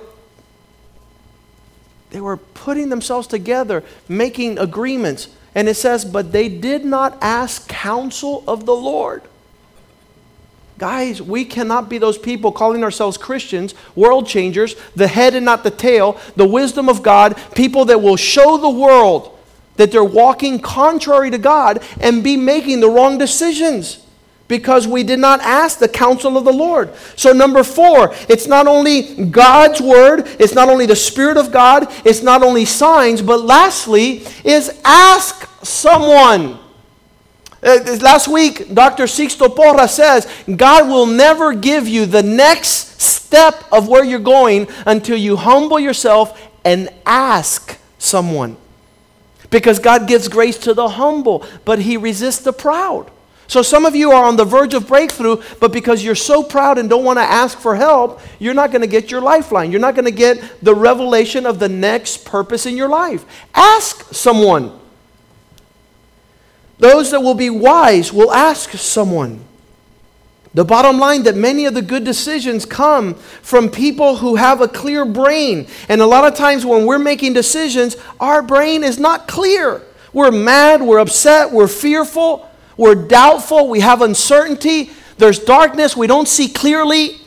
they 2.11 2.21
were 2.21 2.39
putting 2.39 2.89
themselves 2.89 3.27
together, 3.27 3.85
making 4.09 4.59
agreements. 4.59 5.29
And 5.55 5.69
it 5.69 5.75
says, 5.75 6.05
But 6.05 6.33
they 6.33 6.49
did 6.49 6.85
not 6.85 7.19
ask 7.21 7.69
counsel 7.69 8.45
of 8.49 8.65
the 8.65 8.75
Lord. 8.75 9.23
Guys, 10.79 11.21
we 11.21 11.45
cannot 11.45 11.89
be 11.89 11.99
those 11.99 12.17
people 12.17 12.53
calling 12.53 12.85
ourselves 12.85 13.19
Christians, 13.19 13.75
world 13.97 14.29
changers, 14.29 14.77
the 14.95 15.09
head 15.09 15.35
and 15.35 15.45
not 15.45 15.65
the 15.65 15.73
tail, 15.73 16.21
the 16.37 16.47
wisdom 16.47 16.89
of 16.89 17.03
God, 17.03 17.37
people 17.57 17.85
that 17.87 18.01
will 18.01 18.17
show 18.17 18.57
the 18.57 18.71
world 18.71 19.37
that 19.75 19.91
they're 19.91 20.05
walking 20.05 20.61
contrary 20.61 21.33
to 21.33 21.39
God 21.39 21.83
and 22.01 22.23
be 22.23 22.37
making 22.37 22.79
the 22.79 22.89
wrong 22.89 23.19
decisions 23.19 24.05
because 24.47 24.87
we 24.87 25.03
did 25.03 25.19
not 25.19 25.41
ask 25.41 25.81
the 25.81 25.89
counsel 25.89 26.39
of 26.39 26.45
the 26.45 26.53
Lord. 26.53 26.95
So, 27.17 27.33
number 27.33 27.65
four, 27.65 28.15
it's 28.29 28.47
not 28.47 28.69
only 28.69 29.27
God's 29.27 29.81
word, 29.81 30.29
it's 30.39 30.55
not 30.55 30.69
only 30.69 30.87
the 30.87 30.97
Spirit 30.97 31.37
of 31.37 31.51
God, 31.51 31.87
it's 32.05 32.23
not 32.23 32.43
only 32.43 32.65
signs, 32.65 33.21
but 33.21 33.43
lastly, 33.43 34.25
is 34.45 34.81
ask 34.85 35.49
someone. 35.65 36.59
Uh, 37.63 37.99
last 38.01 38.29
week, 38.29 38.73
Dr. 38.73 39.05
Sixto 39.05 39.49
Porra 39.49 39.89
says 39.89 40.29
God 40.55 40.89
will 40.89 41.07
never 41.07 41.55
give 41.55 41.89
you 41.89 42.07
the 42.07 42.23
next 42.23 43.01
step 43.01 43.65
of 43.73 43.89
where 43.89 44.05
you're 44.05 44.21
going 44.21 44.69
until 44.87 45.17
you 45.17 45.37
humble 45.37 45.81
yourself 45.81 46.41
and 46.65 46.89
ask 47.05 47.79
someone. 47.99 48.57
Because 49.51 49.79
God 49.79 50.07
gives 50.07 50.29
grace 50.29 50.59
to 50.59 50.75
the 50.75 50.89
humble, 50.89 51.45
but 51.65 51.81
He 51.81 51.97
resists 51.97 52.41
the 52.41 52.53
proud. 52.53 53.11
So 53.49 53.63
some 53.63 53.87
of 53.87 53.97
you 53.97 54.13
are 54.13 54.25
on 54.27 54.37
the 54.37 54.45
verge 54.45 54.75
of 54.75 54.87
breakthrough, 54.87 55.43
but 55.59 55.73
because 55.73 56.05
you're 56.05 56.15
so 56.15 56.43
proud 56.43 56.77
and 56.77 56.89
don't 56.89 57.05
want 57.05 57.19
to 57.19 57.23
ask 57.23 57.59
for 57.59 57.75
help, 57.75 58.21
you're 58.39 58.53
not 58.53 58.71
going 58.71 58.83
to 58.83 58.87
get 58.87 59.11
your 59.11 59.23
lifeline. 59.23 59.71
You're 59.71 59.81
not 59.81 59.95
going 59.95 60.05
to 60.05 60.11
get 60.11 60.63
the 60.63 60.75
revelation 60.75 61.47
of 61.47 61.59
the 61.59 61.69
next 61.69 62.27
purpose 62.27 62.67
in 62.67 62.77
your 62.77 62.91
life. 62.91 63.25
Ask 63.55 64.13
someone. 64.13 64.78
Those 66.79 67.11
that 67.11 67.21
will 67.21 67.35
be 67.35 67.51
wise 67.51 68.13
will 68.13 68.33
ask 68.33 68.71
someone. 68.73 69.45
The 70.55 70.65
bottom 70.65 70.99
line 70.99 71.25
that 71.25 71.37
many 71.37 71.67
of 71.67 71.75
the 71.75 71.83
good 71.83 72.05
decisions 72.05 72.65
come 72.65 73.15
from 73.15 73.69
people 73.69 74.17
who 74.17 74.37
have 74.37 74.61
a 74.61 74.69
clear 74.69 75.05
brain. 75.05 75.67
And 75.89 76.01
a 76.01 76.07
lot 76.07 76.25
of 76.25 76.37
times 76.37 76.65
when 76.65 76.87
we're 76.87 76.99
making 76.99 77.35
decisions, 77.35 77.97
our 78.19 78.43
brain 78.43 78.83
is 78.83 78.99
not 78.99 79.29
clear. 79.29 79.83
We're 80.13 80.31
mad, 80.31 80.81
we're 80.81 81.01
upset, 81.01 81.53
we're 81.53 81.69
fearful, 81.69 82.51
we're 82.77 82.95
doubtful, 82.95 83.69
we 83.69 83.81
have 83.81 84.01
uncertainty, 84.01 84.91
there's 85.19 85.39
darkness, 85.39 85.97
we 85.97 86.07
don't 86.07 86.29
see 86.29 86.49
clearly. 86.49 87.21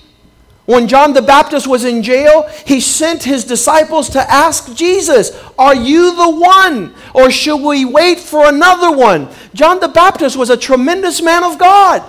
When 0.66 0.88
John 0.88 1.14
the 1.14 1.22
Baptist 1.22 1.68
was 1.68 1.84
in 1.84 2.04
jail, 2.04 2.48
he 2.66 2.80
sent 2.80 3.24
his 3.24 3.44
disciples 3.44 4.10
to 4.10 4.32
ask 4.32 4.74
Jesus, 4.76 5.32
Are 5.58 5.76
you 5.76 6.16
the 6.16 6.30
one? 6.30 6.94
Or 7.14 7.32
should 7.32 7.58
we 7.58 7.84
wait 7.84 8.20
for 8.20 8.48
another 8.48 8.96
one? 8.96 9.30
John 9.54 9.80
the 9.80 9.88
Baptist 9.88 10.38
was 10.38 10.50
a 10.50 10.58
tremendous 10.58 11.22
man 11.22 11.44
of 11.44 11.58
God, 11.58 12.04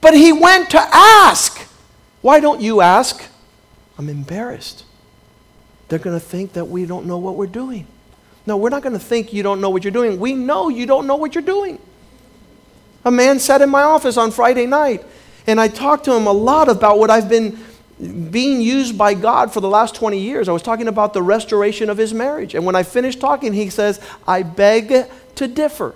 but 0.00 0.14
he 0.14 0.32
went 0.32 0.70
to 0.70 0.80
ask. 0.80 1.58
Why 2.20 2.40
don't 2.40 2.60
you 2.60 2.80
ask? 2.80 3.24
I'm 3.98 4.08
embarrassed. 4.08 4.84
They're 5.88 5.98
going 5.98 6.18
to 6.18 6.24
think 6.24 6.52
that 6.52 6.66
we 6.66 6.86
don't 6.86 7.06
know 7.06 7.18
what 7.18 7.36
we're 7.36 7.46
doing. 7.46 7.86
No, 8.46 8.56
we're 8.56 8.70
not 8.70 8.82
going 8.82 8.92
to 8.92 9.04
think 9.04 9.32
you 9.32 9.42
don't 9.42 9.60
know 9.60 9.70
what 9.70 9.84
you're 9.84 9.90
doing. 9.90 10.20
We 10.20 10.34
know 10.34 10.68
you 10.68 10.86
don't 10.86 11.06
know 11.06 11.16
what 11.16 11.34
you're 11.34 11.42
doing. 11.42 11.78
A 13.04 13.10
man 13.10 13.38
sat 13.38 13.60
in 13.60 13.70
my 13.70 13.82
office 13.82 14.16
on 14.16 14.30
Friday 14.30 14.66
night, 14.66 15.04
and 15.46 15.60
I 15.60 15.68
talked 15.68 16.04
to 16.04 16.12
him 16.14 16.26
a 16.26 16.32
lot 16.32 16.68
about 16.68 16.98
what 16.98 17.10
I've 17.10 17.28
been 17.28 17.58
being 17.98 18.60
used 18.60 18.96
by 18.96 19.14
God 19.14 19.52
for 19.52 19.60
the 19.60 19.68
last 19.68 19.94
20 19.96 20.18
years. 20.18 20.48
I 20.48 20.52
was 20.52 20.62
talking 20.62 20.88
about 20.88 21.14
the 21.14 21.22
restoration 21.22 21.90
of 21.90 21.98
his 21.98 22.14
marriage. 22.14 22.54
And 22.54 22.64
when 22.64 22.76
I 22.76 22.84
finished 22.84 23.20
talking, 23.20 23.52
he 23.52 23.70
says, 23.70 24.00
I 24.26 24.42
beg 24.42 25.06
to 25.34 25.48
differ. 25.48 25.94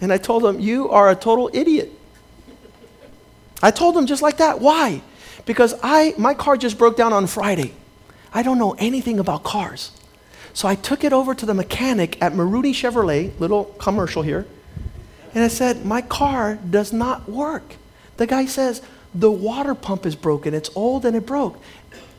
And 0.00 0.12
I 0.12 0.18
told 0.18 0.44
him, 0.44 0.60
You 0.60 0.88
are 0.90 1.10
a 1.10 1.14
total 1.14 1.50
idiot. 1.52 1.92
I 3.62 3.70
told 3.70 3.96
him 3.96 4.06
just 4.06 4.22
like 4.22 4.38
that. 4.38 4.60
Why? 4.60 5.02
Because 5.44 5.74
I, 5.82 6.14
my 6.18 6.34
car 6.34 6.56
just 6.56 6.78
broke 6.78 6.96
down 6.96 7.12
on 7.12 7.26
Friday. 7.26 7.72
I 8.34 8.42
don't 8.42 8.58
know 8.58 8.74
anything 8.78 9.18
about 9.18 9.44
cars. 9.44 9.92
So 10.54 10.68
I 10.68 10.74
took 10.74 11.04
it 11.04 11.12
over 11.12 11.34
to 11.34 11.46
the 11.46 11.54
mechanic 11.54 12.20
at 12.20 12.32
Maruti 12.32 12.72
Chevrolet, 12.72 13.38
little 13.38 13.64
commercial 13.78 14.22
here. 14.22 14.46
And 15.34 15.44
I 15.44 15.48
said, 15.48 15.84
My 15.84 16.02
car 16.02 16.56
does 16.56 16.92
not 16.92 17.28
work. 17.28 17.76
The 18.16 18.26
guy 18.26 18.46
says, 18.46 18.82
the 19.14 19.30
water 19.30 19.74
pump 19.74 20.06
is 20.06 20.16
broken. 20.16 20.54
It's 20.54 20.70
old 20.74 21.04
and 21.04 21.16
it 21.16 21.26
broke. 21.26 21.60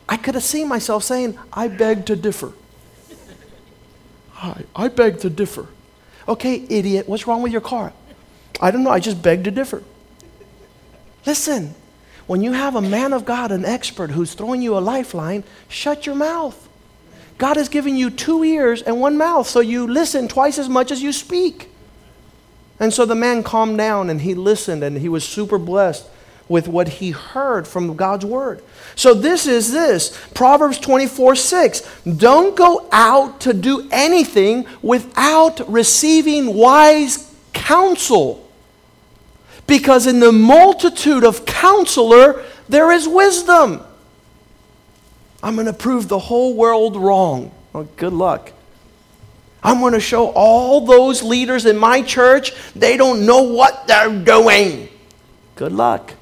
I 0.08 0.18
could 0.18 0.36
have 0.36 0.44
seen 0.44 0.68
myself 0.68 1.04
saying, 1.04 1.38
I 1.52 1.68
beg 1.68 2.06
to 2.08 2.16
differ. 2.16 2.54
I, 4.36 4.64
I 4.76 4.88
beg 4.90 5.20
to 5.20 5.30
differ. 5.30 5.68
Okay, 6.28 6.66
idiot, 6.70 7.08
what's 7.08 7.28
wrong 7.28 7.42
with 7.42 7.52
your 7.52 7.62
car? 7.62 7.94
I 8.62 8.72
don't 8.72 8.84
know, 8.84 8.90
I 8.90 9.00
just 9.00 9.22
beg 9.22 9.46
to 9.46 9.52
differ. 9.52 9.84
Listen, 11.26 11.74
when 12.28 12.42
you 12.42 12.52
have 12.52 12.76
a 12.76 12.82
man 12.82 13.14
of 13.14 13.26
God, 13.26 13.52
an 13.52 13.66
expert 13.66 14.12
who's 14.12 14.34
throwing 14.34 14.62
you 14.62 14.78
a 14.78 14.80
lifeline, 14.80 15.44
shut 15.68 16.06
your 16.06 16.16
mouth. 16.16 16.70
God 17.38 17.58
has 17.58 17.68
given 17.70 17.96
you 17.96 18.10
two 18.10 18.44
ears 18.44 18.82
and 18.82 19.02
one 19.02 19.18
mouth, 19.18 19.48
so 19.48 19.60
you 19.60 19.88
listen 19.88 20.28
twice 20.28 20.58
as 20.58 20.70
much 20.70 20.92
as 20.92 21.02
you 21.02 21.12
speak. 21.12 21.70
And 22.80 22.94
so 22.94 23.06
the 23.06 23.16
man 23.16 23.44
calmed 23.44 23.78
down 23.78 24.10
and 24.10 24.22
he 24.22 24.34
listened 24.34 24.84
and 24.84 24.98
he 24.98 25.10
was 25.10 25.24
super 25.24 25.58
blessed 25.58 26.08
with 26.54 26.68
what 26.68 26.88
he 26.88 27.10
heard 27.10 27.68
from 27.68 27.96
God's 27.96 28.24
word. 28.24 28.62
So 28.96 29.16
this 29.16 29.48
is 29.48 29.72
this 29.72 30.16
Proverbs 30.36 30.78
24 30.78 31.36
6. 31.36 32.02
Don't 32.06 32.56
go 32.56 32.88
out 32.92 33.42
to 33.42 33.56
do 33.56 33.90
anything 33.92 34.68
without 34.84 35.68
receiving 35.68 36.54
wise 36.54 37.34
counsel. 37.54 38.48
Because 39.66 40.06
in 40.06 40.20
the 40.20 40.32
multitude 40.32 41.24
of 41.24 41.44
counselor, 41.48 42.46
there 42.70 42.92
is 42.92 43.08
wisdom. 43.08 43.82
I'm 45.42 45.56
going 45.56 45.66
to 45.66 45.74
prove 45.74 46.08
the 46.08 46.20
whole 46.20 46.54
world 46.54 46.96
wrong. 46.96 47.52
Well, 47.74 47.88
good 47.96 48.14
luck. 48.14 48.52
I'm 49.64 49.80
going 49.80 49.94
to 49.94 50.00
show 50.00 50.28
all 50.28 50.86
those 50.86 51.24
leaders 51.24 51.66
in 51.66 51.78
my 51.78 52.04
church 52.04 52.54
they 52.76 52.96
don't 52.96 53.26
know 53.26 53.42
what 53.42 53.88
they're 53.88 54.20
doing. 54.20 54.90
Good 55.56 55.72
luck. 55.72 56.14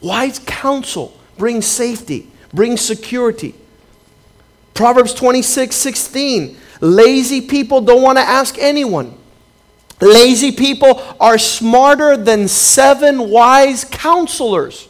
Wise 0.00 0.38
counsel 0.38 1.18
brings 1.36 1.66
safety, 1.66 2.30
brings 2.52 2.80
security. 2.80 3.54
Proverbs 4.74 5.12
26 5.14 5.74
16. 5.74 6.56
Lazy 6.80 7.40
people 7.40 7.80
don't 7.80 8.02
want 8.02 8.18
to 8.18 8.22
ask 8.22 8.56
anyone. 8.58 9.16
Lazy 10.00 10.52
people 10.52 11.02
are 11.18 11.38
smarter 11.38 12.16
than 12.16 12.46
seven 12.46 13.30
wise 13.30 13.84
counselors. 13.84 14.88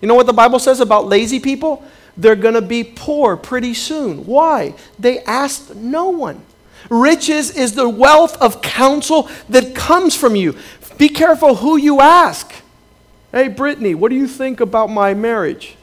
You 0.00 0.08
know 0.08 0.14
what 0.14 0.26
the 0.26 0.32
Bible 0.32 0.58
says 0.58 0.80
about 0.80 1.06
lazy 1.06 1.40
people? 1.40 1.84
They're 2.16 2.36
going 2.36 2.54
to 2.54 2.62
be 2.62 2.82
poor 2.84 3.36
pretty 3.36 3.74
soon. 3.74 4.24
Why? 4.24 4.74
They 4.98 5.20
asked 5.20 5.74
no 5.74 6.08
one. 6.08 6.42
Riches 6.88 7.50
is 7.50 7.74
the 7.74 7.88
wealth 7.88 8.36
of 8.40 8.62
counsel 8.62 9.28
that 9.50 9.74
comes 9.74 10.16
from 10.16 10.34
you. 10.34 10.56
Be 10.96 11.10
careful 11.10 11.56
who 11.56 11.76
you 11.76 12.00
ask. 12.00 12.52
Hey, 13.32 13.48
Brittany, 13.48 13.94
what 13.94 14.10
do 14.10 14.16
you 14.16 14.26
think 14.26 14.60
about 14.60 14.90
my 14.90 15.14
marriage? 15.14 15.76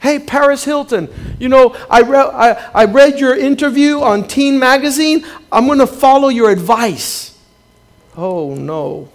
Hey, 0.00 0.18
Paris 0.18 0.64
Hilton, 0.64 1.08
you 1.40 1.48
know, 1.48 1.74
I, 1.90 2.00
re- 2.00 2.18
I, 2.18 2.52
I 2.74 2.84
read 2.84 3.18
your 3.18 3.36
interview 3.36 4.00
on 4.00 4.28
Teen 4.28 4.58
Magazine. 4.58 5.26
I'm 5.50 5.66
going 5.66 5.78
to 5.78 5.86
follow 5.86 6.28
your 6.28 6.50
advice. 6.50 7.36
Oh, 8.16 8.54
no. 8.54 9.08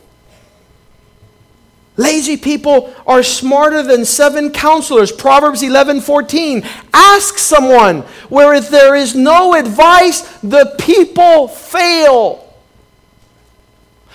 Lazy 1.98 2.36
people 2.36 2.94
are 3.06 3.22
smarter 3.22 3.84
than 3.84 4.06
seven 4.06 4.52
counselors. 4.52 5.12
Proverbs 5.12 5.62
11 5.62 6.02
14. 6.02 6.64
Ask 6.94 7.38
someone 7.38 8.02
where 8.30 8.54
if 8.54 8.70
there 8.70 8.96
is 8.96 9.14
no 9.14 9.54
advice, 9.54 10.22
the 10.40 10.76
people 10.80 11.48
fail. 11.48 12.41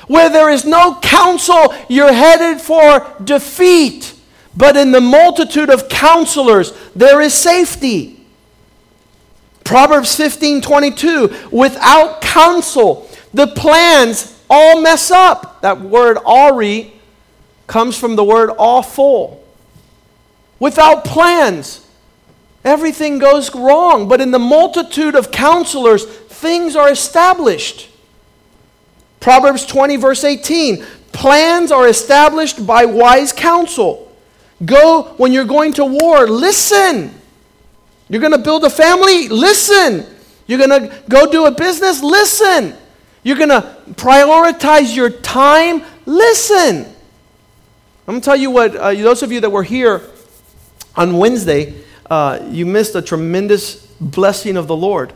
Where 0.07 0.28
there 0.28 0.50
is 0.50 0.64
no 0.64 0.98
counsel, 1.00 1.74
you're 1.88 2.12
headed 2.12 2.61
for 2.61 3.12
defeat. 3.22 4.14
But 4.57 4.76
in 4.76 4.92
the 4.92 5.00
multitude 5.00 5.68
of 5.68 5.88
counselors, 5.88 6.72
there 6.94 7.20
is 7.20 7.34
safety. 7.34 8.24
Proverbs 9.64 10.14
15 10.14 10.62
22. 10.62 11.48
Without 11.50 12.20
counsel, 12.20 13.09
the 13.34 13.48
plans 13.48 14.40
all 14.48 14.80
mess 14.80 15.11
up. 15.11 15.61
That 15.62 15.80
word 15.80 16.18
Ari 16.24 16.92
comes 17.66 17.98
from 17.98 18.16
the 18.16 18.24
word 18.24 18.50
awful. 18.59 19.44
Without 20.59 21.04
plans, 21.04 21.86
everything 22.64 23.18
goes 23.18 23.54
wrong. 23.54 24.09
But 24.09 24.20
in 24.20 24.30
the 24.30 24.38
multitude 24.38 25.14
of 25.14 25.30
counselors, 25.32 26.04
things 26.04 26.76
are 26.76 26.90
established. 26.90 27.90
Proverbs 29.26 29.66
20, 29.66 29.96
verse 29.96 30.22
18 30.22 30.84
plans 31.10 31.72
are 31.72 31.88
established 31.88 32.64
by 32.64 32.84
wise 32.84 33.32
counsel. 33.32 34.16
Go 34.64 35.14
when 35.16 35.32
you're 35.32 35.44
going 35.44 35.72
to 35.72 35.84
war, 35.84 36.28
listen. 36.28 37.12
You're 38.08 38.20
going 38.20 38.34
to 38.34 38.38
build 38.38 38.62
a 38.62 38.70
family, 38.70 39.26
listen. 39.26 40.06
You're 40.46 40.64
going 40.64 40.70
to 40.70 41.02
go 41.08 41.28
do 41.28 41.46
a 41.46 41.50
business, 41.50 42.04
listen. 42.04 42.76
You're 43.24 43.36
going 43.36 43.48
to 43.48 43.76
prioritize 43.94 44.94
your 44.94 45.10
time, 45.10 45.82
listen. 46.04 46.84
I'm 46.84 46.94
going 48.06 48.20
to 48.20 48.24
tell 48.24 48.36
you 48.36 48.52
what, 48.52 48.76
uh, 48.76 48.94
those 48.94 49.24
of 49.24 49.32
you 49.32 49.40
that 49.40 49.50
were 49.50 49.64
here 49.64 50.02
on 50.94 51.18
Wednesday, 51.18 51.74
uh, 52.08 52.46
you 52.48 52.64
missed 52.64 52.94
a 52.94 53.02
tremendous 53.02 53.86
blessing 54.00 54.56
of 54.56 54.68
the 54.68 54.76
Lord. 54.76 55.12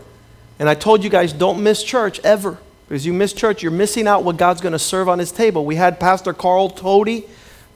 And 0.58 0.68
I 0.68 0.74
told 0.74 1.04
you 1.04 1.10
guys, 1.10 1.32
don't 1.32 1.62
miss 1.62 1.84
church 1.84 2.18
ever. 2.24 2.58
Because 2.90 3.06
you 3.06 3.12
miss 3.12 3.32
church, 3.32 3.62
you're 3.62 3.70
missing 3.70 4.08
out 4.08 4.24
what 4.24 4.36
God's 4.36 4.60
going 4.60 4.72
to 4.72 4.78
serve 4.78 5.08
on 5.08 5.20
his 5.20 5.30
table. 5.30 5.64
We 5.64 5.76
had 5.76 6.00
Pastor 6.00 6.32
Carl 6.32 6.68
Toady, 6.70 7.24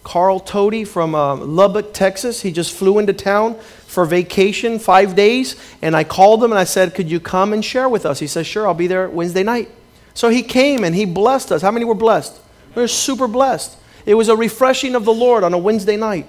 Carl 0.02 0.40
Toady 0.40 0.82
from 0.82 1.14
uh, 1.14 1.36
Lubbock, 1.36 1.94
Texas. 1.94 2.42
He 2.42 2.50
just 2.50 2.74
flew 2.74 2.98
into 2.98 3.12
town 3.12 3.54
for 3.86 4.06
vacation, 4.06 4.80
five 4.80 5.14
days. 5.14 5.54
And 5.82 5.94
I 5.94 6.02
called 6.02 6.42
him 6.42 6.50
and 6.50 6.58
I 6.58 6.64
said, 6.64 6.96
Could 6.96 7.08
you 7.08 7.20
come 7.20 7.52
and 7.52 7.64
share 7.64 7.88
with 7.88 8.04
us? 8.04 8.18
He 8.18 8.26
said, 8.26 8.44
Sure, 8.44 8.66
I'll 8.66 8.74
be 8.74 8.88
there 8.88 9.08
Wednesday 9.08 9.44
night. 9.44 9.70
So 10.14 10.30
he 10.30 10.42
came 10.42 10.82
and 10.82 10.96
he 10.96 11.04
blessed 11.04 11.52
us. 11.52 11.62
How 11.62 11.70
many 11.70 11.84
were 11.84 11.94
blessed? 11.94 12.40
We're 12.74 12.88
super 12.88 13.28
blessed. 13.28 13.78
It 14.06 14.14
was 14.14 14.28
a 14.28 14.34
refreshing 14.34 14.96
of 14.96 15.04
the 15.04 15.14
Lord 15.14 15.44
on 15.44 15.54
a 15.54 15.58
Wednesday 15.58 15.96
night. 15.96 16.26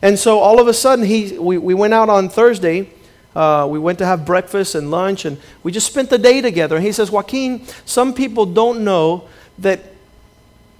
And 0.00 0.18
so 0.18 0.38
all 0.38 0.58
of 0.58 0.66
a 0.66 0.72
sudden, 0.72 1.04
he, 1.04 1.36
we, 1.38 1.58
we 1.58 1.74
went 1.74 1.92
out 1.92 2.08
on 2.08 2.30
Thursday. 2.30 2.88
Uh, 3.34 3.66
we 3.68 3.78
went 3.78 3.98
to 3.98 4.06
have 4.06 4.24
breakfast 4.24 4.74
and 4.74 4.90
lunch, 4.90 5.24
and 5.24 5.38
we 5.62 5.72
just 5.72 5.86
spent 5.86 6.10
the 6.10 6.18
day 6.18 6.40
together. 6.40 6.76
And 6.76 6.84
he 6.84 6.92
says, 6.92 7.10
Joaquin, 7.10 7.66
some 7.84 8.14
people 8.14 8.46
don't 8.46 8.84
know 8.84 9.28
that 9.58 9.80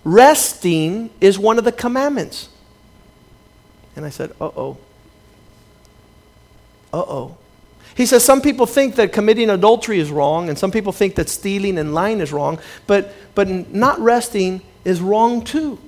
resting 0.05 1.11
is 1.21 1.39
one 1.39 1.59
of 1.59 1.65
the 1.65 1.73
commandments. 1.73 2.49
And 3.97 4.05
I 4.05 4.11
said, 4.11 4.31
uh 4.41 4.51
oh. 4.57 4.77
Uh 6.93 6.99
oh. 6.99 7.37
He 7.97 8.07
says 8.07 8.25
some 8.25 8.41
people 8.41 8.67
think 8.67 8.97
that 8.97 9.13
committing 9.13 9.51
adultery 9.51 10.01
is 10.01 10.11
wrong, 10.11 10.49
and 10.49 10.59
some 10.59 10.71
people 10.71 10.93
think 10.93 11.15
that 11.17 11.29
stealing 11.29 11.79
and 11.79 11.95
lying 11.95 12.21
is 12.21 12.33
wrong, 12.33 12.59
but, 12.87 13.13
but 13.35 13.49
not 13.49 13.99
resting 14.01 14.63
is 14.85 15.01
wrong 15.01 15.45
too 15.45 15.79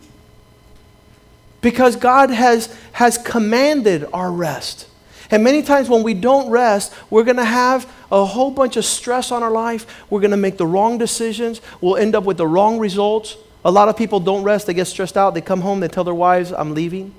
because 1.67 1.97
God 1.97 2.31
has, 2.31 2.73
has 2.93 3.19
commanded 3.19 4.07
our 4.13 4.31
rest. 4.31 4.89
And 5.31 5.43
many 5.43 5.63
times 5.63 5.89
when 5.89 6.03
we 6.03 6.15
don't 6.15 6.51
rest, 6.51 6.95
we're 7.11 7.25
going 7.25 7.37
to 7.37 7.45
have 7.45 7.91
a 8.13 8.25
whole 8.25 8.51
bunch 8.51 8.77
of 8.77 8.85
stress 8.85 9.33
on 9.33 9.43
our 9.43 9.51
life. 9.51 10.05
We're 10.11 10.21
going 10.21 10.31
to 10.31 10.37
make 10.37 10.57
the 10.57 10.67
wrong 10.67 10.99
decisions. 10.99 11.61
We'll 11.81 11.97
end 11.97 12.15
up 12.15 12.25
with 12.25 12.37
the 12.37 12.47
wrong 12.47 12.79
results. 12.79 13.37
A 13.65 13.71
lot 13.71 13.89
of 13.89 13.97
people 13.97 14.21
don't 14.21 14.45
rest. 14.45 14.67
They 14.67 14.75
get 14.75 14.87
stressed 14.87 15.17
out. 15.17 15.35
They 15.35 15.41
come 15.41 15.63
home. 15.63 15.81
They 15.81 15.89
tell 15.89 16.05
their 16.05 16.15
wives, 16.15 16.53
I'm 16.53 16.75
leaving. 16.75 17.13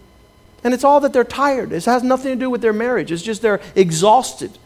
And 0.64 0.74
it's 0.74 0.84
all 0.84 1.00
that 1.02 1.12
they're 1.14 1.24
tired. 1.24 1.72
It 1.72 1.86
has 1.86 2.04
nothing 2.04 2.32
to 2.32 2.40
do 2.40 2.50
with 2.50 2.62
their 2.62 2.74
marriage. 2.74 3.12
It's 3.12 3.22
just 3.22 3.42
they're 3.42 3.62
exhausted. 3.76 4.58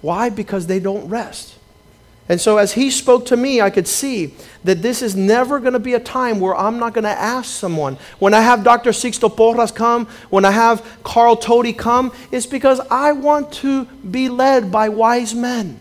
Why? 0.00 0.30
Because 0.30 0.66
they 0.66 0.80
don't 0.80 1.08
rest. 1.08 1.56
And 2.30 2.40
so, 2.40 2.58
as 2.58 2.74
he 2.74 2.92
spoke 2.92 3.26
to 3.26 3.36
me, 3.36 3.60
I 3.60 3.70
could 3.70 3.88
see 3.88 4.34
that 4.62 4.82
this 4.82 5.02
is 5.02 5.16
never 5.16 5.58
going 5.58 5.72
to 5.72 5.80
be 5.80 5.94
a 5.94 6.00
time 6.00 6.38
where 6.38 6.54
I'm 6.54 6.78
not 6.78 6.94
going 6.94 7.02
to 7.02 7.10
ask 7.10 7.50
someone. 7.50 7.98
When 8.20 8.34
I 8.34 8.40
have 8.40 8.62
Dr. 8.62 8.90
Sixto 8.90 9.28
Porras 9.36 9.72
come, 9.72 10.06
when 10.28 10.44
I 10.44 10.52
have 10.52 11.00
Carl 11.02 11.34
Toady 11.34 11.72
come, 11.72 12.12
it's 12.30 12.46
because 12.46 12.78
I 12.88 13.10
want 13.10 13.52
to 13.54 13.84
be 13.86 14.28
led 14.28 14.70
by 14.70 14.90
wise 14.90 15.34
men. 15.34 15.80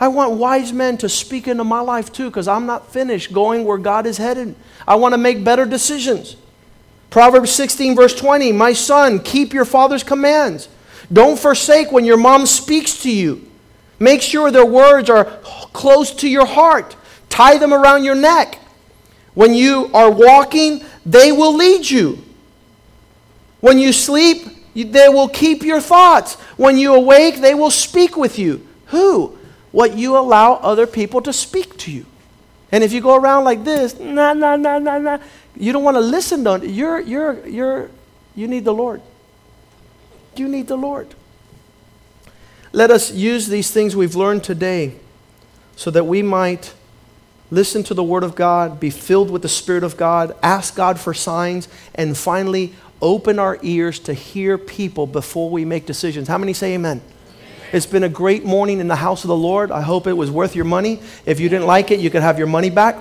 I 0.00 0.08
want 0.08 0.38
wise 0.38 0.72
men 0.72 0.96
to 0.98 1.08
speak 1.10 1.48
into 1.48 1.64
my 1.64 1.80
life 1.80 2.10
too, 2.10 2.30
because 2.30 2.48
I'm 2.48 2.64
not 2.64 2.90
finished 2.90 3.34
going 3.34 3.66
where 3.66 3.76
God 3.76 4.06
is 4.06 4.16
headed. 4.16 4.54
I 4.88 4.94
want 4.94 5.12
to 5.12 5.18
make 5.18 5.44
better 5.44 5.66
decisions. 5.66 6.36
Proverbs 7.10 7.50
16, 7.50 7.94
verse 7.94 8.14
20 8.14 8.52
My 8.52 8.72
son, 8.72 9.18
keep 9.18 9.52
your 9.52 9.66
father's 9.66 10.02
commands. 10.02 10.66
Don't 11.12 11.38
forsake 11.38 11.92
when 11.92 12.06
your 12.06 12.16
mom 12.16 12.46
speaks 12.46 13.02
to 13.02 13.12
you. 13.12 13.50
Make 13.98 14.22
sure 14.22 14.50
their 14.50 14.66
words 14.66 15.08
are 15.08 15.24
close 15.74 16.14
to 16.14 16.28
your 16.28 16.46
heart. 16.46 16.96
Tie 17.28 17.58
them 17.58 17.74
around 17.74 18.04
your 18.04 18.14
neck. 18.14 18.58
When 19.34 19.52
you 19.52 19.90
are 19.92 20.10
walking, 20.10 20.82
they 21.04 21.32
will 21.32 21.54
lead 21.54 21.90
you. 21.90 22.24
When 23.60 23.78
you 23.78 23.92
sleep, 23.92 24.46
they 24.74 25.08
will 25.08 25.28
keep 25.28 25.62
your 25.62 25.80
thoughts. 25.80 26.34
When 26.56 26.78
you 26.78 26.94
awake, 26.94 27.40
they 27.40 27.54
will 27.54 27.70
speak 27.70 28.16
with 28.16 28.38
you. 28.38 28.66
Who? 28.86 29.36
What 29.72 29.98
you 29.98 30.16
allow 30.16 30.54
other 30.54 30.86
people 30.86 31.20
to 31.22 31.32
speak 31.32 31.76
to 31.78 31.90
you. 31.90 32.06
And 32.70 32.82
if 32.82 32.92
you 32.92 33.00
go 33.00 33.16
around 33.16 33.44
like 33.44 33.64
this, 33.64 33.98
nah, 33.98 34.32
nah, 34.32 34.56
nah, 34.56 34.78
nah, 34.78 34.98
nah, 34.98 35.18
you 35.56 35.72
don't 35.72 35.84
want 35.84 35.96
to 35.96 36.00
listen 36.00 36.44
to 36.44 36.68
You're, 36.68 37.00
you're, 37.00 37.46
you're, 37.46 37.90
you 38.34 38.48
need 38.48 38.64
the 38.64 38.74
Lord. 38.74 39.02
You 40.36 40.48
need 40.48 40.66
the 40.68 40.76
Lord. 40.76 41.14
Let 42.72 42.90
us 42.90 43.12
use 43.12 43.46
these 43.46 43.70
things 43.70 43.94
we've 43.94 44.16
learned 44.16 44.42
today 44.42 44.96
so 45.76 45.90
that 45.90 46.04
we 46.04 46.22
might 46.22 46.72
listen 47.50 47.82
to 47.84 47.94
the 47.94 48.02
Word 48.02 48.24
of 48.24 48.34
God, 48.34 48.80
be 48.80 48.90
filled 48.90 49.30
with 49.30 49.42
the 49.42 49.48
Spirit 49.48 49.84
of 49.84 49.96
God, 49.96 50.34
ask 50.42 50.74
God 50.74 50.98
for 50.98 51.14
signs, 51.14 51.68
and 51.94 52.16
finally 52.16 52.74
open 53.00 53.38
our 53.38 53.58
ears 53.62 53.98
to 54.00 54.14
hear 54.14 54.56
people 54.56 55.06
before 55.06 55.50
we 55.50 55.64
make 55.64 55.86
decisions. 55.86 56.26
How 56.26 56.38
many 56.38 56.52
say 56.52 56.74
amen? 56.74 57.02
It's 57.72 57.86
been 57.86 58.04
a 58.04 58.08
great 58.08 58.44
morning 58.44 58.80
in 58.80 58.88
the 58.88 58.96
house 58.96 59.24
of 59.24 59.28
the 59.28 59.36
Lord. 59.36 59.70
I 59.70 59.82
hope 59.82 60.06
it 60.06 60.12
was 60.12 60.30
worth 60.30 60.54
your 60.54 60.64
money. 60.64 61.00
If 61.26 61.40
you 61.40 61.48
didn't 61.48 61.66
like 61.66 61.90
it, 61.90 62.00
you 62.00 62.08
could 62.08 62.22
have 62.22 62.38
your 62.38 62.46
money 62.46 62.70
back. 62.70 62.96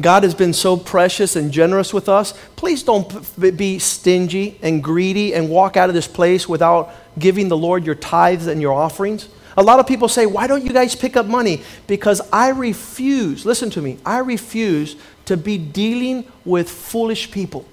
God 0.00 0.22
has 0.22 0.34
been 0.34 0.54
so 0.54 0.76
precious 0.78 1.36
and 1.36 1.52
generous 1.52 1.92
with 1.92 2.08
us. 2.08 2.32
Please 2.56 2.82
don't 2.82 3.56
be 3.56 3.78
stingy 3.78 4.58
and 4.62 4.82
greedy 4.82 5.34
and 5.34 5.50
walk 5.50 5.76
out 5.76 5.90
of 5.90 5.94
this 5.94 6.08
place 6.08 6.48
without 6.48 6.90
giving 7.18 7.48
the 7.48 7.56
Lord 7.56 7.84
your 7.84 7.94
tithes 7.94 8.46
and 8.46 8.62
your 8.62 8.72
offerings. 8.72 9.28
A 9.56 9.62
lot 9.62 9.80
of 9.80 9.86
people 9.86 10.08
say, 10.08 10.26
Why 10.26 10.46
don't 10.46 10.64
you 10.64 10.72
guys 10.72 10.94
pick 10.94 11.16
up 11.16 11.26
money? 11.26 11.62
Because 11.86 12.20
I 12.32 12.48
refuse, 12.50 13.44
listen 13.44 13.70
to 13.70 13.82
me, 13.82 13.98
I 14.04 14.18
refuse 14.18 14.96
to 15.26 15.36
be 15.36 15.58
dealing 15.58 16.24
with 16.44 16.70
foolish 16.70 17.30
people. 17.30 17.66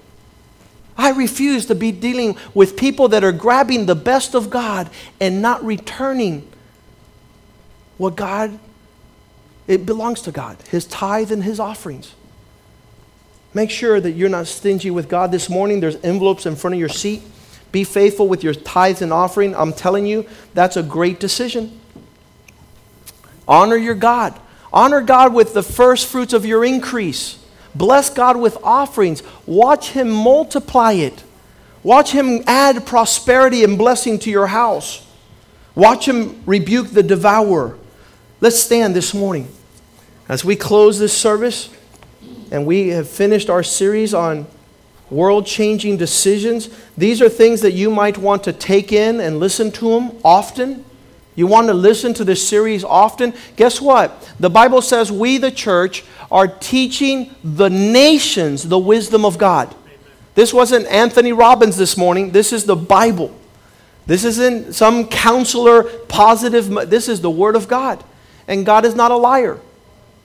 I 0.96 1.10
refuse 1.10 1.66
to 1.66 1.76
be 1.76 1.92
dealing 1.92 2.36
with 2.54 2.76
people 2.76 3.08
that 3.08 3.22
are 3.22 3.32
grabbing 3.32 3.86
the 3.86 3.94
best 3.94 4.34
of 4.34 4.50
God 4.50 4.90
and 5.20 5.40
not 5.40 5.64
returning 5.64 6.48
what 7.98 8.16
God, 8.16 8.58
it 9.68 9.86
belongs 9.86 10.22
to 10.22 10.32
God, 10.32 10.56
His 10.70 10.86
tithe 10.86 11.30
and 11.30 11.44
His 11.44 11.60
offerings. 11.60 12.14
Make 13.54 13.70
sure 13.70 14.00
that 14.00 14.12
you're 14.12 14.28
not 14.28 14.46
stingy 14.46 14.90
with 14.90 15.08
God 15.08 15.32
this 15.32 15.48
morning. 15.48 15.80
There's 15.80 15.96
envelopes 15.96 16.46
in 16.46 16.56
front 16.56 16.74
of 16.74 16.80
your 16.80 16.88
seat. 16.88 17.22
Be 17.70 17.84
faithful 17.84 18.28
with 18.28 18.42
your 18.42 18.54
tithes 18.54 19.02
and 19.02 19.12
offering, 19.12 19.54
I'm 19.54 19.72
telling 19.72 20.06
you, 20.06 20.26
that's 20.54 20.76
a 20.76 20.82
great 20.82 21.20
decision. 21.20 21.78
Honor 23.46 23.76
your 23.76 23.94
God. 23.94 24.38
Honor 24.72 25.00
God 25.00 25.34
with 25.34 25.54
the 25.54 25.62
first 25.62 26.06
fruits 26.06 26.32
of 26.32 26.44
your 26.44 26.64
increase. 26.64 27.42
Bless 27.74 28.10
God 28.10 28.36
with 28.36 28.56
offerings. 28.62 29.22
Watch 29.46 29.90
Him 29.90 30.10
multiply 30.10 30.92
it. 30.92 31.24
Watch 31.82 32.12
Him 32.12 32.42
add 32.46 32.86
prosperity 32.86 33.64
and 33.64 33.78
blessing 33.78 34.18
to 34.20 34.30
your 34.30 34.48
house. 34.48 35.06
Watch 35.74 36.08
Him 36.08 36.42
rebuke 36.44 36.88
the 36.88 37.02
devourer. 37.02 37.78
Let's 38.40 38.58
stand 38.58 38.94
this 38.94 39.14
morning 39.14 39.48
as 40.28 40.44
we 40.44 40.56
close 40.56 40.98
this 40.98 41.16
service 41.16 41.70
and 42.50 42.66
we 42.66 42.88
have 42.88 43.08
finished 43.08 43.50
our 43.50 43.62
series 43.62 44.14
on 44.14 44.46
world 45.10 45.46
changing 45.46 45.96
decisions. 45.96 46.68
These 46.96 47.22
are 47.22 47.28
things 47.28 47.60
that 47.62 47.72
you 47.72 47.90
might 47.90 48.18
want 48.18 48.44
to 48.44 48.52
take 48.52 48.92
in 48.92 49.20
and 49.20 49.40
listen 49.40 49.70
to 49.72 49.90
them 49.90 50.18
often. 50.24 50.84
You 51.34 51.46
want 51.46 51.68
to 51.68 51.74
listen 51.74 52.14
to 52.14 52.24
this 52.24 52.46
series 52.46 52.82
often? 52.82 53.32
Guess 53.56 53.80
what? 53.80 54.28
The 54.40 54.50
Bible 54.50 54.82
says 54.82 55.12
we, 55.12 55.38
the 55.38 55.52
church, 55.52 56.04
are 56.30 56.48
teaching 56.48 57.34
the 57.44 57.70
nations 57.70 58.68
the 58.68 58.78
wisdom 58.78 59.24
of 59.24 59.38
God. 59.38 59.74
This 60.34 60.52
wasn't 60.52 60.86
Anthony 60.86 61.32
Robbins 61.32 61.76
this 61.76 61.96
morning. 61.96 62.30
This 62.30 62.52
is 62.52 62.64
the 62.64 62.76
Bible. 62.76 63.36
This 64.06 64.24
isn't 64.24 64.74
some 64.74 65.08
counselor 65.08 65.84
positive. 65.84 66.90
This 66.90 67.08
is 67.08 67.20
the 67.20 67.30
Word 67.30 67.56
of 67.56 67.68
God. 67.68 68.02
And 68.46 68.64
God 68.64 68.84
is 68.84 68.94
not 68.94 69.10
a 69.10 69.16
liar. 69.16 69.60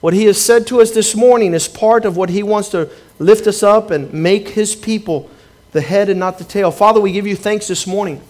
What 0.04 0.12
He 0.12 0.26
has 0.26 0.38
said 0.38 0.66
to 0.66 0.82
us 0.82 0.90
this 0.90 1.16
morning 1.16 1.54
is 1.54 1.66
part 1.66 2.04
of 2.04 2.14
what 2.14 2.28
He 2.28 2.42
wants 2.42 2.68
to 2.68 2.90
lift 3.18 3.46
us 3.46 3.62
up 3.62 3.90
and 3.90 4.12
make 4.12 4.50
His 4.50 4.76
people 4.76 5.30
the 5.72 5.80
head 5.80 6.10
and 6.10 6.20
not 6.20 6.36
the 6.36 6.44
tail. 6.44 6.70
Father, 6.70 7.00
we 7.00 7.10
give 7.10 7.26
you 7.26 7.34
thanks 7.34 7.68
this 7.68 7.86
morning 7.86 8.20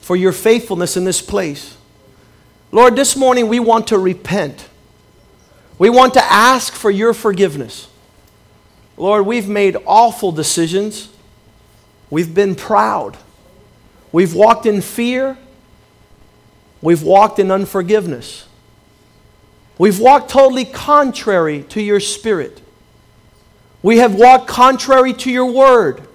for 0.00 0.16
your 0.16 0.32
faithfulness 0.32 0.98
in 0.98 1.04
this 1.04 1.22
place. 1.22 1.78
Lord, 2.72 2.94
this 2.94 3.16
morning 3.16 3.48
we 3.48 3.58
want 3.58 3.86
to 3.86 3.96
repent. 3.96 4.68
We 5.78 5.88
want 5.88 6.12
to 6.12 6.22
ask 6.22 6.74
for 6.74 6.90
your 6.90 7.14
forgiveness. 7.14 7.88
Lord, 8.98 9.24
we've 9.24 9.48
made 9.48 9.78
awful 9.86 10.30
decisions. 10.30 11.08
We've 12.10 12.34
been 12.34 12.54
proud. 12.54 13.16
We've 14.12 14.34
walked 14.34 14.66
in 14.66 14.82
fear. 14.82 15.38
We've 16.82 17.02
walked 17.02 17.38
in 17.38 17.50
unforgiveness. 17.50 18.44
We've 19.78 19.98
walked 19.98 20.30
totally 20.30 20.64
contrary 20.64 21.64
to 21.70 21.82
your 21.82 22.00
spirit. 22.00 22.60
We 23.82 23.98
have 23.98 24.14
walked 24.14 24.46
contrary 24.46 25.12
to 25.14 25.30
your 25.30 25.50
word. 25.52 26.06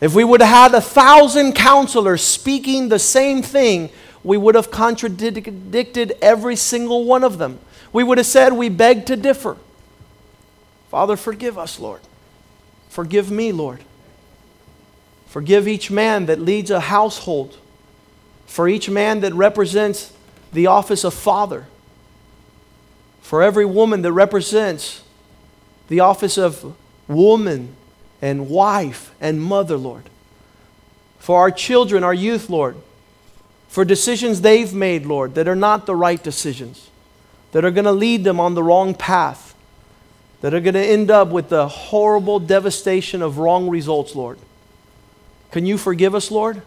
If 0.00 0.14
we 0.14 0.24
would 0.24 0.40
have 0.40 0.72
had 0.72 0.78
a 0.78 0.80
thousand 0.80 1.54
counselors 1.54 2.22
speaking 2.22 2.88
the 2.88 2.98
same 2.98 3.42
thing, 3.42 3.90
we 4.22 4.36
would 4.36 4.54
have 4.54 4.70
contradicted 4.70 6.16
every 6.22 6.56
single 6.56 7.04
one 7.04 7.24
of 7.24 7.38
them. 7.38 7.58
We 7.92 8.04
would 8.04 8.18
have 8.18 8.26
said, 8.26 8.52
We 8.52 8.68
beg 8.68 9.06
to 9.06 9.16
differ. 9.16 9.56
Father, 10.90 11.16
forgive 11.16 11.58
us, 11.58 11.78
Lord. 11.78 12.00
Forgive 12.88 13.30
me, 13.30 13.52
Lord. 13.52 13.84
Forgive 15.26 15.68
each 15.68 15.90
man 15.90 16.26
that 16.26 16.40
leads 16.40 16.70
a 16.70 16.80
household, 16.80 17.56
for 18.46 18.68
each 18.68 18.90
man 18.90 19.20
that 19.20 19.32
represents 19.32 20.12
the 20.52 20.66
office 20.66 21.04
of 21.04 21.14
father, 21.14 21.66
for 23.20 23.42
every 23.42 23.64
woman 23.64 24.02
that 24.02 24.12
represents 24.12 25.02
the 25.88 26.00
office 26.00 26.38
of 26.38 26.76
woman 27.08 27.74
and 28.22 28.48
wife 28.48 29.14
and 29.20 29.40
mother, 29.40 29.76
Lord. 29.76 30.04
For 31.18 31.38
our 31.38 31.50
children, 31.50 32.04
our 32.04 32.14
youth, 32.14 32.48
Lord. 32.48 32.76
For 33.68 33.84
decisions 33.84 34.40
they've 34.40 34.72
made, 34.74 35.06
Lord, 35.06 35.34
that 35.34 35.46
are 35.46 35.56
not 35.56 35.86
the 35.86 35.94
right 35.94 36.22
decisions, 36.22 36.90
that 37.52 37.64
are 37.64 37.70
going 37.70 37.84
to 37.84 37.92
lead 37.92 38.24
them 38.24 38.40
on 38.40 38.54
the 38.54 38.62
wrong 38.62 38.94
path, 38.94 39.54
that 40.40 40.54
are 40.54 40.60
going 40.60 40.74
to 40.74 40.80
end 40.80 41.10
up 41.10 41.28
with 41.28 41.50
the 41.50 41.68
horrible 41.68 42.40
devastation 42.40 43.22
of 43.22 43.38
wrong 43.38 43.68
results, 43.68 44.16
Lord. 44.16 44.38
Can 45.50 45.66
you 45.66 45.78
forgive 45.78 46.14
us, 46.14 46.30
Lord? 46.30 46.62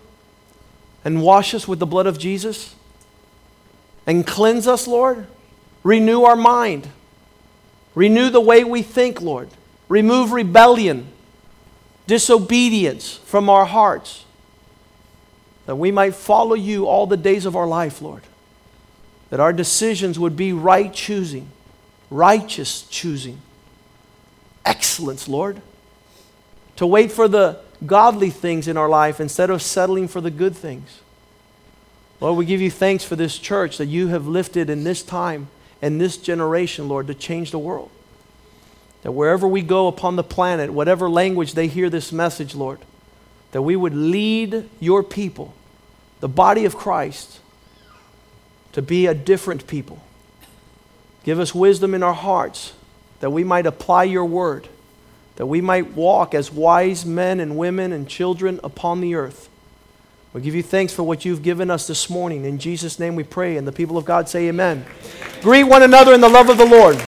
And 1.03 1.21
wash 1.21 1.53
us 1.53 1.67
with 1.67 1.79
the 1.79 1.85
blood 1.85 2.07
of 2.07 2.17
Jesus? 2.17 2.75
And 4.05 4.25
cleanse 4.25 4.67
us, 4.67 4.87
Lord? 4.87 5.27
Renew 5.83 6.23
our 6.23 6.35
mind. 6.35 6.87
Renew 7.93 8.29
the 8.29 8.41
way 8.41 8.63
we 8.63 8.81
think, 8.81 9.21
Lord. 9.21 9.49
Remove 9.89 10.31
rebellion 10.31 11.07
disobedience 12.07 13.17
from 13.25 13.49
our 13.49 13.65
hearts, 13.65 14.25
that 15.65 15.75
we 15.75 15.91
might 15.91 16.15
follow 16.15 16.55
you 16.55 16.85
all 16.85 17.07
the 17.07 17.17
days 17.17 17.45
of 17.45 17.55
our 17.55 17.67
life, 17.67 18.01
Lord. 18.01 18.23
That 19.29 19.39
our 19.39 19.53
decisions 19.53 20.19
would 20.19 20.35
be 20.35 20.53
right 20.53 20.93
choosing, 20.93 21.49
righteous 22.09 22.83
choosing, 22.83 23.39
excellence, 24.65 25.27
Lord. 25.27 25.61
To 26.77 26.85
wait 26.85 27.11
for 27.11 27.27
the 27.27 27.59
godly 27.85 28.29
things 28.29 28.67
in 28.67 28.77
our 28.77 28.89
life 28.89 29.19
instead 29.19 29.49
of 29.49 29.61
settling 29.61 30.07
for 30.07 30.21
the 30.21 30.31
good 30.31 30.55
things. 30.55 30.99
Lord, 32.19 32.37
we 32.37 32.45
give 32.45 32.61
you 32.61 32.71
thanks 32.71 33.03
for 33.03 33.15
this 33.15 33.37
church 33.37 33.77
that 33.77 33.87
you 33.87 34.07
have 34.07 34.27
lifted 34.27 34.69
in 34.69 34.83
this 34.83 35.03
time 35.03 35.47
and 35.83 35.99
this 35.99 36.15
generation, 36.15 36.87
Lord, 36.87 37.07
to 37.07 37.13
change 37.13 37.51
the 37.51 37.59
world. 37.59 37.89
That 39.01 39.11
wherever 39.11 39.45
we 39.45 39.61
go 39.61 39.87
upon 39.87 40.15
the 40.15 40.23
planet, 40.23 40.71
whatever 40.71 41.09
language 41.09 41.55
they 41.55 41.67
hear 41.67 41.89
this 41.89 42.13
message, 42.13 42.55
Lord, 42.55 42.79
that 43.51 43.63
we 43.63 43.75
would 43.75 43.93
lead 43.93 44.69
your 44.79 45.03
people, 45.03 45.53
the 46.21 46.29
body 46.29 46.63
of 46.63 46.77
Christ, 46.77 47.41
to 48.71 48.81
be 48.81 49.07
a 49.07 49.13
different 49.13 49.67
people. 49.67 50.01
Give 51.25 51.37
us 51.37 51.53
wisdom 51.53 51.93
in 51.93 52.01
our 52.01 52.13
hearts 52.13 52.71
that 53.19 53.31
we 53.31 53.43
might 53.43 53.65
apply 53.65 54.05
your 54.05 54.23
word, 54.23 54.69
that 55.35 55.47
we 55.47 55.59
might 55.59 55.91
walk 55.91 56.33
as 56.33 56.49
wise 56.49 57.05
men 57.05 57.41
and 57.41 57.57
women 57.57 57.91
and 57.91 58.07
children 58.07 58.61
upon 58.63 59.01
the 59.01 59.15
earth. 59.15 59.49
We 60.33 60.41
give 60.41 60.55
you 60.55 60.63
thanks 60.63 60.91
for 60.91 61.03
what 61.03 61.25
you've 61.25 61.43
given 61.43 61.69
us 61.69 61.85
this 61.85 62.09
morning. 62.09 62.43
In 62.43 62.57
Jesus' 62.57 62.97
name 62.97 63.15
we 63.15 63.23
pray. 63.23 63.55
And 63.55 63.67
the 63.67 63.71
people 63.71 63.99
of 63.99 64.05
God 64.05 64.27
say, 64.27 64.47
Amen. 64.47 64.83
Greet 65.41 65.65
one 65.65 65.83
another 65.83 66.13
in 66.13 66.21
the 66.21 66.29
love 66.29 66.49
of 66.49 66.57
the 66.57 66.65
Lord. 66.65 66.97